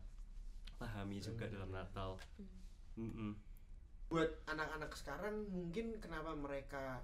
pahami 0.78 1.18
juga 1.18 1.49
dalam 1.49 1.74
Natal. 1.74 2.22
Mm-mm. 2.93 3.34
Buat 4.14 4.45
anak-anak 4.45 4.93
sekarang 4.93 5.49
mungkin 5.49 5.97
kenapa 5.97 6.38
mereka 6.38 7.01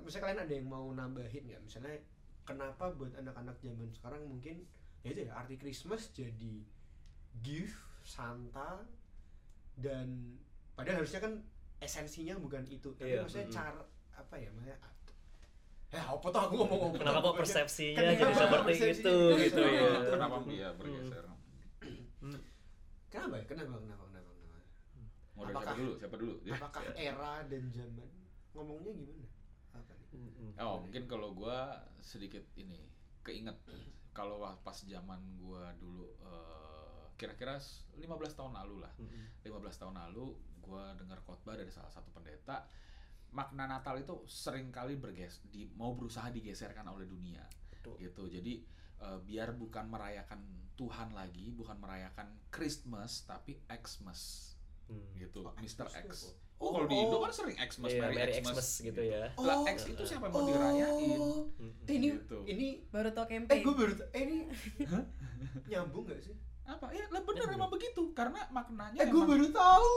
misalnya 0.00 0.24
kalian 0.24 0.40
ada 0.48 0.54
yang 0.56 0.68
mau 0.72 0.86
nambahin 0.96 1.44
nggak? 1.44 1.60
Misalnya 1.60 2.00
kenapa 2.48 2.88
buat 2.96 3.12
anak-anak 3.20 3.60
zaman 3.60 3.92
sekarang 3.92 4.24
mungkin 4.24 4.64
ya 5.04 5.12
itu 5.12 5.28
ya 5.28 5.36
arti 5.36 5.60
Christmas 5.60 6.08
jadi 6.14 6.64
gift, 7.44 7.76
Santa 8.06 8.82
dan 9.78 10.38
padahal 10.74 11.02
harusnya 11.02 11.20
kan 11.22 11.42
esensinya 11.82 12.34
bukan 12.36 12.62
itu. 12.64 12.94
Tapi 12.94 13.10
Iya, 13.10 13.20
maksudnya 13.20 13.46
mm-mm. 13.46 13.58
cara 13.58 13.72
apa 14.12 14.34
ya 14.36 14.48
maksudnya 14.50 14.78
Ya 15.88 16.00
apa 16.02 16.24
tuh 16.24 16.40
aku 16.40 16.54
ngomong 16.56 16.78
ngomong 16.80 16.96
Kenapa 16.96 17.18
kok 17.20 17.36
persepsinya 17.36 18.00
Kenapa 18.00 18.16
jadi 18.16 18.32
seperti 18.34 18.64
persepsinya 18.72 19.12
itu 19.12 19.16
gitu 19.44 19.60
ya? 19.62 19.88
kenapa 20.08 20.36
dia 20.46 20.68
bergeser 20.72 21.24
Kenapa 23.12 23.34
ya? 23.36 23.44
Kenapa? 23.44 23.74
Kenapa? 23.76 24.04
Kenapa? 24.08 24.30
Kenapa? 24.30 24.30
mau 25.32 25.42
dari 25.42 25.52
siapa 25.52 25.60
Apakah- 25.64 25.76
dulu 25.76 25.92
siapa 25.96 26.16
dulu 26.16 26.34
ya 26.42 26.52
Apakah 26.54 26.82
era 26.94 27.32
dan 27.44 27.64
zaman 27.68 28.08
ngomongnya 28.52 28.92
gimana? 28.94 29.26
Apa 29.72 29.92
nih? 30.12 30.52
Oh, 30.58 30.76
mungkin 30.78 31.02
kalau 31.06 31.28
gua 31.32 31.58
sedikit 31.98 32.44
ini 32.54 32.76
keinget 33.22 33.56
kalau 34.12 34.36
pas 34.60 34.76
zaman 34.78 35.20
gua 35.38 35.72
dulu 35.74 36.04
eh, 36.20 37.04
kira-kira 37.16 37.56
s- 37.56 37.88
15 37.96 38.08
tahun 38.34 38.52
lalu 38.54 38.80
lah. 38.80 38.92
Mm-mm. 38.96 39.24
15 39.42 39.56
tahun 39.78 39.96
lalu 39.98 40.36
gua 40.62 40.94
dengar 40.94 41.18
khotbah 41.20 41.54
dari 41.54 41.68
salah 41.68 41.90
satu 41.90 42.08
pendeta 42.08 42.64
makna 43.30 43.64
Natal 43.66 43.96
itu 43.96 44.22
sering 44.24 44.68
kali 44.68 44.94
berges 44.94 45.40
di 45.44 45.64
mau 45.72 45.92
berusaha 45.92 46.28
digeserkan 46.28 46.84
oleh 46.86 47.04
dunia 47.04 47.42
Betul. 47.68 47.98
gitu. 47.98 48.28
Jadi 48.28 48.62
eh, 48.98 49.18
biar 49.20 49.52
bukan 49.52 49.88
merayakan 49.88 50.40
Tuhan 50.72 51.10
lagi, 51.10 51.50
bukan 51.50 51.74
merayakan 51.76 52.30
Christmas 52.48 53.24
tapi 53.24 53.58
Xmas 53.66 54.52
Hmm. 54.82 55.14
gitu. 55.14 55.46
Oh, 55.46 55.54
Mr. 55.56 55.86
X. 55.88 56.26
apa? 56.26 56.28
Oh, 56.58 56.70
kalau 56.74 56.86
di 56.86 56.96
Indo 56.96 57.16
Oh. 57.16 57.22
kan 57.22 57.32
sering 57.32 57.54
Xmas, 57.56 57.86
Iya, 57.88 58.02
Merry, 58.02 58.16
Merry 58.18 58.32
Xmas, 58.34 58.50
Xmas 58.50 58.68
gitu 58.82 59.02
ya. 59.02 59.22
Lah 59.32 59.56
Oh. 59.56 59.64
X 59.64 59.78
itu 59.88 60.02
siapa 60.04 60.26
yang 60.26 60.34
mau 60.34 60.42
dirayain? 60.44 61.20
Mm-mm. 61.22 61.86
Eh, 61.86 61.94
ini 61.96 62.08
Gitu. 62.12 62.38
ini 62.44 62.66
baru 62.86 63.10
tau 63.10 63.24
eh 63.24 63.30
campaign 63.32 63.62
gue 63.62 63.74
baru 63.74 63.92
eh 64.12 64.20
ini 64.20 64.36
nyambung 65.66 66.04
gak 66.04 66.20
sih? 66.20 66.34
Apa 66.64 66.86
ya 66.90 67.04
lah 67.08 67.20
bener 67.20 67.42
Ya, 67.44 67.54
emang 67.54 67.70
begitu 67.70 68.02
karena 68.12 68.38
maknanya 68.48 68.96
Eh 68.96 69.08
gue 69.08 69.22
baru 69.22 69.46
tahu. 69.48 69.92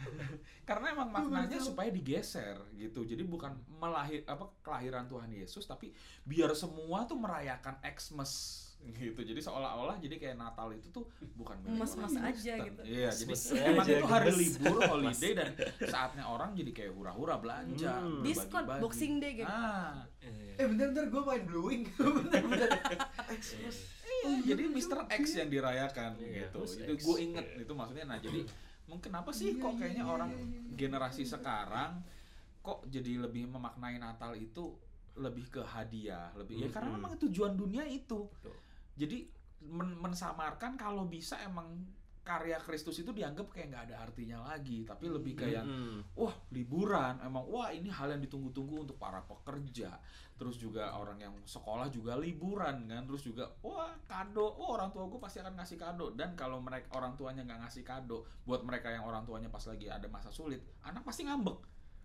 karena 0.68 0.92
emang 0.92 1.08
maknanya 1.08 1.58
supaya 1.58 1.88
digeser 1.88 2.54
gitu 2.72 3.02
jadi 3.02 3.24
bukan 3.24 3.50
melahir 3.72 4.20
apa 4.24 4.52
kelahiran 4.60 5.04
Tuhan 5.04 5.30
Yesus 5.30 5.64
tapi 5.64 5.90
biar 6.22 6.52
semua 6.52 7.02
tuh 7.02 7.16
merayakan 7.16 7.80
Xmas 7.82 8.64
gitu 8.86 9.18
jadi 9.18 9.40
seolah-olah 9.40 9.98
jadi 9.98 10.16
kayak 10.16 10.36
Natal 10.36 10.70
itu 10.70 10.86
tuh 10.88 11.02
bukan 11.34 11.58
milik 11.58 11.82
Mas-mas 11.82 12.14
orang 12.14 12.30
aja 12.30 12.54
Kristen. 12.54 12.66
gitu. 12.68 12.80
iya 12.86 13.10
jadi 13.10 13.34
emang 13.66 13.82
aja, 13.82 13.92
itu 13.92 14.06
hari 14.06 14.30
libur 14.30 14.78
holiday 14.86 15.32
dan 15.34 15.48
saatnya 15.82 16.24
orang 16.24 16.50
jadi 16.54 16.70
kayak 16.72 16.92
hura-hura 16.94 17.34
belanja 17.36 17.94
Hmm. 17.98 18.22
diskon. 18.22 18.64
Boxing 18.78 19.18
Day 19.18 19.34
gitu 19.34 19.50
ah 19.50 20.06
Iya. 20.20 20.54
Eh 20.54 20.66
bentar 20.68 20.86
bentar 20.88 21.04
gue 21.08 21.22
main 21.24 21.42
blowing. 21.42 21.82
bentar 22.22 22.38
bentar. 22.40 22.70
Xmas. 23.42 23.97
Iya, 24.28 24.54
jadi 24.54 24.62
Mr. 24.68 24.98
X 25.08 25.24
yang 25.40 25.48
dirayakan 25.48 26.10
Iya, 26.20 26.52
gitu. 26.52 26.60
Itu 26.64 26.92
gue 27.00 27.16
inget 27.24 27.46
itu 27.56 27.72
maksudnya. 27.72 28.04
Nah 28.04 28.18
jadi 28.20 28.40
mungkin 28.88 29.12
apa 29.12 29.30
sih 29.32 29.56
kok 29.56 29.76
kayaknya 29.76 30.04
orang 30.04 30.30
generasi 30.72 31.24
sekarang 31.24 32.00
kok 32.60 32.84
jadi 32.88 33.24
lebih 33.24 33.48
memaknai 33.48 33.96
Natal 33.96 34.36
itu 34.36 34.76
lebih 35.18 35.50
ke 35.50 35.62
hadiah, 35.64 36.30
lebih 36.38 36.62
ya 36.62 36.68
karena 36.70 36.94
memang 36.94 37.18
tujuan 37.18 37.58
dunia 37.58 37.82
itu. 37.88 38.28
Betul. 38.28 38.54
Jadi 38.94 39.18
men- 39.66 39.98
mensamarkan 39.98 40.78
kalau 40.78 41.08
bisa 41.08 41.34
emang 41.42 41.82
karya 42.28 42.60
Kristus 42.60 43.00
itu 43.00 43.08
dianggap 43.08 43.48
kayak 43.48 43.72
nggak 43.72 43.84
ada 43.88 43.96
artinya 44.04 44.44
lagi, 44.44 44.84
tapi 44.84 45.08
lebih 45.08 45.32
kayak 45.34 45.64
Mm-mm. 45.64 46.12
wah 46.12 46.36
liburan 46.52 47.16
emang 47.24 47.48
wah 47.48 47.72
ini 47.72 47.88
hal 47.88 48.12
yang 48.12 48.20
ditunggu-tunggu 48.20 48.84
untuk 48.84 49.00
para 49.00 49.24
pekerja 49.24 49.96
terus 50.36 50.54
juga 50.54 50.92
orang 50.92 51.18
yang 51.18 51.34
sekolah 51.42 51.88
juga 51.88 52.14
liburan 52.14 52.84
kan 52.84 53.02
terus 53.02 53.24
juga 53.24 53.48
wah 53.58 53.90
kado 54.04 54.44
oh 54.44 54.76
orang 54.76 54.92
tua 54.92 55.08
gue 55.08 55.16
pasti 55.16 55.40
akan 55.40 55.56
ngasih 55.56 55.74
kado 55.74 56.12
dan 56.12 56.36
kalau 56.36 56.60
mereka 56.60 56.92
orang 56.92 57.16
tuanya 57.16 57.42
nggak 57.42 57.64
ngasih 57.64 57.82
kado 57.82 58.22
buat 58.44 58.60
mereka 58.60 58.86
yang 58.88 59.02
orang 59.02 59.24
tuanya 59.24 59.48
pas 59.48 59.64
lagi 59.64 59.88
ada 59.88 60.06
masa 60.06 60.28
sulit 60.28 60.60
anak 60.80 61.02
pasti 61.02 61.24
ngambek 61.24 61.58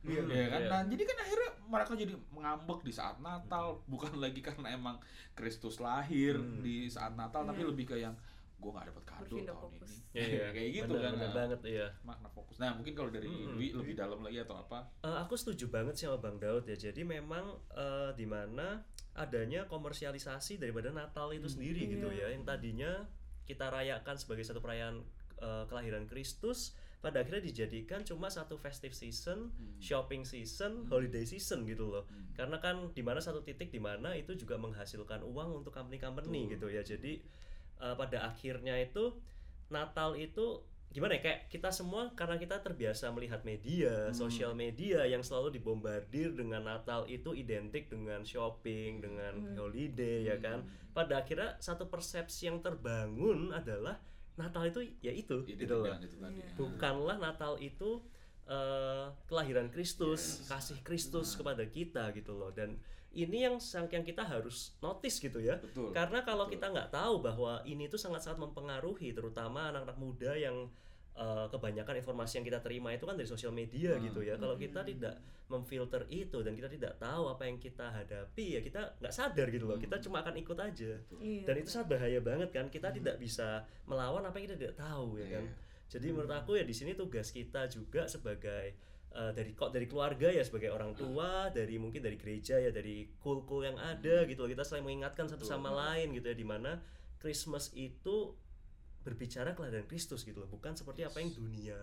Iya. 0.04 0.20
ya 0.26 0.48
kan 0.50 0.60
Iya. 0.60 0.68
nah 0.68 0.82
jadi 0.84 1.04
kan 1.06 1.18
akhirnya 1.18 1.52
mereka 1.64 1.92
jadi 1.96 2.14
ngambek 2.34 2.80
di 2.84 2.92
saat 2.92 3.16
Natal 3.20 3.80
bukan 3.88 4.20
lagi 4.20 4.42
karena 4.42 4.68
emang 4.72 5.00
Kristus 5.32 5.78
lahir 5.78 6.36
Hmm. 6.36 6.60
di 6.60 6.86
saat 6.88 7.14
Natal 7.14 7.46
tapi 7.46 7.62
Iya. 7.62 7.70
lebih 7.70 7.86
ke 7.86 7.96
yang 7.96 8.12
gue 8.64 8.72
nggak 8.72 8.88
dapet 8.88 9.04
kado 9.04 9.22
Berpindah 9.28 9.52
tahun 9.52 9.64
fokus. 9.70 9.92
ini 9.92 10.24
Iya, 10.24 10.46
kayak 10.56 10.70
gitu 10.74 10.94
kan 10.96 11.14
Nah, 11.14 11.32
banget 11.32 11.60
iya. 11.66 11.88
makna 12.02 12.30
fokus 12.30 12.56
nah 12.56 12.72
mungkin 12.72 12.94
kalau 12.94 13.10
dari 13.10 13.28
Mm-mm. 13.28 13.52
Dwi 13.52 13.68
lebih 13.74 13.94
dalam 13.94 14.20
lagi 14.20 14.40
atau 14.40 14.56
apa 14.58 14.80
Eh, 15.02 15.18
aku 15.20 15.34
setuju 15.34 15.68
banget 15.68 15.94
sih 15.96 16.06
sama 16.06 16.18
Bang 16.18 16.38
Daud 16.38 16.64
ya. 16.64 16.78
Jadi 16.80 17.04
memang 17.04 17.44
eh, 17.70 18.12
di 18.14 18.24
mana 18.26 18.80
adanya 19.14 19.68
komersialisasi 19.68 20.58
daripada 20.58 20.90
Natal 20.90 21.30
itu 21.30 21.46
sendiri 21.46 21.86
gitu 21.88 22.08
Iya. 22.08 22.32
ya. 22.32 22.34
Yang 22.34 22.44
tadinya 22.48 22.92
kita 23.44 23.68
rayakan 23.68 24.16
sebagai 24.16 24.42
satu 24.42 24.58
perayaan 24.58 25.04
eh, 25.36 25.64
kelahiran 25.68 26.06
Kristus, 26.06 26.72
pada 26.98 27.20
akhirnya 27.20 27.44
dijadikan 27.44 28.00
cuma 28.02 28.30
satu 28.30 28.56
festive 28.56 28.92
season, 28.92 29.52
Hmm. 29.52 29.76
shopping 29.78 30.24
season, 30.24 30.88
holiday 30.88 31.22
season 31.24 31.68
gitu 31.68 31.84
loh. 31.86 32.08
Hmm. 32.08 32.32
Karena 32.34 32.58
kan 32.58 32.90
di 32.90 33.02
mana 33.02 33.20
satu 33.20 33.42
titik 33.42 33.68
di 33.68 33.78
mana 33.78 34.14
itu 34.14 34.32
juga 34.34 34.56
menghasilkan 34.56 35.20
uang 35.22 35.60
untuk 35.60 35.70
company-company 35.70 36.48
gitu 36.50 36.68
ya. 36.68 36.80
Jadi 36.82 37.20
eh, 37.84 37.96
pada 37.96 38.24
akhirnya 38.26 38.80
itu 38.80 39.12
Natal 39.68 40.16
itu 40.16 40.64
gimana 40.94 41.18
ya 41.18 41.26
kayak 41.26 41.40
kita 41.50 41.74
semua 41.74 42.14
karena 42.14 42.38
kita 42.38 42.62
terbiasa 42.62 43.10
melihat 43.10 43.42
media, 43.42 44.08
Hmm. 44.08 44.16
sosial 44.16 44.54
media 44.54 45.02
yang 45.04 45.26
selalu 45.26 45.58
dibombardir 45.58 46.38
dengan 46.38 46.62
Natal 46.62 47.10
itu 47.10 47.34
identik 47.34 47.90
dengan 47.90 48.22
shopping, 48.22 49.02
dengan 49.02 49.34
Hmm. 49.42 49.58
holiday 49.58 50.30
ya 50.30 50.38
kan. 50.38 50.62
Pada 50.94 51.26
akhirnya 51.26 51.58
satu 51.58 51.90
persepsi 51.90 52.46
yang 52.46 52.62
terbangun 52.62 53.50
adalah 53.52 53.98
Natal 54.38 54.70
itu 54.70 54.86
ya 55.02 55.10
itu 55.10 55.42
gitu 55.44 55.66
loh. 55.82 55.98
itu. 55.98 56.14
Iya. 56.22 56.46
Bukanlah 56.56 57.18
Natal 57.18 57.58
itu 57.60 58.00
eh, 58.44 59.08
kelahiran 59.26 59.72
Kristus, 59.72 60.44
kasih 60.46 60.84
Kristus 60.84 61.34
kepada 61.34 61.64
kita 61.64 62.12
gitu 62.12 62.36
loh. 62.36 62.52
Dan 62.52 62.76
ini 63.14 63.46
yang 63.46 63.62
yang 63.94 64.04
kita 64.06 64.26
harus 64.26 64.74
notice 64.82 65.22
gitu 65.22 65.38
ya. 65.38 65.62
Betul. 65.62 65.94
Karena 65.94 66.26
kalau 66.26 66.50
betul. 66.50 66.58
kita 66.58 66.66
nggak 66.74 66.90
tahu 66.90 67.22
bahwa 67.22 67.62
ini 67.64 67.86
tuh 67.86 68.02
sangat-sangat 68.02 68.42
mempengaruhi, 68.42 69.14
terutama 69.14 69.70
anak-anak 69.70 69.98
muda 70.02 70.34
yang 70.34 70.68
uh, 71.14 71.46
kebanyakan 71.54 72.02
informasi 72.02 72.42
yang 72.42 72.46
kita 72.50 72.60
terima 72.66 72.90
itu 72.90 73.06
kan 73.06 73.14
dari 73.14 73.30
sosial 73.30 73.54
media 73.54 73.96
Hmm. 73.98 74.10
gitu 74.10 74.26
ya. 74.26 74.36
Kalau 74.42 74.58
kita 74.58 74.82
tidak 74.82 75.22
memfilter 75.46 76.10
itu 76.10 76.42
dan 76.42 76.58
kita 76.58 76.66
tidak 76.72 76.98
tahu 76.98 77.30
apa 77.30 77.46
yang 77.46 77.62
kita 77.62 77.86
hadapi 77.94 78.58
ya 78.58 78.60
kita 78.66 78.98
nggak 78.98 79.14
sadar 79.14 79.48
gitu 79.54 79.70
loh. 79.70 79.78
Kita 79.78 80.02
cuma 80.02 80.26
akan 80.26 80.34
ikut 80.42 80.58
aja. 80.58 80.92
Iya. 81.22 81.44
Dan 81.46 81.56
itu 81.62 81.70
sangat 81.70 81.94
bahaya 81.94 82.18
banget 82.18 82.50
kan. 82.50 82.66
Kita 82.74 82.90
tidak 82.90 83.22
bisa 83.22 83.62
melawan 83.86 84.26
apa 84.26 84.42
yang 84.42 84.50
kita 84.50 84.58
tidak 84.58 84.76
tahu 84.82 85.22
ya 85.22 85.38
kan. 85.38 85.46
Iya. 85.46 85.54
Jadi 85.94 86.08
menurut 86.10 86.34
aku 86.34 86.58
ya 86.58 86.66
di 86.66 86.74
sini 86.74 86.98
tugas 86.98 87.30
kita 87.30 87.70
juga 87.70 88.10
sebagai 88.10 88.74
uh, 89.14 89.32
dari 89.32 89.54
kok 89.54 89.70
dari 89.70 89.86
keluarga 89.86 90.30
ya 90.30 90.42
sebagai 90.42 90.70
orang 90.70 90.94
tua, 90.94 91.48
dari 91.50 91.78
mungkin 91.78 92.02
dari 92.02 92.18
gereja 92.18 92.58
ya 92.58 92.70
dari 92.70 93.08
kul-kul 93.18 93.64
yang 93.64 93.78
ada 93.78 94.26
gitu 94.26 94.44
loh. 94.44 94.52
Kita 94.52 94.62
saling 94.62 94.84
mengingatkan 94.84 95.30
satu 95.30 95.44
sama 95.44 95.70
lain 95.70 96.14
gitu 96.14 96.28
ya 96.28 96.36
di 96.36 96.44
mana 96.44 96.82
Christmas 97.18 97.72
itu 97.74 98.36
berbicara 99.04 99.52
kelahiran 99.52 99.84
Kristus 99.84 100.24
gitu 100.24 100.40
loh, 100.40 100.50
bukan 100.50 100.74
seperti 100.74 101.04
apa 101.04 101.20
yang 101.20 101.36
dunia 101.36 101.76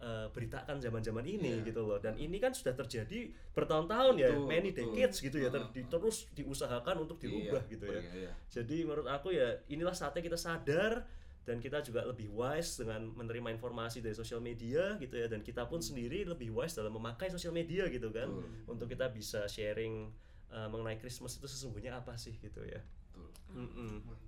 uh, 0.00 0.28
beritakan 0.28 0.76
zaman-zaman 0.76 1.24
ini 1.24 1.60
Iya. 1.60 1.72
gitu 1.72 1.88
loh. 1.88 1.96
Dan 1.96 2.20
ini 2.20 2.36
kan 2.36 2.52
sudah 2.52 2.76
terjadi 2.76 3.32
bertahun-tahun 3.56 4.14
ya, 4.20 4.28
many 4.36 4.68
betul. 4.68 4.92
decades 4.92 5.24
gitu 5.24 5.40
ya, 5.40 5.48
ter- 5.48 5.64
Heeh, 5.64 5.72
di- 5.72 5.84
heeh. 5.84 5.88
terus 5.88 6.28
diusahakan 6.36 7.08
untuk 7.08 7.16
Iya, 7.24 7.64
gitu 7.64 7.84
ya. 7.88 8.00
iya, 8.00 8.12
iya. 8.28 8.32
Jadi 8.52 8.84
menurut 8.84 9.08
aku 9.08 9.32
ya 9.32 9.56
inilah 9.72 9.96
saatnya 9.96 10.20
kita 10.20 10.36
sadar 10.36 11.08
dan 11.40 11.56
kita 11.58 11.80
juga 11.80 12.04
lebih 12.04 12.28
wise 12.30 12.78
dengan 12.78 13.10
menerima 13.16 13.56
informasi 13.56 14.04
dari 14.04 14.12
sosial 14.12 14.38
media 14.38 14.94
gitu 15.00 15.16
ya 15.16 15.26
dan 15.26 15.40
kita 15.40 15.64
pun 15.64 15.80
sendiri 15.80 16.22
lebih 16.22 16.52
wise 16.52 16.76
dalam 16.76 16.92
memakai 16.92 17.32
sosial 17.32 17.50
media 17.50 17.88
gitu 17.88 18.12
kan 18.12 18.28
Betul. 18.28 18.70
untuk 18.70 18.86
kita 18.86 19.08
bisa 19.08 19.48
sharing 19.48 20.12
uh, 20.52 20.68
mengenai 20.68 21.00
Christmas 21.00 21.34
itu 21.34 21.48
sesungguhnya 21.48 21.96
apa 21.96 22.14
sih 22.14 22.36
gitu 22.36 22.60
ya. 22.62 22.78
Betul. 23.50 24.04
Mantap. 24.04 24.20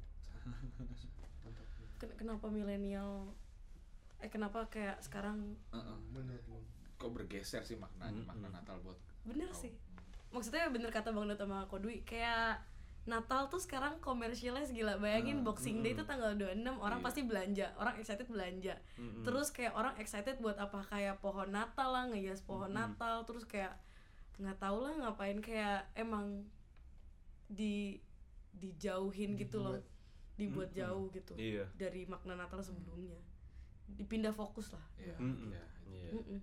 Ken- 2.00 2.16
kenapa 2.18 2.50
milenial 2.50 3.30
eh 4.18 4.30
kenapa 4.30 4.66
kayak 4.66 4.98
sekarang 5.02 5.54
Heeh. 5.70 5.96
Menurut 6.10 6.44
lo? 6.48 6.58
Kok 6.98 7.10
bergeser 7.14 7.62
sih 7.62 7.74
makna 7.74 8.10
Mm-mm. 8.10 8.26
makna 8.26 8.48
Natal 8.50 8.78
buat 8.82 8.98
bener 9.22 9.50
kau? 9.50 9.62
sih 9.66 9.70
maksudnya 10.34 10.66
bener 10.70 10.90
kata 10.90 11.14
bang 11.14 11.30
Dota 11.30 11.46
sama 11.46 11.66
Kodwi 11.66 12.02
kayak 12.02 12.58
Natal 13.02 13.46
tuh 13.46 13.58
sekarang 13.58 13.98
komersialnya 13.98 14.62
gila 14.64 14.94
bayangin 14.96 15.42
Ah, 15.42 15.44
Boxing 15.44 15.82
Day 15.82 15.92
itu 15.92 16.02
tanggal 16.02 16.32
26 16.32 16.78
orang 16.78 16.98
Iya. 16.98 17.04
pasti 17.04 17.20
belanja 17.22 17.66
orang 17.74 17.94
excited 17.96 18.26
belanja 18.26 18.74
Mm-mm. 18.94 19.22
terus 19.22 19.50
kayak 19.50 19.74
orang 19.74 19.94
excited 19.96 20.38
buat 20.38 20.54
apa 20.56 20.86
kayak 20.86 21.18
pohon 21.18 21.50
Natal 21.50 21.90
lah 21.90 22.06
ngehias 22.06 22.40
pohon 22.40 22.70
Mm-mm. 22.70 22.94
Natal 22.94 23.24
terus 23.24 23.42
kayak 23.42 23.74
nggak 24.38 24.54
tahu 24.56 24.78
lah 24.80 24.94
ngapain 24.96 25.38
kayak 25.38 25.90
emang 25.94 26.46
di 27.46 27.98
dijauhin 28.52 29.34
gitu 29.34 29.58
loh 29.58 29.82
dibuat 30.32 30.70
Mm-mm. 30.70 30.78
jauh 30.78 31.04
gitu 31.10 31.34
Iya. 31.34 31.66
dari 31.74 32.06
makna 32.06 32.34
Natal 32.34 32.62
sebelumnya 32.62 33.18
dipindah 33.90 34.30
fokus 34.30 34.70
lah 34.70 34.84
Iya, 34.96 35.16
Mm-mm. 35.18 35.50
iya. 35.50 35.64
Iya. 35.84 36.10
Mm-mm. 36.14 36.40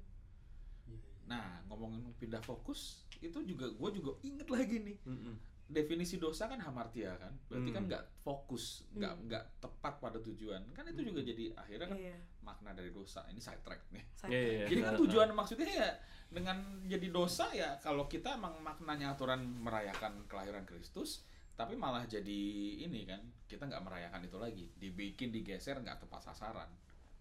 Nah, 1.26 1.62
ngomongin 1.66 2.10
pindah 2.18 2.41
fokus, 2.41 3.05
itu 3.16 3.38
juga 3.43 3.70
gue 3.70 3.89
juga 3.93 4.18
inget 4.24 4.49
lagi 4.49 4.82
nih. 4.82 4.97
Mm-mm. 5.05 5.38
Definisi 5.70 6.17
dosa 6.17 6.49
kan 6.49 6.57
hamartia 6.57 7.13
kan, 7.15 7.30
berarti 7.45 7.70
Hmm. 7.70 7.78
kan 7.78 7.84
nggak 7.86 8.03
fokus, 8.26 8.89
nggak 8.97 9.13
Hmm. 9.13 9.24
nggak 9.30 9.43
tepat 9.61 9.93
pada 10.01 10.17
tujuan. 10.17 10.65
Kan 10.74 10.89
itu 10.89 11.05
juga 11.05 11.22
jadi 11.22 11.53
akhirnya 11.53 11.88
kan 11.93 11.99
iya 12.01 12.17
makna 12.41 12.74
dari 12.74 12.89
dosa. 12.89 13.22
Ini 13.30 13.38
side 13.38 13.61
track 13.61 13.93
nih. 13.93 14.01
saya 14.11 14.34
Iya, 14.34 14.41
iya. 14.41 14.65
Jadi 14.65 14.82
kan 14.82 14.93
tujuan 14.97 15.30
maksudnya 15.30 15.70
ya 15.70 15.89
dengan 16.30 16.57
jadi 16.89 17.07
dosa 17.09 17.53
ya 17.53 17.78
kalau 17.78 18.09
kita 18.09 18.34
emang 18.34 18.57
maknanya 18.61 19.13
aturan 19.13 19.45
merayakan 19.45 20.26
kelahiran 20.26 20.65
Kristus, 20.65 21.22
tapi 21.53 21.78
malah 21.78 22.09
jadi 22.09 22.41
ini 22.82 23.05
kan 23.05 23.22
kita 23.45 23.70
nggak 23.70 23.86
merayakan 23.86 24.26
itu 24.26 24.38
lagi, 24.41 24.65
dibikin 24.74 25.30
digeser 25.30 25.78
nggak 25.78 26.01
tepat 26.01 26.34
sasaran. 26.34 26.70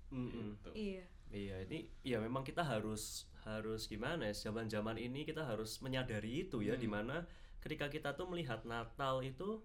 Mm-mm. 0.08 0.56
Gitu. 0.56 0.72
iya 0.72 1.04
Iya, 1.28 1.60
ini 1.68 1.84
ya 2.00 2.16
memang 2.24 2.40
kita 2.40 2.64
harus 2.64 3.28
harus 3.44 3.84
gimana 3.84 4.24
ya? 4.24 4.48
Zaman-zaman 4.48 4.96
ini 4.96 5.28
kita 5.28 5.44
harus 5.44 5.84
menyadari 5.84 6.48
itu 6.48 6.64
ya, 6.64 6.72
Hmm. 6.72 6.80
di 6.80 6.88
mana 6.88 7.16
ketika 7.58 7.86
kita 7.86 8.12
tuh 8.12 8.26
melihat 8.26 8.62
Natal 8.64 9.20
itu 9.20 9.60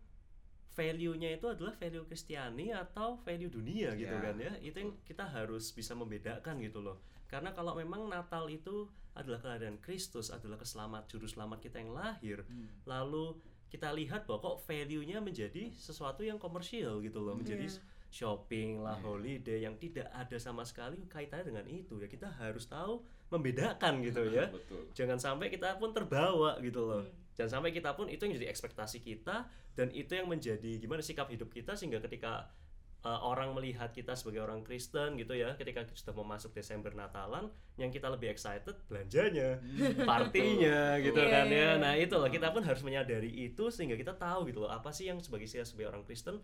value-nya 0.74 1.38
itu 1.38 1.46
adalah 1.46 1.70
value 1.72 2.02
Kristiani 2.04 2.74
atau 2.74 3.22
value 3.22 3.46
dunia 3.48 3.94
gitu 3.94 4.10
Ya, 4.10 4.22
kan 4.24 4.36
ya. 4.36 4.52
Itu 4.60 4.82
yang 4.82 4.92
kita 5.06 5.22
harus 5.24 5.70
bisa 5.70 5.94
membedakan 5.94 6.58
gitu 6.60 6.82
loh. 6.82 6.98
Karena 7.30 7.54
kalau 7.54 7.74
memang 7.74 8.10
Natal 8.10 8.50
itu 8.50 8.90
adalah 9.14 9.38
kelahiran 9.38 9.78
Kristus, 9.78 10.34
adalah 10.34 10.58
keselamat 10.58 11.06
juru 11.06 11.30
selamat 11.30 11.62
kita 11.62 11.78
yang 11.78 11.94
lahir, 11.94 12.42
Hmm. 12.44 12.66
lalu 12.84 13.38
kita 13.70 13.90
lihat 13.90 14.26
bahwa 14.26 14.54
kok 14.54 14.66
value-nya 14.66 15.18
menjadi 15.18 15.70
sesuatu 15.72 16.22
yang 16.22 16.38
komersial 16.38 17.02
gitu 17.02 17.22
loh, 17.22 17.34
menjadi 17.34 17.66
Iya. 17.66 17.82
shopping 18.10 18.82
lah, 18.82 18.98
Iya. 18.98 19.06
holiday 19.06 19.60
yang 19.62 19.78
tidak 19.78 20.10
ada 20.10 20.38
sama 20.38 20.62
sekali 20.62 21.06
kaitannya 21.06 21.50
dengan 21.50 21.66
itu 21.66 21.98
ya 21.98 22.06
kita 22.06 22.30
harus 22.30 22.66
tahu 22.66 23.02
membedakan 23.30 24.02
gitu 24.02 24.30
ya. 24.30 24.46
Betul. 24.50 24.86
Jangan 24.94 25.18
sampai 25.18 25.50
kita 25.50 25.78
pun 25.78 25.90
terbawa 25.90 26.58
gitu 26.62 26.82
loh. 26.86 27.02
Hmm. 27.02 27.22
Jangan 27.34 27.60
sampai 27.60 27.74
kita 27.74 27.98
pun 27.98 28.08
itu 28.08 28.24
yang 28.24 28.38
jadi 28.38 28.48
ekspektasi 28.50 29.02
kita 29.02 29.50
dan 29.74 29.88
itu 29.92 30.14
yang 30.14 30.30
menjadi 30.30 30.78
gimana 30.78 31.02
sikap 31.02 31.28
hidup 31.28 31.50
kita 31.50 31.74
sehingga 31.74 31.98
ketika 31.98 32.54
uh, 33.02 33.20
orang 33.26 33.52
melihat 33.58 33.90
kita 33.90 34.14
sebagai 34.14 34.46
orang 34.46 34.62
Kristen 34.62 35.18
gitu 35.18 35.34
ya, 35.34 35.58
ketika 35.58 35.84
sudah 35.98 36.14
mau 36.14 36.24
masuk 36.24 36.54
Desember 36.54 36.94
Natalan, 36.94 37.50
yang 37.76 37.90
kita 37.90 38.06
lebih 38.08 38.30
excited 38.30 38.78
belanjanya, 38.86 39.58
partinya 40.06 40.96
Betul, 40.98 41.06
gitu 41.10 41.20
betul. 41.20 41.34
kan 41.34 41.46
Iya, 41.46 41.54
iya, 41.54 41.64
ya. 41.66 41.72
iya. 41.76 41.82
Nah, 41.82 41.94
itu 41.98 42.14
loh 42.16 42.30
kita 42.30 42.48
pun 42.54 42.62
harus 42.64 42.82
menyadari 42.86 43.32
itu 43.34 43.64
sehingga 43.74 43.98
kita 43.98 44.14
tahu 44.16 44.48
gitu 44.54 44.64
loh 44.64 44.72
apa 44.72 44.94
sih 44.94 45.10
yang 45.10 45.18
sebagai 45.20 45.50
saya 45.50 45.66
sebagai 45.66 45.90
orang 45.92 46.06
Kristen 46.06 46.38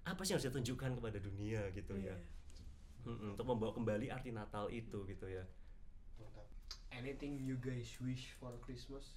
apa 0.00 0.24
sih 0.24 0.32
yang 0.32 0.40
harus 0.40 0.48
ditunjukkan 0.48 0.96
kepada 0.96 1.18
dunia 1.20 1.60
gitu 1.76 1.92
Iya. 1.94 2.16
ya. 2.16 2.16
Mm-mm, 3.00 3.32
untuk 3.32 3.46
membawa 3.48 3.72
kembali 3.72 4.12
arti 4.12 4.28
Natal 4.28 4.68
itu 4.68 5.04
gitu 5.04 5.24
ya. 5.24 5.44
Mantap. 6.20 6.44
Anything 6.92 7.40
you 7.40 7.56
guys 7.56 7.88
wish 8.00 8.32
for 8.36 8.52
Christmas? 8.60 9.16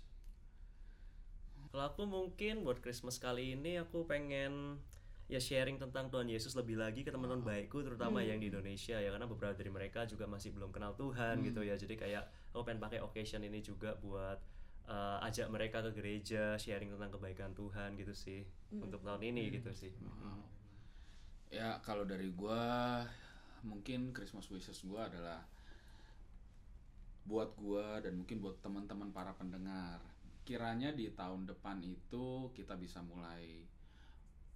Kalau 1.74 1.89
aku 1.89 2.05
mungkin 2.05 2.61
buat 2.61 2.78
Christmas 2.86 3.17
kali 3.17 3.57
ini 3.57 3.82
aku 3.82 4.05
pengen 4.05 4.78
ya 5.26 5.41
sharing 5.41 5.82
tentang 5.82 6.13
Tuhan 6.13 6.30
Yesus 6.30 6.53
lebih 6.53 6.78
lagi 6.78 7.01
ke 7.01 7.09
teman-teman 7.09 7.41
baikku 7.41 7.82
terutama 7.82 8.21
Hmm. 8.21 8.30
yang 8.30 8.38
di 8.38 8.53
Indonesia 8.53 9.01
ya 9.01 9.09
karena 9.09 9.26
beberapa 9.26 9.57
dari 9.57 9.74
mereka 9.74 10.05
juga 10.05 10.30
masih 10.30 10.53
belum 10.53 10.69
kenal 10.69 10.93
Tuhan 10.93 11.41
Hmm. 11.41 11.45
gitu 11.49 11.65
ya. 11.65 11.74
Jadi 11.74 11.97
kayak 11.97 12.30
aku 12.53 12.61
pengen 12.61 12.78
pakai 12.78 13.01
occasion 13.01 13.41
ini 13.41 13.57
juga 13.65 13.97
buat 13.97 14.38
uh, 14.86 15.17
ajak 15.26 15.49
mereka 15.49 15.82
ke 15.82 15.97
gereja 15.97 16.53
sharing 16.61 16.93
tentang 16.93 17.09
kebaikan 17.09 17.57
Tuhan 17.57 17.97
gitu 17.97 18.13
sih 18.13 18.45
Hmm. 18.69 18.86
untuk 18.86 19.01
tahun 19.01 19.34
ini 19.34 19.57
gitu 19.57 19.74
sih. 19.74 19.89
Mm-mm. 19.97 20.45
Ya 21.49 21.82
kalau 21.82 22.05
dari 22.05 22.30
gua 22.38 23.01
mungkin 23.65 24.13
Christmas 24.13 24.45
wishes 24.53 24.86
gua 24.86 25.09
adalah 25.09 25.41
buat 27.26 27.49
gua 27.57 27.97
dan 27.97 28.21
mungkin 28.21 28.45
buat 28.45 28.61
teman-teman 28.61 29.09
para 29.09 29.34
pendengar. 29.34 30.12
Kiranya 30.43 30.91
di 30.91 31.07
tahun 31.11 31.47
depan 31.47 31.79
itu 31.81 32.51
kita 32.51 32.75
bisa 32.75 32.99
mulai 33.01 33.63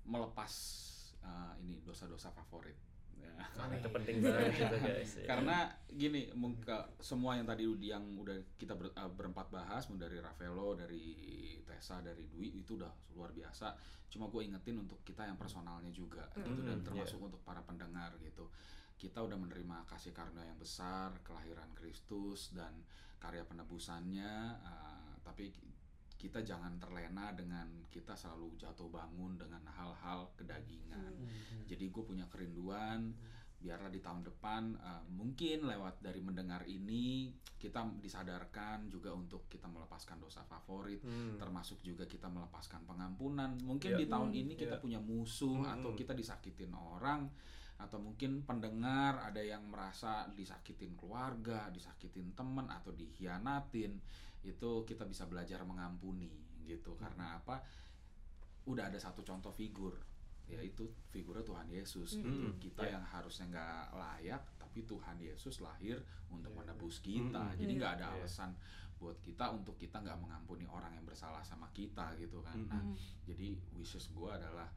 melepas 0.07 0.51
uh, 1.23 1.53
ini 1.59 1.79
dosa-dosa 1.83 2.31
favorit. 2.31 2.75
Ya. 3.17 3.33
Nah, 3.33 3.73
itu 3.73 3.89
penting 3.89 4.21
banget 4.21 4.53
gitu 4.55 4.77
guys. 4.85 5.11
ya. 5.19 5.25
Karena 5.25 5.57
gini, 5.89 6.29
mungkin 6.38 6.63
semua 7.01 7.33
yang 7.35 7.49
tadi 7.49 7.65
yang 7.81 8.03
udah 8.15 8.38
kita 8.55 8.77
ber- 8.77 8.93
uh, 8.93 9.09
berempat 9.09 9.49
bahas, 9.49 9.89
mulai 9.89 10.07
dari 10.07 10.17
Ravello, 10.21 10.77
dari 10.77 11.05
Tessa, 11.65 11.99
dari 11.99 12.29
Dwi 12.29 12.61
itu 12.61 12.77
udah 12.77 12.91
luar 13.17 13.33
biasa. 13.33 13.73
Cuma 14.07 14.29
gue 14.31 14.45
ingetin 14.45 14.79
untuk 14.79 15.01
kita 15.03 15.25
yang 15.27 15.35
personalnya 15.35 15.91
juga 15.91 16.23
gitu 16.38 16.61
dan 16.63 16.79
Hmm, 16.79 16.85
termasuk 16.85 17.19
untuk 17.19 17.41
para 17.43 17.59
pendengar 17.65 18.15
gitu. 18.21 18.47
Kita 18.97 19.21
udah 19.21 19.35
menerima 19.38 19.85
kasih 19.85 20.09
karunia 20.15 20.45
yang 20.47 20.57
besar, 20.57 21.11
kelahiran 21.21 21.69
Kristus 21.75 22.53
dan 22.55 22.71
karya 23.18 23.43
penebusannya, 23.43 24.34
uh, 24.61 25.11
tapi 25.22 25.49
kita 26.18 26.41
jangan 26.41 26.82
terlena 26.82 27.30
dengan 27.32 27.70
kita 27.89 28.18
selalu 28.18 28.57
jatuh 28.57 28.89
bangun 28.89 29.38
dengan 29.38 29.61
hal-hal 29.70 30.34
kedagingan. 30.34 31.13
Hmm. 31.13 31.65
Jadi 31.70 31.93
gue 31.93 32.03
punya 32.03 32.26
kerinduan 32.26 33.13
biarlah 33.57 33.89
di 33.89 33.97
tahun 33.97 34.22
depan 34.22 34.78
uh, 34.78 35.01
mungkin 35.09 35.65
lewat 35.65 35.97
dari 35.97 36.22
mendengar 36.22 36.61
ini 36.70 37.34
kita 37.57 37.89
disadarkan 37.97 38.86
juga 38.86 39.09
untuk 39.09 39.49
kita 39.49 39.65
melepaskan 39.65 40.22
dosa 40.22 40.45
favorit 40.45 41.01
Hmm. 41.01 41.41
termasuk 41.41 41.82
juga 41.82 42.05
kita 42.05 42.30
melepaskan 42.30 42.86
pengampunan 42.86 43.57
mungkin 43.65 43.97
Ya. 43.97 43.97
di 43.97 44.05
tahun 44.05 44.30
Hmm. 44.30 44.41
ini 44.45 44.53
kita 44.53 44.78
Ya. 44.78 44.82
punya 44.82 44.99
musuh 45.01 45.57
Hmm. 45.57 45.74
atau 45.74 45.97
kita 45.97 46.13
disakitin 46.13 46.70
orang 46.70 47.34
atau 47.78 48.01
mungkin 48.01 48.41
pendengar 48.41 49.21
ada 49.21 49.38
yang 49.38 49.69
merasa 49.69 50.25
disakitin 50.34 50.97
keluarga 50.97 51.69
disakitin 51.69 52.34
teman 52.34 52.65
atau 52.67 52.89
dihianatin 52.91 54.01
itu 54.41 54.69
kita 54.84 55.05
bisa 55.05 55.30
belajar 55.30 55.61
mengampuni 55.61 56.34
gitu 56.65 56.97
karena 56.97 57.38
apa 57.38 57.61
udah 58.65 58.89
ada 58.89 58.97
satu 58.97 59.21
contoh 59.21 59.53
figur 59.53 59.93
yaitu 60.47 60.88
figurnya 61.11 61.43
Tuhan 61.43 61.67
Yesus 61.67 62.17
gitu. 62.17 62.28
Hmm, 62.28 62.55
kita 62.57 62.88
ya. 62.88 62.95
yang 62.95 63.03
harusnya 63.03 63.45
nggak 63.51 63.84
layak 63.93 64.41
tapi 64.55 64.80
Tuhan 64.84 65.19
Yesus 65.19 65.59
lahir 65.59 65.99
untuk 66.32 66.51
Iya. 66.51 66.57
menebus 66.63 66.99
kita 66.99 67.43
Hmm, 67.51 67.59
jadi 67.59 67.71
nggak 67.75 67.93
ada 67.99 68.05
Iya. 68.09 68.23
alasan 68.23 68.51
buat 68.97 69.19
kita 69.21 69.53
untuk 69.53 69.78
kita 69.78 70.01
nggak 70.01 70.17
mengampuni 70.17 70.65
orang 70.65 70.89
yang 70.91 71.05
bersalah 71.05 71.43
sama 71.43 71.67
kita 71.69 72.15
gitu 72.17 72.39
kan 72.41 72.57
Hmm. 72.57 72.69
nah 72.71 72.82
Hmm. 72.82 72.95
jadi 73.28 73.59
wishes 73.75 74.09
gue 74.09 74.32
adalah 74.32 74.71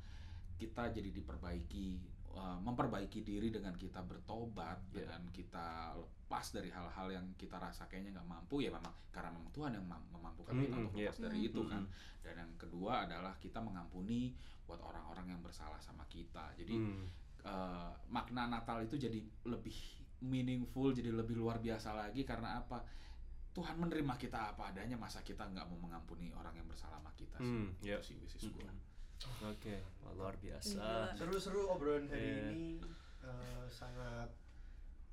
kita 0.59 0.90
jadi 0.90 1.09
diperbaiki 1.09 1.88
uh, 2.33 2.59
memperbaiki 2.59 3.20
diri 3.20 3.49
dengan 3.49 3.74
kita 3.74 4.01
bertobat 4.01 4.78
Ya. 4.91 5.03
dengan 5.05 5.26
kita 5.31 5.95
lepas 5.95 6.47
dari 6.51 6.68
hal-hal 6.68 7.09
yang 7.11 7.26
kita 7.35 7.57
rasa 7.57 7.85
kayaknya 7.85 8.14
nggak 8.14 8.28
mampu 8.28 8.61
ya 8.61 8.70
memang 8.70 8.95
karena 9.11 9.31
memang 9.31 9.51
Tuhan 9.51 9.72
yang 9.72 9.83
mam- 9.85 10.09
memampukan 10.11 10.55
kita 10.55 10.70
Mm-mm, 10.70 10.87
untuk 10.87 10.95
iya. 10.97 11.09
lepas 11.09 11.18
dari 11.20 11.39
Mm. 11.41 11.49
itu 11.49 11.61
kan 11.64 11.83
dan 12.20 12.35
yang 12.37 12.53
kedua 12.57 12.93
adalah 13.05 13.35
kita 13.37 13.59
mengampuni 13.59 14.35
buat 14.62 14.78
orang-orang 14.81 15.26
yang 15.28 15.41
bersalah 15.41 15.78
sama 15.78 16.07
kita 16.07 16.55
jadi 16.55 16.74
Hmm. 16.74 17.11
uh, 17.43 17.91
makna 18.07 18.47
Natal 18.47 18.78
itu 18.81 18.95
jadi 18.95 19.18
lebih 19.45 19.74
meaningful 20.20 20.93
jadi 20.93 21.11
lebih 21.11 21.35
luar 21.35 21.59
biasa 21.59 21.91
lagi 21.93 22.22
karena 22.22 22.59
apa 22.59 22.85
Tuhan 23.51 23.74
menerima 23.74 24.14
kita 24.14 24.55
apa 24.55 24.70
adanya 24.70 24.95
masa 24.95 25.18
kita 25.20 25.43
nggak 25.45 25.66
mau 25.66 25.81
mengampuni 25.81 26.31
orang 26.31 26.55
yang 26.55 26.68
bersalah 26.68 26.97
sama 26.97 27.11
kita 27.12 27.35
sih 27.37 27.51
Hmm, 27.51 27.74
itu 27.74 27.89
ya. 27.89 27.99
sih 27.99 28.14
wishes 28.14 28.47
gua. 28.47 28.62
Hmm. 28.62 28.78
Oke, 29.42 29.76
Wah, 30.00 30.12
luar 30.14 30.34
biasa. 30.34 30.80
Gila. 30.80 31.12
Seru-seru 31.14 31.68
obrolan 31.68 32.08
hari 32.08 32.20
Iya. 32.22 32.40
ini 32.50 32.64
eh, 33.20 33.64
sangat 33.68 34.30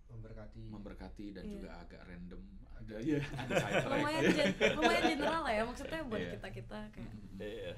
memberkati. 0.08 0.64
memberkati 0.66 1.26
dan 1.32 1.44
Iya. 1.44 1.52
juga 1.54 1.70
agak 1.78 2.02
random 2.02 2.40
ada 2.74 2.96
ya 3.02 3.20
ada 3.36 3.54
side 3.58 3.84
track. 3.84 4.00
lumayan 4.00 4.24
gen- 4.30 4.56
lumayan 4.80 5.04
general 5.10 5.42
lah 5.42 5.52
ya 5.52 5.64
maksudnya 5.66 6.02
buat 6.06 6.22
Iya. 6.22 6.32
kita 6.34 6.48
kita 6.54 6.80
kayak 6.90 7.10
Mm-mm. 7.10 7.36
Iya. 7.38 7.74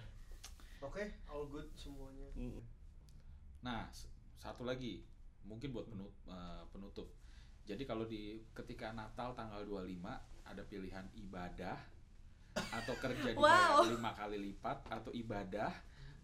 Oke, 0.79 1.03
all 1.25 1.43
good 1.47 1.67
semuanya. 1.73 2.29
Nah, 3.59 3.89
satu 4.37 4.63
lagi 4.63 5.01
mungkin 5.41 5.71
buat 5.71 5.87
penut- 5.87 6.13
eh, 6.25 6.63
penutup. 6.69 7.09
Jadi 7.63 7.83
kalau 7.83 8.05
di 8.05 8.21
ketika 8.51 8.91
Natal 8.91 9.33
tanggal 9.33 9.61
25 9.61 10.13
ada 10.43 10.61
pilihan 10.63 11.05
ibadah 11.15 11.77
atau 12.55 12.93
kerja 12.95 13.29
dibayar 13.29 13.81
Wow. 13.81 13.89
lima 13.89 14.11
kali 14.11 14.37
lipat 14.43 14.77
atau 14.87 15.09
ibadah 15.11 15.69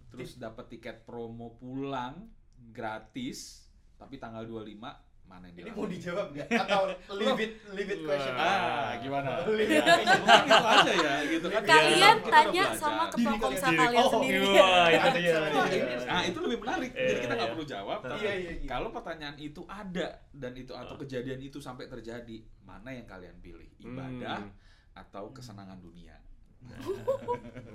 terus 0.07 0.35
dapat 0.35 0.65
tiket 0.69 1.03
promo 1.03 1.53
pulang 1.53 2.29
gratis 2.69 3.65
tapi 3.95 4.15
tanggal 4.15 4.43
25 4.43 4.77
mana 5.25 5.49
yang 5.49 5.57
Ini 5.57 5.71
mau 5.73 5.89
dijawab 5.89 6.27
nggak? 6.31 6.47
Atau 6.53 6.85
leave 7.17 7.41
it, 7.41 7.51
leave 7.73 7.89
it 7.89 7.99
question? 7.99 8.29
Ah, 8.31 8.93
gimana? 8.95 9.41
Leave 9.49 9.73
it 9.73 9.81
Ya, 9.81 9.97
itu 10.37 10.53
aja 10.53 10.93
ya 10.93 11.13
gitu 11.25 11.47
kan. 11.49 11.61
kalian 11.65 12.15
udah 12.15 12.29
tanya 12.29 12.63
sama 12.71 13.03
ketua 13.09 13.25
kalian 13.25 13.41
komsa 13.41 13.57
sendiri. 13.65 13.81
kalian 13.81 13.97
Oh, 13.97 14.11
sendiri 14.13 14.37
Wah, 14.45 14.85
itu 14.85 15.09
dia. 15.17 15.33
Wah, 15.49 15.65
Iya. 15.65 15.97
Nah 16.05 16.21
itu 16.21 16.37
lebih 16.39 16.57
menarik, 16.61 16.91
jadi 16.93 17.09
Iya, 17.09 17.17
kita 17.19 17.33
nggak 17.33 17.41
iya. 17.41 17.53
perlu 17.57 17.65
jawab. 17.65 17.99
Tapi 18.05 18.19
Iya, 18.21 18.33
iya, 18.35 18.51
iya. 18.53 18.67
kalau 18.69 18.89
pertanyaan 18.91 19.35
itu 19.39 19.61
ada 19.65 20.07
dan 20.29 20.53
itu 20.53 20.71
atau 20.71 20.93
Ah. 20.93 20.99
kejadian 21.01 21.39
itu 21.41 21.57
sampai 21.57 21.85
terjadi, 21.87 22.37
mana 22.61 22.89
yang 22.91 23.07
kalian 23.09 23.33
pilih? 23.39 23.69
Ibadah 23.81 24.39
Hmm. 24.39 24.53
atau 24.95 25.33
kesenangan 25.33 25.81
dunia? 25.81 26.13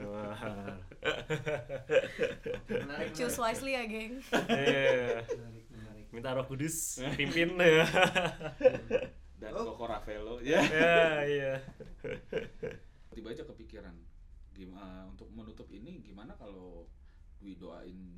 Wah. 0.00 0.36
Menarik, 2.66 3.08
choose 3.12 3.32
menarik. 3.32 3.56
wisely 3.56 3.72
ya 3.72 3.82
geng 3.84 4.12
Iya. 4.46 5.24
Menarik, 5.24 5.64
menarik. 5.70 6.04
Minta 6.10 6.28
Roh 6.32 6.44
Kudus 6.44 6.98
pimpin 7.16 7.48
ya. 7.56 7.84
Dan 9.36 9.50
Oh. 9.52 9.72
Coco 9.72 9.84
Ravello, 9.84 10.34
ya. 10.40 10.60
Ya, 10.62 11.24
iya. 11.24 11.52
Tiba 13.10 13.26
aja 13.28 13.42
kepikiran, 13.42 13.92
gimana 14.52 15.06
untuk 15.06 15.28
menutup 15.30 15.66
ini 15.68 16.00
gimana 16.00 16.32
kalau 16.34 16.86
Dwi 17.36 17.56
doain 17.56 18.16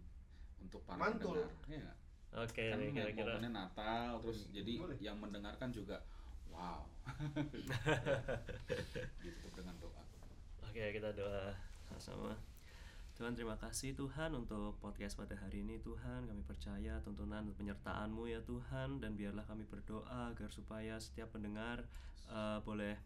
untuk 0.59 0.83
para 0.83 0.99
Mantul. 1.01 1.47
pendengar? 1.63 1.87
Ya, 1.87 1.91
Oke, 2.35 2.65
kan 2.67 2.77
nih, 2.77 2.91
kira-kira. 2.93 3.35
momennya 3.35 3.51
Natal, 3.55 4.19
terus 4.19 4.39
Hmm, 4.43 4.51
jadi 4.53 4.73
boleh. 4.79 4.97
yang 4.99 5.17
mendengarkan 5.17 5.69
juga, 5.71 6.03
wow. 6.49 6.83
Ditutup 9.23 9.53
dengan 9.55 9.75
doa. 9.79 10.02
Oke, 10.73 10.89
kita 10.89 11.13
doa 11.13 11.53
sama-sama. 11.85 12.33
Tuhan 13.13 13.37
terima 13.37 13.61
kasih 13.61 13.93
Tuhan 13.93 14.33
untuk 14.33 14.81
podcast 14.81 15.21
pada 15.21 15.37
hari 15.37 15.61
ini 15.61 15.77
Tuhan. 15.85 16.25
Kami 16.25 16.41
percaya 16.49 16.97
tuntunan 17.05 17.45
dan 17.45 17.53
penyertaan-Mu 17.53 18.25
ya 18.25 18.41
Tuhan 18.41 18.97
dan 18.97 19.13
biarlah 19.13 19.45
kami 19.45 19.69
berdoa 19.69 20.33
agar 20.33 20.49
supaya 20.49 20.97
setiap 20.97 21.37
pendengar 21.37 21.85
eh, 22.25 22.57
boleh 22.65 22.97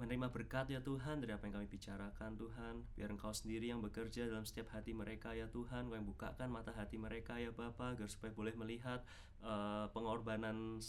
menerima 0.00 0.32
berkat 0.32 0.72
ya 0.72 0.80
Tuhan 0.80 1.20
dari 1.20 1.36
apa 1.36 1.44
yang 1.44 1.60
kami 1.60 1.68
bicarakan 1.68 2.32
Tuhan. 2.40 2.88
Biar 2.96 3.12
Engkau 3.12 3.36
sendiri 3.36 3.68
yang 3.68 3.84
bekerja 3.84 4.32
dalam 4.32 4.48
setiap 4.48 4.72
hati 4.72 4.96
mereka 4.96 5.36
ya 5.36 5.52
Tuhan. 5.52 5.92
Kau 5.92 6.00
yang 6.00 6.08
bukakan 6.08 6.48
mata 6.48 6.72
hati 6.72 6.96
mereka 6.96 7.36
ya 7.36 7.52
Bapa 7.52 7.92
agar 7.92 8.08
supaya 8.08 8.32
boleh 8.32 8.56
melihat 8.56 9.04
eh, 9.44 9.84
pengorbanan 9.92 10.80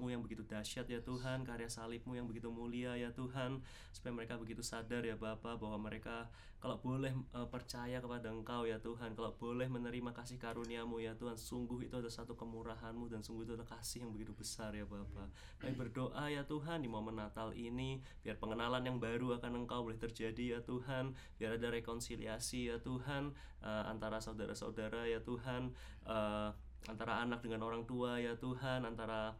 mu 0.00 0.08
yang 0.08 0.24
begitu 0.24 0.40
dahsyat 0.48 0.88
ya 0.88 1.00
Tuhan 1.04 1.44
karya 1.44 1.68
salibmu 1.68 2.16
yang 2.16 2.24
begitu 2.24 2.48
mulia 2.48 2.96
ya 2.96 3.12
Tuhan 3.12 3.60
supaya 3.92 4.12
mereka 4.16 4.40
begitu 4.40 4.64
sadar 4.64 5.04
ya 5.04 5.16
Bapa 5.16 5.60
bahwa 5.60 5.76
mereka 5.76 6.28
kalau 6.56 6.80
boleh 6.80 7.12
eh, 7.12 7.48
percaya 7.52 8.00
kepada 8.00 8.32
Engkau 8.32 8.64
ya 8.64 8.80
Tuhan 8.80 9.12
kalau 9.12 9.30
boleh 9.36 9.68
menerima 9.68 10.10
kasih 10.16 10.40
karuniamu 10.40 10.98
ya 10.98 11.12
Tuhan 11.14 11.36
sungguh 11.36 11.84
itu 11.86 11.94
adalah 12.00 12.10
satu 12.10 12.34
kemurahanmu 12.34 13.12
dan 13.12 13.20
sungguh 13.20 13.44
itu 13.44 13.52
adalah 13.54 13.76
kasih 13.76 14.08
yang 14.08 14.10
begitu 14.10 14.32
besar 14.32 14.72
ya 14.72 14.88
Bapa. 14.88 15.30
Kami 15.62 15.76
berdoa 15.76 16.26
ya 16.32 16.42
Tuhan 16.48 16.82
di 16.82 16.88
momen 16.88 17.20
Natal 17.20 17.52
ini 17.54 18.00
biar 18.24 18.40
pengenalan 18.40 18.82
yang 18.82 18.98
baru 18.98 19.36
akan 19.38 19.62
Engkau 19.62 19.86
boleh 19.86 20.00
terjadi 20.00 20.58
ya 20.58 20.60
Tuhan 20.64 21.12
biar 21.36 21.60
ada 21.60 21.68
rekonsiliasi 21.70 22.72
ya 22.72 22.82
Tuhan 22.82 23.36
eh, 23.62 23.84
antara 23.86 24.18
saudara-saudara 24.18 25.06
ya 25.06 25.20
Tuhan 25.22 25.70
eh, 26.08 26.50
antara 26.86 27.22
anak 27.22 27.42
dengan 27.42 27.66
orang 27.66 27.82
tua 27.86 28.18
ya 28.22 28.38
Tuhan 28.38 28.86
antara 28.86 29.34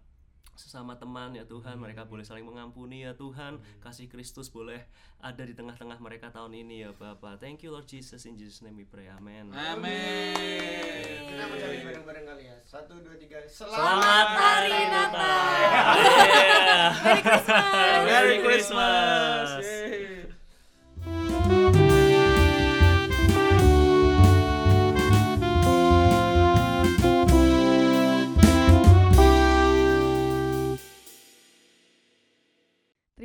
sesama 0.57 0.97
teman 0.97 1.37
ya 1.37 1.45
Tuhan 1.45 1.77
mereka 1.77 2.09
boleh 2.09 2.25
saling 2.25 2.49
mengampuni 2.49 3.05
ya 3.05 3.13
Tuhan 3.13 3.61
kasih 3.85 4.09
Kristus 4.09 4.49
boleh 4.49 4.89
ada 5.21 5.45
di 5.45 5.53
tengah-tengah 5.53 6.01
mereka 6.01 6.33
tahun 6.33 6.57
ini 6.57 6.89
ya 6.89 6.91
Bapak 6.97 7.37
thank 7.39 7.61
you 7.61 7.71
Lord 7.71 7.85
Jesus 7.85 8.25
in 8.25 8.41
Jesus 8.41 8.65
name 8.65 8.81
we 8.81 8.89
pray 8.89 9.07
amen 9.13 9.53
Amin. 9.53 10.33
Kita 11.37 11.45
mencapai 11.53 11.85
bareng-bareng 11.85 12.25
kali 12.25 12.45
ya. 12.49 12.57
Satu, 12.65 12.97
dua, 13.05 13.13
tiga. 13.21 13.45
Selamat 13.45 14.27
Hari 14.41 14.79
Natal. 14.89 15.53
Yeah. 15.61 16.97
Merry 18.09 18.41
Christmas 18.41 19.61
Merry 19.61 19.61
Christmas 19.61 19.65
Yeay. 19.69 20.16